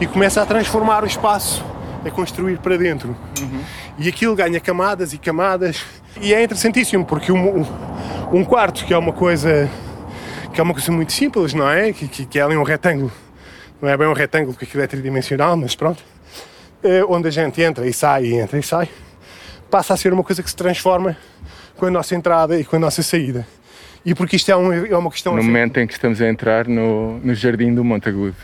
e 0.00 0.06
começa 0.06 0.40
a 0.40 0.46
transformar 0.46 1.02
o 1.02 1.06
espaço, 1.06 1.64
a 2.04 2.10
construir 2.10 2.58
para 2.58 2.76
dentro. 2.76 3.16
Uhum. 3.40 3.64
E 3.98 4.08
aquilo 4.08 4.36
ganha 4.36 4.60
camadas 4.60 5.12
e 5.12 5.18
camadas, 5.18 5.84
e 6.20 6.32
é 6.32 6.42
interessantíssimo, 6.42 7.04
porque 7.04 7.32
um, 7.32 7.66
um 8.32 8.44
quarto 8.44 8.84
que 8.84 8.94
é 8.94 8.98
uma 8.98 9.12
coisa 9.12 9.68
que 10.52 10.60
é 10.60 10.64
uma 10.64 10.72
coisa 10.72 10.90
muito 10.90 11.12
simples, 11.12 11.52
não 11.52 11.68
é? 11.68 11.92
Que, 11.92 12.08
que, 12.08 12.24
que 12.24 12.38
é 12.38 12.42
ali 12.42 12.56
um 12.56 12.62
retângulo 12.62 13.12
não 13.80 13.88
é 13.88 13.96
bem 13.96 14.06
um 14.06 14.12
retângulo 14.12 14.52
porque 14.52 14.64
aquilo 14.64 14.82
é 14.82 14.86
tridimensional, 14.86 15.56
mas 15.56 15.74
pronto, 15.74 16.02
é 16.82 17.04
onde 17.04 17.28
a 17.28 17.30
gente 17.30 17.60
entra 17.62 17.86
e 17.86 17.92
sai 17.92 18.24
e 18.26 18.34
entra 18.34 18.58
e 18.58 18.62
sai, 18.62 18.88
passa 19.70 19.94
a 19.94 19.96
ser 19.96 20.12
uma 20.12 20.24
coisa 20.24 20.42
que 20.42 20.50
se 20.50 20.56
transforma 20.56 21.16
com 21.76 21.86
a 21.86 21.90
nossa 21.90 22.14
entrada 22.14 22.58
e 22.58 22.64
com 22.64 22.76
a 22.76 22.78
nossa 22.78 23.02
saída. 23.02 23.46
E 24.04 24.14
porque 24.14 24.36
isto 24.36 24.50
é, 24.50 24.56
um, 24.56 24.72
é 24.72 24.96
uma 24.96 25.10
questão. 25.10 25.34
No 25.36 25.42
momento 25.42 25.78
em 25.78 25.86
que 25.86 25.92
estamos 25.92 26.20
a 26.20 26.28
entrar 26.28 26.66
no, 26.66 27.18
no 27.18 27.34
jardim 27.34 27.74
do 27.74 27.84
Montagudo. 27.84 28.36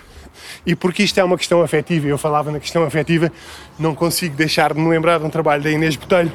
E 0.67 0.75
porque 0.75 1.03
isto 1.03 1.19
é 1.19 1.25
uma 1.25 1.37
questão 1.37 1.63
afetiva, 1.63 2.07
eu 2.07 2.19
falava 2.19 2.51
na 2.51 2.59
questão 2.59 2.83
afetiva, 2.83 3.31
não 3.79 3.95
consigo 3.95 4.35
deixar 4.35 4.75
de 4.75 4.81
me 4.81 4.89
lembrar 4.89 5.19
de 5.19 5.25
um 5.25 5.31
trabalho 5.31 5.63
da 5.63 5.71
Inês 5.71 5.97
Botelho, 5.97 6.33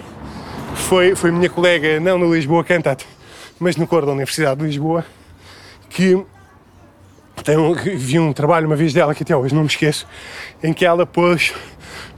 que 0.73 0.81
foi, 0.81 1.15
foi 1.15 1.31
minha 1.31 1.49
colega, 1.49 1.99
não 1.99 2.17
no 2.17 2.33
Lisboa 2.33 2.63
Cantate, 2.63 3.05
mas 3.59 3.75
no 3.75 3.85
coro 3.85 4.05
da 4.05 4.13
Universidade 4.13 4.59
de 4.59 4.65
Lisboa, 4.65 5.05
que 5.89 6.17
um, 7.57 7.73
vi 7.73 8.19
um 8.19 8.33
trabalho 8.33 8.67
uma 8.67 8.75
vez 8.75 8.93
dela 8.93 9.13
que 9.15 9.23
até 9.23 9.35
hoje 9.35 9.53
não 9.53 9.61
me 9.61 9.67
esqueço, 9.67 10.07
em 10.61 10.73
que 10.73 10.85
ela 10.85 11.05
pôs 11.05 11.53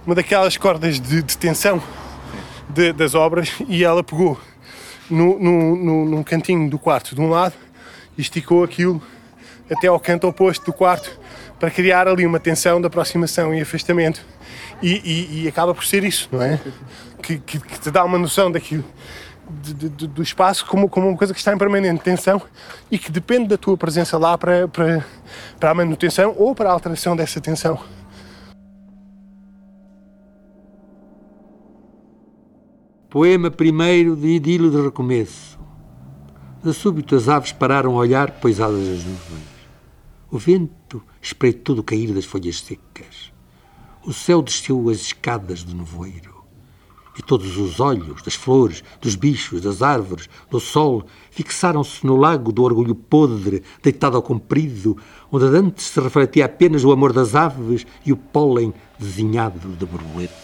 uma 0.06 0.16
daquelas 0.16 0.58
cordas 0.58 1.00
de, 1.00 1.22
de 1.22 1.38
tensão 1.38 1.82
de, 2.70 2.92
das 2.94 3.14
obras 3.14 3.54
e 3.68 3.84
ela 3.84 4.04
pegou 4.04 4.40
no, 5.10 5.38
no, 5.40 5.76
no, 5.76 6.06
num 6.06 6.24
cantinho 6.24 6.70
do 6.70 6.80
quarto 6.80 7.14
de 7.14 7.22
um 7.22 7.30
lado 7.30 7.54
e 8.18 8.22
esticou 8.22 8.64
aquilo 8.64 9.02
até 9.70 9.88
ao 9.88 10.00
canto 10.00 10.28
oposto 10.28 10.66
do 10.66 10.74
quarto 10.74 11.20
para 11.60 11.70
criar 11.70 12.08
ali 12.08 12.26
uma 12.26 12.40
tensão 12.40 12.82
de 12.82 12.88
aproximação 12.88 13.54
e 13.54 13.62
afastamento. 13.62 14.26
E, 14.82 14.94
e, 15.06 15.44
e 15.44 15.48
acaba 15.48 15.76
por 15.76 15.86
ser 15.86 16.04
isso, 16.04 16.28
não 16.32 16.42
é? 16.42 16.60
Que, 17.22 17.38
que, 17.38 17.60
que 17.60 17.80
te 17.80 17.92
dá 17.92 18.04
uma 18.04 18.18
noção 18.18 18.52
daquilo 18.52 18.84
de, 19.50 19.90
de, 19.90 20.08
do 20.08 20.22
espaço 20.22 20.66
como, 20.66 20.88
como 20.88 21.08
uma 21.08 21.18
coisa 21.18 21.34
que 21.34 21.40
está 21.40 21.54
em 21.54 21.58
permanente 21.58 22.04
tensão 22.04 22.42
e 22.90 22.98
que 22.98 23.12
depende 23.12 23.50
da 23.50 23.58
tua 23.58 23.76
presença 23.76 24.18
lá 24.18 24.38
para, 24.38 24.68
para, 24.68 25.06
para 25.60 25.72
a 25.72 25.74
manutenção 25.74 26.36
ou 26.38 26.56
para 26.56 26.70
a 26.70 26.74
alteração 26.74 27.16
dessa 27.16 27.42
tensão. 27.42 27.80
Poema 33.10 33.52
primeiro 33.52 34.16
de 34.16 34.28
idilo 34.28 34.72
de 34.72 34.82
recomeço. 34.82 35.60
De 36.64 36.74
súbito 36.74 37.16
as 37.16 37.28
aves 37.28 37.52
pararam 37.52 37.92
a 37.96 37.98
olhar 37.98 38.32
poisadas 38.32 38.88
as 38.88 39.04
nuvens. 39.04 39.52
O 40.30 40.38
vento 40.38 41.04
espreitou 41.22 41.76
do 41.76 41.84
cair 41.84 42.14
das 42.14 42.24
folhas 42.24 42.62
secas. 42.62 43.34
O 44.06 44.14
céu 44.14 44.42
desceu 44.42 44.90
as 44.90 44.98
escadas 45.00 45.62
do 45.62 45.76
nevoeiro 45.76 46.31
e 47.18 47.22
todos 47.22 47.58
os 47.58 47.80
olhos 47.80 48.22
das 48.22 48.36
flores, 48.36 48.84
dos 49.02 49.16
bichos, 49.16 49.62
das 49.62 49.82
árvores, 49.82 50.30
do 50.50 50.60
sol, 50.60 51.06
fixaram-se 51.30 52.06
no 52.06 52.16
lago 52.16 52.52
do 52.52 52.64
orgulho 52.64 52.96
podre, 52.96 53.64
deitado 53.82 54.16
ao 54.16 54.24
comprido, 54.24 54.98
onde 55.32 55.46
antes 55.46 55.86
se 55.86 56.00
refletia 56.00 56.46
apenas 56.46 56.84
o 56.84 56.92
amor 56.92 57.14
das 57.14 57.36
aves 57.36 57.86
e 58.06 58.12
o 58.12 58.18
pólen 58.18 58.74
desenhado 58.98 59.70
de 59.70 59.86
borboletas. 59.86 60.40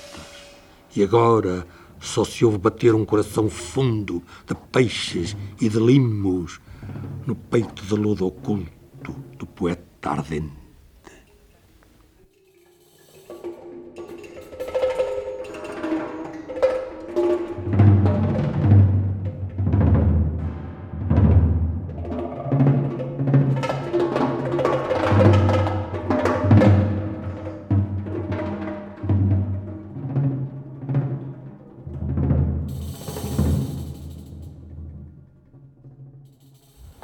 E 0.96 1.04
agora 1.04 1.66
só 2.00 2.24
se 2.24 2.46
ouve 2.46 2.58
bater 2.58 2.94
um 2.94 3.06
coração 3.06 3.50
fundo 3.50 4.22
de 4.46 4.56
peixes 4.72 5.36
e 5.60 5.70
de 5.70 5.80
limos 5.80 6.60
no 7.26 7.36
peito 7.36 7.84
de 7.86 7.96
ludo 7.96 8.26
oculto 8.26 9.16
do 9.38 9.46
poeta 9.46 10.12
ardente. 10.12 10.67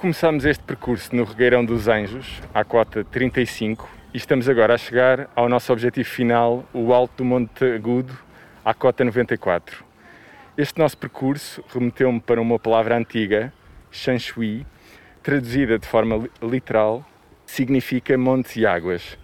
Começámos 0.03 0.43
este 0.43 0.61
percurso 0.65 1.15
no 1.15 1.23
Regueirão 1.23 1.63
dos 1.63 1.87
Anjos, 1.87 2.41
à 2.53 2.65
cota 2.65 3.05
35, 3.05 3.89
e 4.13 4.17
estamos 4.17 4.49
agora 4.49 4.73
a 4.73 4.77
chegar 4.77 5.29
ao 5.33 5.47
nosso 5.47 5.71
objetivo 5.71 6.09
final, 6.09 6.65
o 6.73 6.93
Alto 6.93 7.19
do 7.19 7.23
Monte 7.23 7.63
Agudo, 7.63 8.13
à 8.65 8.73
cota 8.73 9.05
94. 9.05 9.81
Este 10.57 10.77
nosso 10.77 10.97
percurso 10.97 11.63
remeteu-me 11.73 12.19
para 12.19 12.41
uma 12.41 12.59
palavra 12.59 12.97
antiga, 12.97 13.53
Shanshui, 13.89 14.67
traduzida 15.23 15.79
de 15.79 15.87
forma 15.87 16.27
literal, 16.41 17.05
significa 17.45 18.17
montes 18.17 18.57
e 18.57 18.65
águas. 18.65 19.17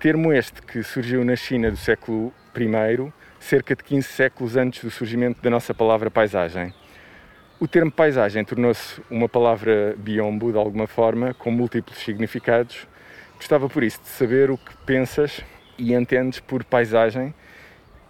Termo 0.00 0.32
este 0.32 0.62
que 0.62 0.82
surgiu 0.82 1.24
na 1.24 1.36
China 1.36 1.70
do 1.70 1.76
século 1.76 2.34
I, 2.56 3.12
cerca 3.38 3.76
de 3.76 3.84
15 3.84 4.08
séculos 4.08 4.56
antes 4.56 4.82
do 4.82 4.90
surgimento 4.90 5.40
da 5.40 5.48
nossa 5.48 5.72
palavra 5.72 6.10
paisagem. 6.10 6.74
O 7.62 7.68
termo 7.68 7.92
paisagem 7.92 8.44
tornou-se 8.44 9.00
uma 9.08 9.28
palavra 9.28 9.94
biombo, 9.96 10.50
de 10.50 10.58
alguma 10.58 10.88
forma, 10.88 11.32
com 11.32 11.48
múltiplos 11.52 11.96
significados. 11.98 12.88
Gostava 13.36 13.68
por 13.68 13.84
isso 13.84 14.00
de 14.02 14.08
saber 14.08 14.50
o 14.50 14.58
que 14.58 14.76
pensas 14.78 15.40
e 15.78 15.94
entendes 15.94 16.40
por 16.40 16.64
paisagem 16.64 17.32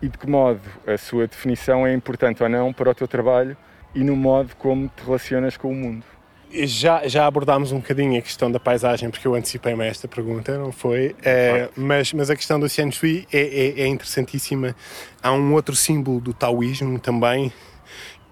e 0.00 0.09
de 0.09 0.16
que 0.16 0.26
modo 0.26 0.62
a 0.86 0.96
sua 0.96 1.26
definição 1.26 1.86
é 1.86 1.92
importante 1.92 2.42
ou 2.42 2.48
não 2.48 2.72
para 2.72 2.92
o 2.92 2.94
teu 2.94 3.07
trabalho 3.07 3.55
e 3.94 4.03
no 4.03 4.16
modo 4.16 4.57
como 4.57 4.88
te 4.88 5.05
relacionas 5.05 5.59
com 5.59 5.70
o 5.70 5.74
mundo. 5.74 6.07
Já, 6.50 7.07
já 7.07 7.26
abordámos 7.26 7.72
um 7.72 7.76
bocadinho 7.76 8.18
a 8.18 8.22
questão 8.22 8.50
da 8.50 8.59
paisagem, 8.59 9.11
porque 9.11 9.28
eu 9.28 9.34
antecipei-me 9.34 9.82
a 9.82 9.86
esta 9.86 10.09
pergunta, 10.09 10.57
não 10.57 10.72
foi? 10.72 11.14
É, 11.22 11.68
mas, 11.76 12.11
mas 12.14 12.30
a 12.30 12.36
questão 12.36 12.59
do 12.59 12.70
Xian 12.70 12.90
Shui 12.90 13.28
é, 13.30 13.40
é, 13.40 13.80
é 13.82 13.86
interessantíssima. 13.86 14.74
Há 15.22 15.30
um 15.30 15.53
outro 15.53 15.76
símbolo 15.76 16.20
do 16.22 16.32
taoísmo 16.32 16.98
também, 16.98 17.53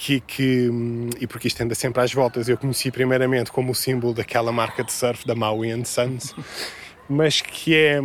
que, 0.01 0.19
que, 0.21 0.71
e 1.21 1.27
porque 1.27 1.47
isto 1.47 1.61
anda 1.63 1.75
sempre 1.75 2.03
às 2.03 2.11
voltas, 2.11 2.49
eu 2.49 2.57
conheci 2.57 2.91
primeiramente 2.91 3.53
como 3.53 3.73
o 3.73 3.75
símbolo 3.75 4.15
daquela 4.15 4.51
marca 4.51 4.83
de 4.83 4.91
surf 4.91 5.27
da 5.27 5.35
Maui 5.35 5.71
and 5.71 5.85
Sons, 5.85 6.35
mas 7.07 7.43
que 7.43 7.75
é 7.77 8.01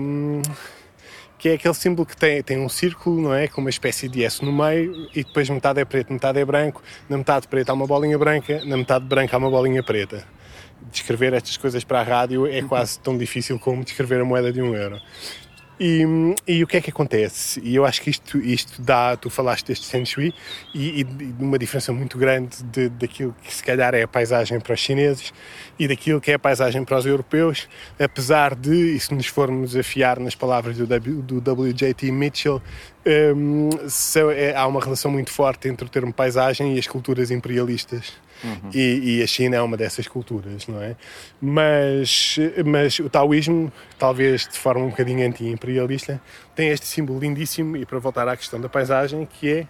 que 1.38 1.50
é 1.50 1.54
aquele 1.54 1.74
símbolo 1.74 2.06
que 2.06 2.18
tem, 2.18 2.43
tem 2.43 2.60
um 2.60 2.68
círculo, 2.68 3.22
não 3.22 3.34
é? 3.34 3.48
Com 3.48 3.62
uma 3.62 3.70
espécie 3.70 4.10
de 4.10 4.26
S 4.26 4.43
no 4.43 4.52
meio 4.52 5.08
e 5.16 5.24
depois 5.24 5.50
metade 5.50 5.80
é 5.80 5.86
preto, 5.86 6.12
metade 6.12 6.38
é 6.38 6.43
branco, 6.43 6.84
na 7.08 7.18
metade 7.18 7.48
preta 7.48 7.72
há 7.72 7.76
uma 7.76 7.88
bolinha 7.88 8.18
branca, 8.18 8.66
na 8.66 8.76
metade 8.76 9.06
branca 9.06 9.38
há 9.38 9.39
uma 9.39 9.50
bolinha 9.50 9.82
preta. 9.82 10.28
Descrever 10.91 11.34
estas 11.34 11.56
coisas 11.56 11.84
para 11.86 12.02
a 12.02 12.04
rádio 12.04 12.46
é 12.46 12.62
quase 12.62 13.00
tão 13.00 13.18
difícil 13.18 13.58
como 13.58 13.86
descrever 13.86 14.20
a 14.20 14.26
moeda 14.26 14.52
de 14.52 14.62
um 14.62 14.76
euro. 14.76 15.00
E, 15.80 16.05
e, 16.47 16.63
o 16.63 16.67
que 16.67 16.78
é 16.78 16.82
que 16.82 16.89
acontece? 16.89 17.59
E 17.61 17.76
eu 17.76 17.86
acho 17.86 18.01
que 18.01 18.09
isto, 18.09 18.38
isto 18.38 18.82
dá, 18.82 19.17
tu 19.17 19.30
falaste 19.30 19.67
deste 19.67 19.86
Feng 19.88 20.05
Shui, 20.05 20.34
e, 20.73 21.01
e 21.01 21.03
de 21.03 21.43
uma 21.43 21.59
diferença 21.59 21.91
muito 21.91 22.17
grande 22.17 22.63
de, 22.63 22.88
daquilo 22.88 23.36
que 23.43 23.53
se 23.53 23.61
calhar 23.61 23.93
é 23.93 24.03
a 24.03 24.07
paisagem 24.07 24.59
para 24.59 24.73
os 24.73 24.80
chineses 24.80 25.34
e 25.78 25.88
daquilo 25.88 26.21
que 26.21 26.32
é 26.32 26.36
a 26.36 26.39
paisagem 26.39 26.86
para 26.86 26.97
os 26.97 27.05
europeus, 27.05 27.67
apesar 27.99 28.55
de, 28.55 28.95
e 28.95 28.99
se 28.99 29.13
nos 29.13 29.28
formos 29.28 29.76
afiar 29.76 30.17
nas 30.19 30.34
palavras 30.34 30.78
do, 30.78 30.88
w, 30.88 31.21
do 31.21 31.63
WJT 31.63 32.09
Mitchell, 32.09 32.61
um, 33.36 33.69
é, 34.34 34.55
há 34.55 34.65
uma 34.65 34.80
relação 34.80 35.11
muito 35.11 35.32
forte 35.32 35.67
entre 35.67 35.86
o 35.86 35.89
termo 35.89 36.13
paisagem 36.13 36.76
e 36.76 36.80
as 36.80 36.88
culturas 36.88 37.32
imperialistas. 37.32 38.13
Uhum. 38.44 38.70
E, 38.74 39.18
e, 39.18 39.24
a 39.24 39.28
China 39.28 39.56
é 39.56 39.62
uma 39.62 39.78
dessas 39.78 40.08
culturas, 40.08 40.68
não 40.68 40.82
é? 40.82 40.96
Mas, 41.42 42.38
mas 42.66 43.00
o 43.00 43.10
taoísmo, 43.10 43.72
talvez 43.98 44.48
de 44.48 44.58
forma 44.58 44.84
um 44.84 44.90
bocadinho 44.90 45.26
anti-imperialista, 45.26 46.22
tem 46.56 46.70
este 46.70 46.86
símbolo 46.86 47.20
lindíssimo, 47.20 47.78
e 47.78 47.86
para 47.86 47.98
voltar 48.00 48.28
à 48.28 48.36
questão 48.36 48.60
da 48.60 48.70
paisagem, 48.70 49.26
que 49.26 49.66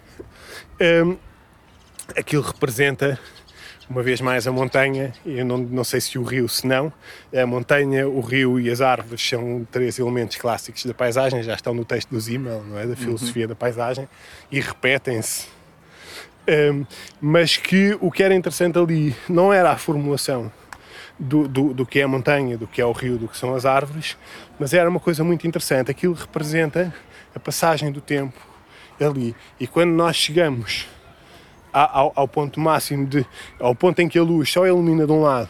é 0.80 1.04
um, 1.04 1.16
aquilo 2.16 2.42
representa 2.42 3.18
uma 3.88 4.02
vez 4.02 4.20
mais 4.20 4.46
a 4.46 4.52
montanha, 4.52 5.12
eu 5.24 5.44
não, 5.44 5.58
não 5.58 5.84
sei 5.84 6.00
se 6.00 6.18
o 6.18 6.24
rio, 6.24 6.48
se 6.48 6.66
não, 6.66 6.92
a 7.34 7.46
montanha, 7.46 8.08
o 8.08 8.20
rio 8.20 8.58
e 8.58 8.68
as 8.68 8.80
árvores 8.80 9.26
são 9.26 9.66
três 9.70 9.98
elementos 9.98 10.36
clássicos 10.36 10.84
da 10.84 10.92
paisagem, 10.92 11.42
já 11.42 11.54
estão 11.54 11.72
no 11.72 11.84
texto 11.84 12.10
do 12.10 12.20
Zimmel, 12.20 12.64
não 12.64 12.78
é? 12.78 12.82
da 12.82 12.90
uhum. 12.90 12.96
filosofia 12.96 13.44
uhum. 13.44 13.48
da 13.48 13.54
paisagem, 13.54 14.08
e 14.50 14.60
repetem-se. 14.60 15.55
Um, 16.48 16.86
mas 17.20 17.56
que 17.56 17.98
o 18.00 18.10
que 18.10 18.22
era 18.22 18.34
interessante 18.34 18.78
ali 18.78 19.16
não 19.28 19.52
era 19.52 19.72
a 19.72 19.76
formulação 19.76 20.52
do, 21.18 21.48
do, 21.48 21.74
do, 21.74 21.86
que 21.86 21.98
é 21.98 22.02
a 22.04 22.08
montanha, 22.08 22.56
do 22.56 22.66
que 22.66 22.80
é 22.80 22.84
o 22.84 22.92
rio, 22.92 23.18
do 23.18 23.26
que 23.26 23.36
são 23.36 23.54
as 23.54 23.64
árvores, 23.64 24.16
mas 24.58 24.72
era 24.72 24.88
uma 24.88 25.00
coisa 25.00 25.24
muito 25.24 25.46
interessante. 25.46 25.90
Aquilo 25.90 26.14
representa 26.14 26.94
a 27.34 27.40
passagem 27.40 27.90
do 27.90 28.00
tempo 28.00 28.38
ali. 29.00 29.34
E 29.58 29.66
quando 29.66 29.90
nós 29.90 30.16
chegamos 30.16 30.86
ao, 31.72 32.12
ao, 32.14 32.28
ponto 32.28 32.60
máximo 32.60 33.06
de 33.06 33.26
ao 33.60 33.74
ponto 33.74 34.00
em 34.00 34.08
que 34.08 34.18
a 34.18 34.22
luz 34.22 34.50
só 34.50 34.66
ilumina 34.66 35.06
de 35.06 35.12
um 35.12 35.22
lado 35.22 35.48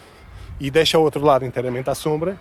e 0.59 0.71
deixa 0.71 0.99
o 0.99 1.03
outro 1.03 1.23
lado 1.23 1.45
inteiramente 1.45 1.91
à 1.91 1.95
sombra, 1.95 2.41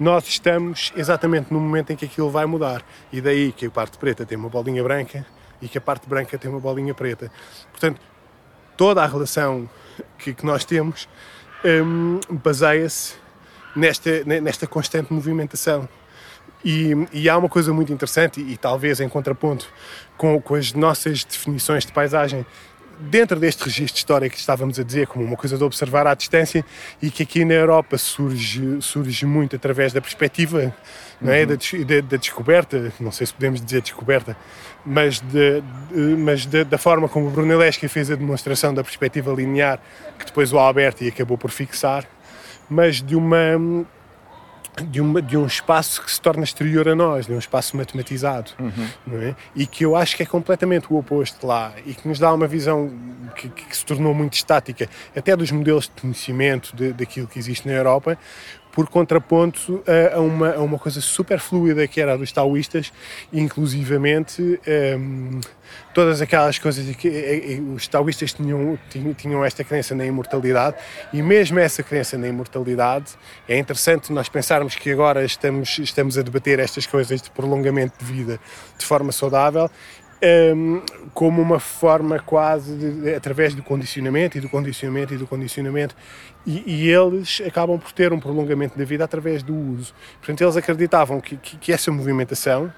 nós 0.00 0.26
estamos 0.26 0.92
exatamente 0.96 1.52
no 1.52 1.60
momento 1.60 1.92
em 1.92 1.96
que 1.96 2.06
aquilo 2.06 2.30
vai 2.30 2.46
mudar. 2.46 2.82
E 3.12 3.20
daí 3.20 3.52
que 3.52 3.66
a 3.66 3.70
parte 3.70 3.98
preta 3.98 4.24
tem 4.24 4.38
uma 4.38 4.48
bolinha 4.48 4.82
branca 4.82 5.26
e 5.62 5.68
que 5.68 5.78
a 5.78 5.80
parte 5.80 6.08
branca 6.08 6.36
tem 6.36 6.50
uma 6.50 6.60
bolinha 6.60 6.92
preta. 6.92 7.30
Portanto, 7.70 8.00
toda 8.76 9.02
a 9.02 9.06
relação 9.06 9.70
que, 10.18 10.34
que 10.34 10.44
nós 10.44 10.64
temos 10.64 11.08
um, 11.64 12.20
baseia-se 12.28 13.14
nesta, 13.74 14.24
nesta 14.24 14.66
constante 14.66 15.12
movimentação. 15.12 15.88
E, 16.64 16.92
e, 17.12 17.28
há 17.28 17.36
uma 17.36 17.48
coisa 17.48 17.72
muito 17.72 17.92
interessante, 17.92 18.40
e, 18.40 18.52
e 18.52 18.56
talvez 18.56 19.00
em 19.00 19.08
contraponto 19.08 19.68
com, 20.16 20.40
com 20.40 20.54
as 20.54 20.72
nossas 20.72 21.24
definições 21.24 21.84
de 21.84 21.92
paisagem, 21.92 22.46
dentro 23.00 23.38
deste 23.40 23.64
registro 23.64 23.98
histórico 23.98 24.34
que 24.34 24.40
estávamos 24.40 24.78
a 24.78 24.84
dizer, 24.84 25.06
como 25.06 25.24
uma 25.24 25.36
coisa 25.36 25.56
de 25.56 25.64
observar 25.64 26.06
à 26.06 26.14
distância 26.14 26.64
e 27.00 27.10
que 27.10 27.24
aqui 27.24 27.44
na 27.44 27.54
Europa 27.54 27.98
surge, 27.98 28.80
surge 28.80 29.26
muito 29.26 29.56
através 29.56 29.92
da 29.92 30.00
perspectiva, 30.00 30.74
não 31.20 31.32
é? 31.32 31.40
Uhum. 31.40 31.46
Da, 31.46 31.56
da, 31.84 32.00
da, 32.08 32.16
descoberta, 32.16 32.92
não 33.00 33.10
sei 33.10 33.26
se 33.26 33.34
podemos 33.34 33.60
dizer 33.60 33.82
descoberta, 33.82 34.36
mas, 34.84 35.20
de, 35.20 35.60
de 35.90 36.16
mas 36.16 36.46
de, 36.46 36.64
da 36.64 36.78
forma 36.78 37.08
como 37.08 37.28
o 37.28 37.30
Brunelleschi 37.30 37.88
fez 37.88 38.10
a 38.10 38.14
demonstração 38.14 38.74
da 38.74 38.82
perspectiva 38.82 39.32
linear, 39.32 39.80
que 40.18 40.26
depois 40.26 40.52
o 40.52 40.58
Alberti 40.58 41.08
acabou 41.08 41.38
por 41.38 41.50
fixar, 41.50 42.04
mas 42.68 43.02
de 43.02 43.14
uma 43.14 43.86
de, 44.80 45.00
uma, 45.00 45.20
de 45.20 45.36
um 45.36 45.46
espaço 45.46 46.02
que 46.02 46.10
se 46.10 46.20
torna 46.20 46.44
exterior 46.44 46.88
a 46.88 46.94
nós, 46.94 47.26
de 47.26 47.32
um 47.32 47.38
espaço 47.38 47.76
matematizado, 47.76 48.52
uhum. 48.58 48.88
não 49.06 49.22
é? 49.22 49.36
E 49.54 49.66
que 49.66 49.84
eu 49.84 49.94
acho 49.94 50.16
que 50.16 50.22
é 50.22 50.26
completamente 50.26 50.86
o 50.90 50.96
oposto 50.96 51.46
lá 51.46 51.74
e 51.84 51.92
que 51.92 52.08
nos 52.08 52.18
dá 52.18 52.32
uma 52.32 52.46
visão 52.46 52.90
que, 53.36 53.48
que 53.48 53.76
se 53.76 53.84
tornou 53.84 54.14
muito 54.14 54.34
estática, 54.34 54.88
até 55.14 55.36
dos 55.36 55.50
modelos 55.50 55.84
de 55.84 56.00
conhecimento 56.00 56.74
de, 56.74 56.92
daquilo 56.92 57.26
que 57.26 57.38
existe 57.38 57.68
na 57.68 57.74
Europa, 57.74 58.16
por 58.72 58.88
contraponto 58.88 59.82
a, 60.14 60.18
uma, 60.18 60.54
a 60.54 60.60
uma 60.60 60.78
coisa 60.78 61.00
super 61.00 61.38
fluida 61.38 61.86
que 61.86 62.00
era 62.00 62.14
a 62.14 62.16
dos 62.16 62.32
taoístas, 62.32 62.92
inclusivamente 63.32 64.58
um, 64.98 65.40
todas 65.94 66.20
aquelas 66.20 66.58
coisas 66.58 66.96
que 66.96 67.08
eh, 67.08 67.54
eh, 67.54 67.60
os 67.60 67.86
taoístas 67.86 68.32
tinham, 68.32 68.78
tinham, 68.88 69.14
tinham 69.14 69.44
esta 69.44 69.62
crença 69.62 69.94
na 69.94 70.06
imortalidade 70.06 70.76
e 71.12 71.22
mesmo 71.22 71.58
essa 71.58 71.82
crença 71.82 72.16
na 72.16 72.28
imortalidade 72.28 73.12
é 73.48 73.58
interessante 73.58 74.12
nós 74.12 74.28
pensarmos 74.28 74.74
que 74.74 74.90
agora 74.90 75.24
estamos, 75.24 75.78
estamos 75.78 76.16
a 76.16 76.22
debater 76.22 76.58
estas 76.58 76.86
coisas 76.86 77.20
de 77.20 77.30
prolongamento 77.30 78.02
de 78.02 78.10
vida 78.10 78.40
de 78.78 78.84
forma 78.84 79.12
saudável 79.12 79.70
um, 80.22 80.82
como 81.12 81.42
uma 81.42 81.58
forma 81.58 82.18
quase 82.18 82.74
de, 82.74 83.14
através 83.14 83.54
do 83.54 83.62
condicionamento 83.62 84.38
e 84.38 84.40
do 84.40 84.48
condicionamento 84.48 85.14
e 85.14 85.16
do 85.16 85.26
condicionamento 85.26 85.96
e, 86.46 86.62
e, 86.66 86.90
eles 86.90 87.42
acabam 87.46 87.78
por 87.78 87.92
ter 87.92 88.12
um 88.12 88.20
prolongamento 88.20 88.78
da 88.78 88.84
vida 88.84 89.04
através 89.04 89.42
do 89.42 89.54
uso. 89.54 89.94
Portanto, 90.18 90.40
eles 90.42 90.56
acreditavam 90.56 91.20
que, 91.20 91.36
que, 91.36 91.56
que 91.56 91.72
essa 91.72 91.90
movimentação, 91.90 92.72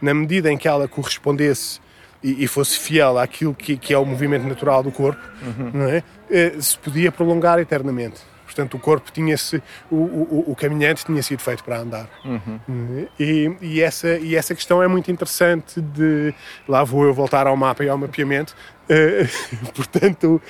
na 0.00 0.14
medida 0.14 0.50
em 0.52 0.56
que 0.56 0.68
ela 0.68 0.86
correspondesse 0.86 1.80
e, 2.22 2.44
e 2.44 2.46
fosse 2.46 2.78
fiel 2.78 3.18
àquilo 3.18 3.54
que, 3.54 3.76
que, 3.76 3.92
é 3.92 3.98
o 3.98 4.04
movimento 4.04 4.46
natural 4.46 4.82
do 4.82 4.92
corpo, 4.92 5.20
uhum. 5.42 5.70
não 5.72 5.88
é? 5.88 6.02
Eh, 6.30 6.54
se 6.60 6.78
podia 6.78 7.10
prolongar 7.10 7.58
eternamente. 7.58 8.20
Portanto, 8.58 8.74
o 8.76 8.80
corpo 8.80 9.12
tinha-se, 9.12 9.62
o, 9.88 9.94
o, 9.94 10.44
o, 10.48 10.56
caminhante 10.56 11.04
tinha 11.04 11.22
sido 11.22 11.40
feito 11.40 11.62
para 11.62 11.78
andar. 11.78 12.10
Uhum. 12.24 13.06
E, 13.20 13.56
e, 13.60 13.80
essa, 13.80 14.18
e 14.18 14.34
essa 14.34 14.52
questão 14.52 14.82
é 14.82 14.88
muito 14.88 15.12
interessante 15.12 15.80
de, 15.80 16.34
lá 16.66 16.82
vou 16.82 17.04
eu 17.04 17.14
voltar 17.14 17.46
ao 17.46 17.56
mapa 17.56 17.84
e 17.84 17.88
ao 17.88 17.96
mapeamento, 17.96 18.56
uh, 18.90 19.70
portanto, 19.72 20.42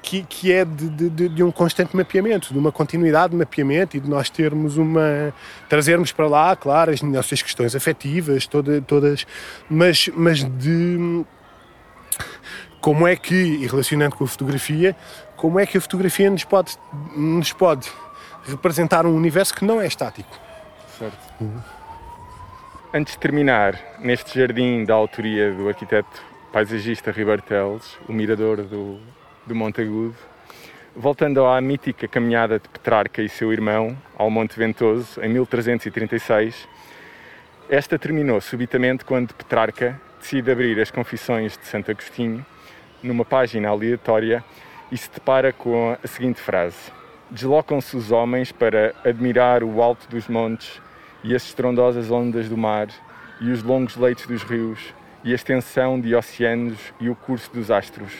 que, 0.00 0.22
que 0.22 0.50
é 0.50 0.64
de, 0.64 0.88
de, 0.88 1.28
de, 1.28 1.42
um 1.42 1.50
constante 1.50 1.94
mapeamento, 1.94 2.50
de 2.50 2.58
uma 2.58 2.72
continuidade 2.72 3.32
de 3.32 3.36
mapeamento 3.36 3.94
e 3.94 4.00
de 4.00 4.08
nós 4.08 4.30
termos 4.30 4.78
uma. 4.78 5.34
trazermos 5.68 6.10
para 6.10 6.26
lá, 6.26 6.56
claro, 6.56 6.90
as 6.90 7.02
nossas 7.02 7.42
questões 7.42 7.76
afetivas, 7.76 8.46
toda, 8.46 8.80
todas, 8.80 9.26
mas, 9.68 10.08
mas 10.14 10.44
de. 10.44 11.26
como 12.80 13.06
é 13.06 13.14
que, 13.16 13.34
e 13.34 13.66
relacionando 13.66 14.16
com 14.16 14.24
a 14.24 14.26
fotografia, 14.26 14.96
como 15.38 15.58
é 15.58 15.64
que 15.64 15.78
a 15.78 15.80
fotografia 15.80 16.28
nos 16.28 16.44
pode, 16.44 16.76
nos 17.16 17.52
pode 17.52 17.90
representar 18.44 19.06
um 19.06 19.14
universo 19.14 19.54
que 19.54 19.64
não 19.64 19.80
é 19.80 19.86
estático. 19.86 20.28
Certo. 20.98 21.16
Uhum. 21.40 21.62
Antes 22.92 23.14
de 23.14 23.20
terminar, 23.20 23.78
neste 24.00 24.38
jardim 24.38 24.84
da 24.84 24.94
autoria 24.94 25.52
do 25.52 25.68
arquiteto 25.68 26.22
paisagista 26.52 27.12
Ribarteles, 27.12 27.96
o 28.08 28.12
mirador 28.12 28.62
do, 28.62 28.98
do 29.46 29.54
Monte 29.54 29.82
Agudo, 29.82 30.16
voltando 30.96 31.46
à 31.46 31.60
mítica 31.60 32.08
caminhada 32.08 32.58
de 32.58 32.68
Petrarca 32.68 33.22
e 33.22 33.28
seu 33.28 33.52
irmão 33.52 33.96
ao 34.16 34.28
Monte 34.30 34.58
Ventoso 34.58 35.20
em 35.22 35.28
1336, 35.28 36.66
esta 37.68 37.98
terminou 37.98 38.40
subitamente 38.40 39.04
quando 39.04 39.34
Petrarca 39.34 40.00
decide 40.18 40.50
abrir 40.50 40.80
as 40.80 40.90
Confissões 40.90 41.56
de 41.56 41.66
Santo 41.66 41.90
Agostinho 41.90 42.44
numa 43.02 43.24
página 43.24 43.68
aleatória 43.68 44.42
e 44.90 44.96
se 44.96 45.10
depara 45.10 45.52
com 45.52 45.96
a 46.02 46.06
seguinte 46.06 46.40
frase: 46.40 46.76
Deslocam-se 47.30 47.96
os 47.96 48.10
homens 48.10 48.52
para 48.52 48.94
admirar 49.04 49.62
o 49.62 49.82
alto 49.82 50.08
dos 50.08 50.28
montes 50.28 50.80
e 51.22 51.34
as 51.34 51.44
estrondosas 51.44 52.10
ondas 52.10 52.48
do 52.48 52.56
mar, 52.56 52.88
e 53.40 53.50
os 53.50 53.62
longos 53.62 53.96
leitos 53.96 54.26
dos 54.26 54.42
rios, 54.42 54.94
e 55.22 55.32
a 55.32 55.34
extensão 55.34 56.00
de 56.00 56.14
oceanos 56.14 56.78
e 57.00 57.08
o 57.08 57.14
curso 57.14 57.52
dos 57.52 57.70
astros, 57.70 58.12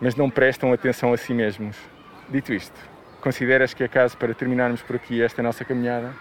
mas 0.00 0.14
não 0.14 0.28
prestam 0.28 0.72
atenção 0.72 1.12
a 1.12 1.16
si 1.16 1.32
mesmos. 1.32 1.76
Dito 2.28 2.52
isto, 2.52 2.78
consideras 3.20 3.72
que 3.72 3.84
é 3.84 3.88
caso 3.88 4.16
para 4.16 4.34
terminarmos 4.34 4.82
por 4.82 4.96
aqui 4.96 5.22
esta 5.22 5.42
nossa 5.42 5.64
caminhada? 5.64 6.12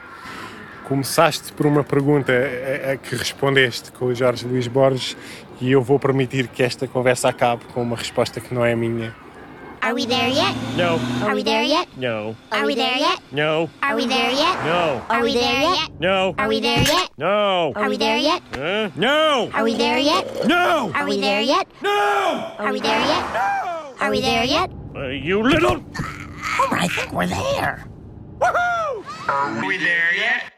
Começaste 0.85 1.51
por 1.53 1.65
uma 1.65 1.83
pergunta 1.83 2.31
a, 2.31 2.91
a 2.91 2.97
que 2.97 3.15
respondeste 3.15 3.91
com 3.91 4.05
o 4.05 4.15
Jorge 4.15 4.45
Luís 4.45 4.67
Borges 4.67 5.17
e 5.59 5.71
eu 5.71 5.81
vou 5.81 5.97
permitir 5.97 6.47
que 6.47 6.61
esta 6.61 6.87
conversa 6.87 7.29
acabe 7.29 7.63
com 7.73 7.81
uma 7.81 7.95
resposta 7.95 8.39
que 8.39 8.53
não 8.53 8.65
é 8.65 8.75
minha 8.75 9.15
Are 9.83 9.93
we 9.93 10.05
there 10.05 10.29
yet? 10.29 10.55
No. 10.77 10.97
Are 11.23 11.35
we 11.35 11.43
there 11.43 11.61
yet? 11.61 11.89
No. 11.97 12.37
Are 12.53 12.65
we 12.65 12.73
there 12.73 12.95
yet? 12.95 13.19
No. 13.33 13.69
Are 13.81 13.97
we 13.97 14.07
there 14.07 14.31
yet? 14.31 14.63
No. 14.63 15.03
Are 15.09 15.21
we 15.21 15.33
there 15.33 15.59
yet? 15.61 15.99
No. 15.99 16.33
Are 16.37 16.49
we 16.49 16.61
there 16.61 16.79
yet? 16.79 17.09
No. 17.17 17.73
Are 17.75 17.89
we 17.89 17.97
there 17.97 18.15
yet? 18.17 18.41
Uh, 18.53 18.89
no. 18.95 19.51
Are 19.53 19.65
we 19.65 19.75
there 19.75 19.99
yet? 19.99 20.47
No. 20.47 20.89
Are 20.95 21.05
we 21.05 21.19
there 21.19 21.41
yet? 21.41 21.67
No. 21.81 22.55
Are 22.59 22.71
we 22.71 22.79
there 22.79 23.01
yet? 23.01 23.33
No. 23.33 23.95
Are 23.99 24.09
we 24.09 24.21
there 24.21 24.45
yet? 24.45 24.71
Uh, 24.95 25.07
you 25.07 25.43
little. 25.43 25.83
Homer, 25.97 26.77
I 26.77 26.87
think 26.87 27.11
we're 27.11 27.27
there. 27.27 27.85
Woohoo! 28.39 29.03
Are 29.27 29.67
we 29.67 29.77
there 29.79 30.15
yet? 30.15 30.52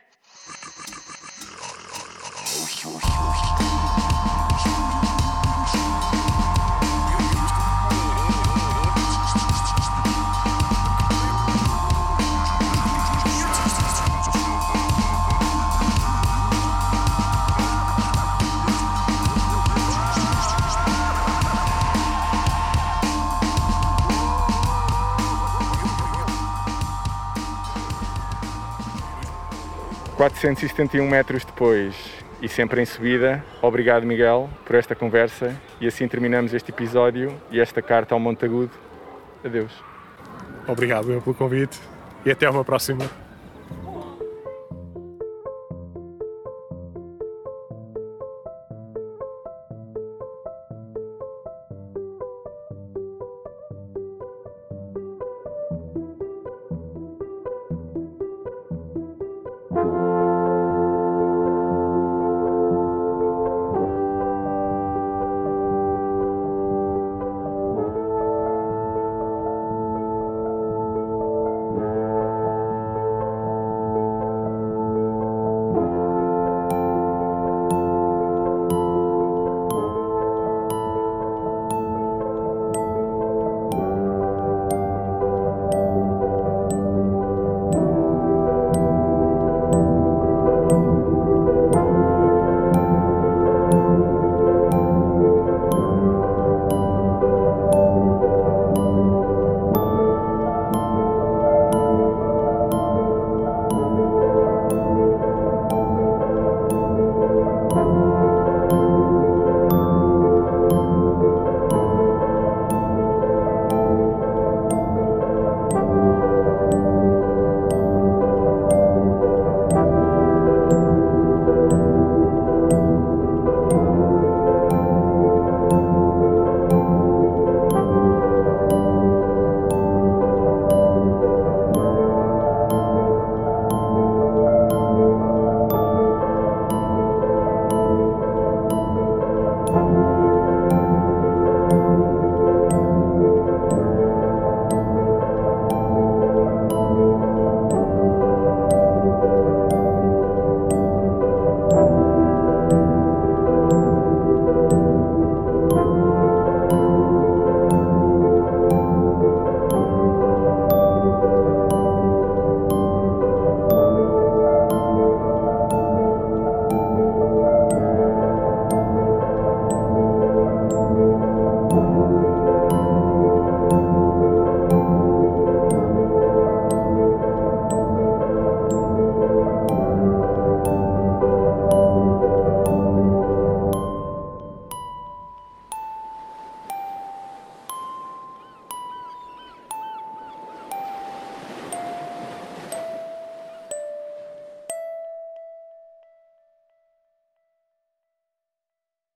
...471 30.26 31.08
metros 31.08 31.46
depois 31.46 31.96
e 32.42 32.50
sempre 32.50 32.82
em 32.82 32.86
subida, 32.86 33.46
obrigado 33.62 34.08
Miguel 34.08 34.50
por 34.66 34.76
esta 34.76 34.96
conversa 34.96 35.56
e 35.80 35.86
assim 35.86 36.08
terminamos 36.08 36.52
este 36.52 36.72
episódio 36.72 37.40
e 37.52 37.60
esta 37.60 37.80
carta 37.80 38.16
ao 38.16 38.20
Montagudo. 38.20 38.72
Adeus. 39.44 39.72
Obrigado 40.68 41.12
eu 41.12 41.22
pelo 41.22 41.36
convite 41.36 41.80
e 42.26 42.32
até 42.32 42.50
uma 42.50 42.66
próxima. 42.66 43.25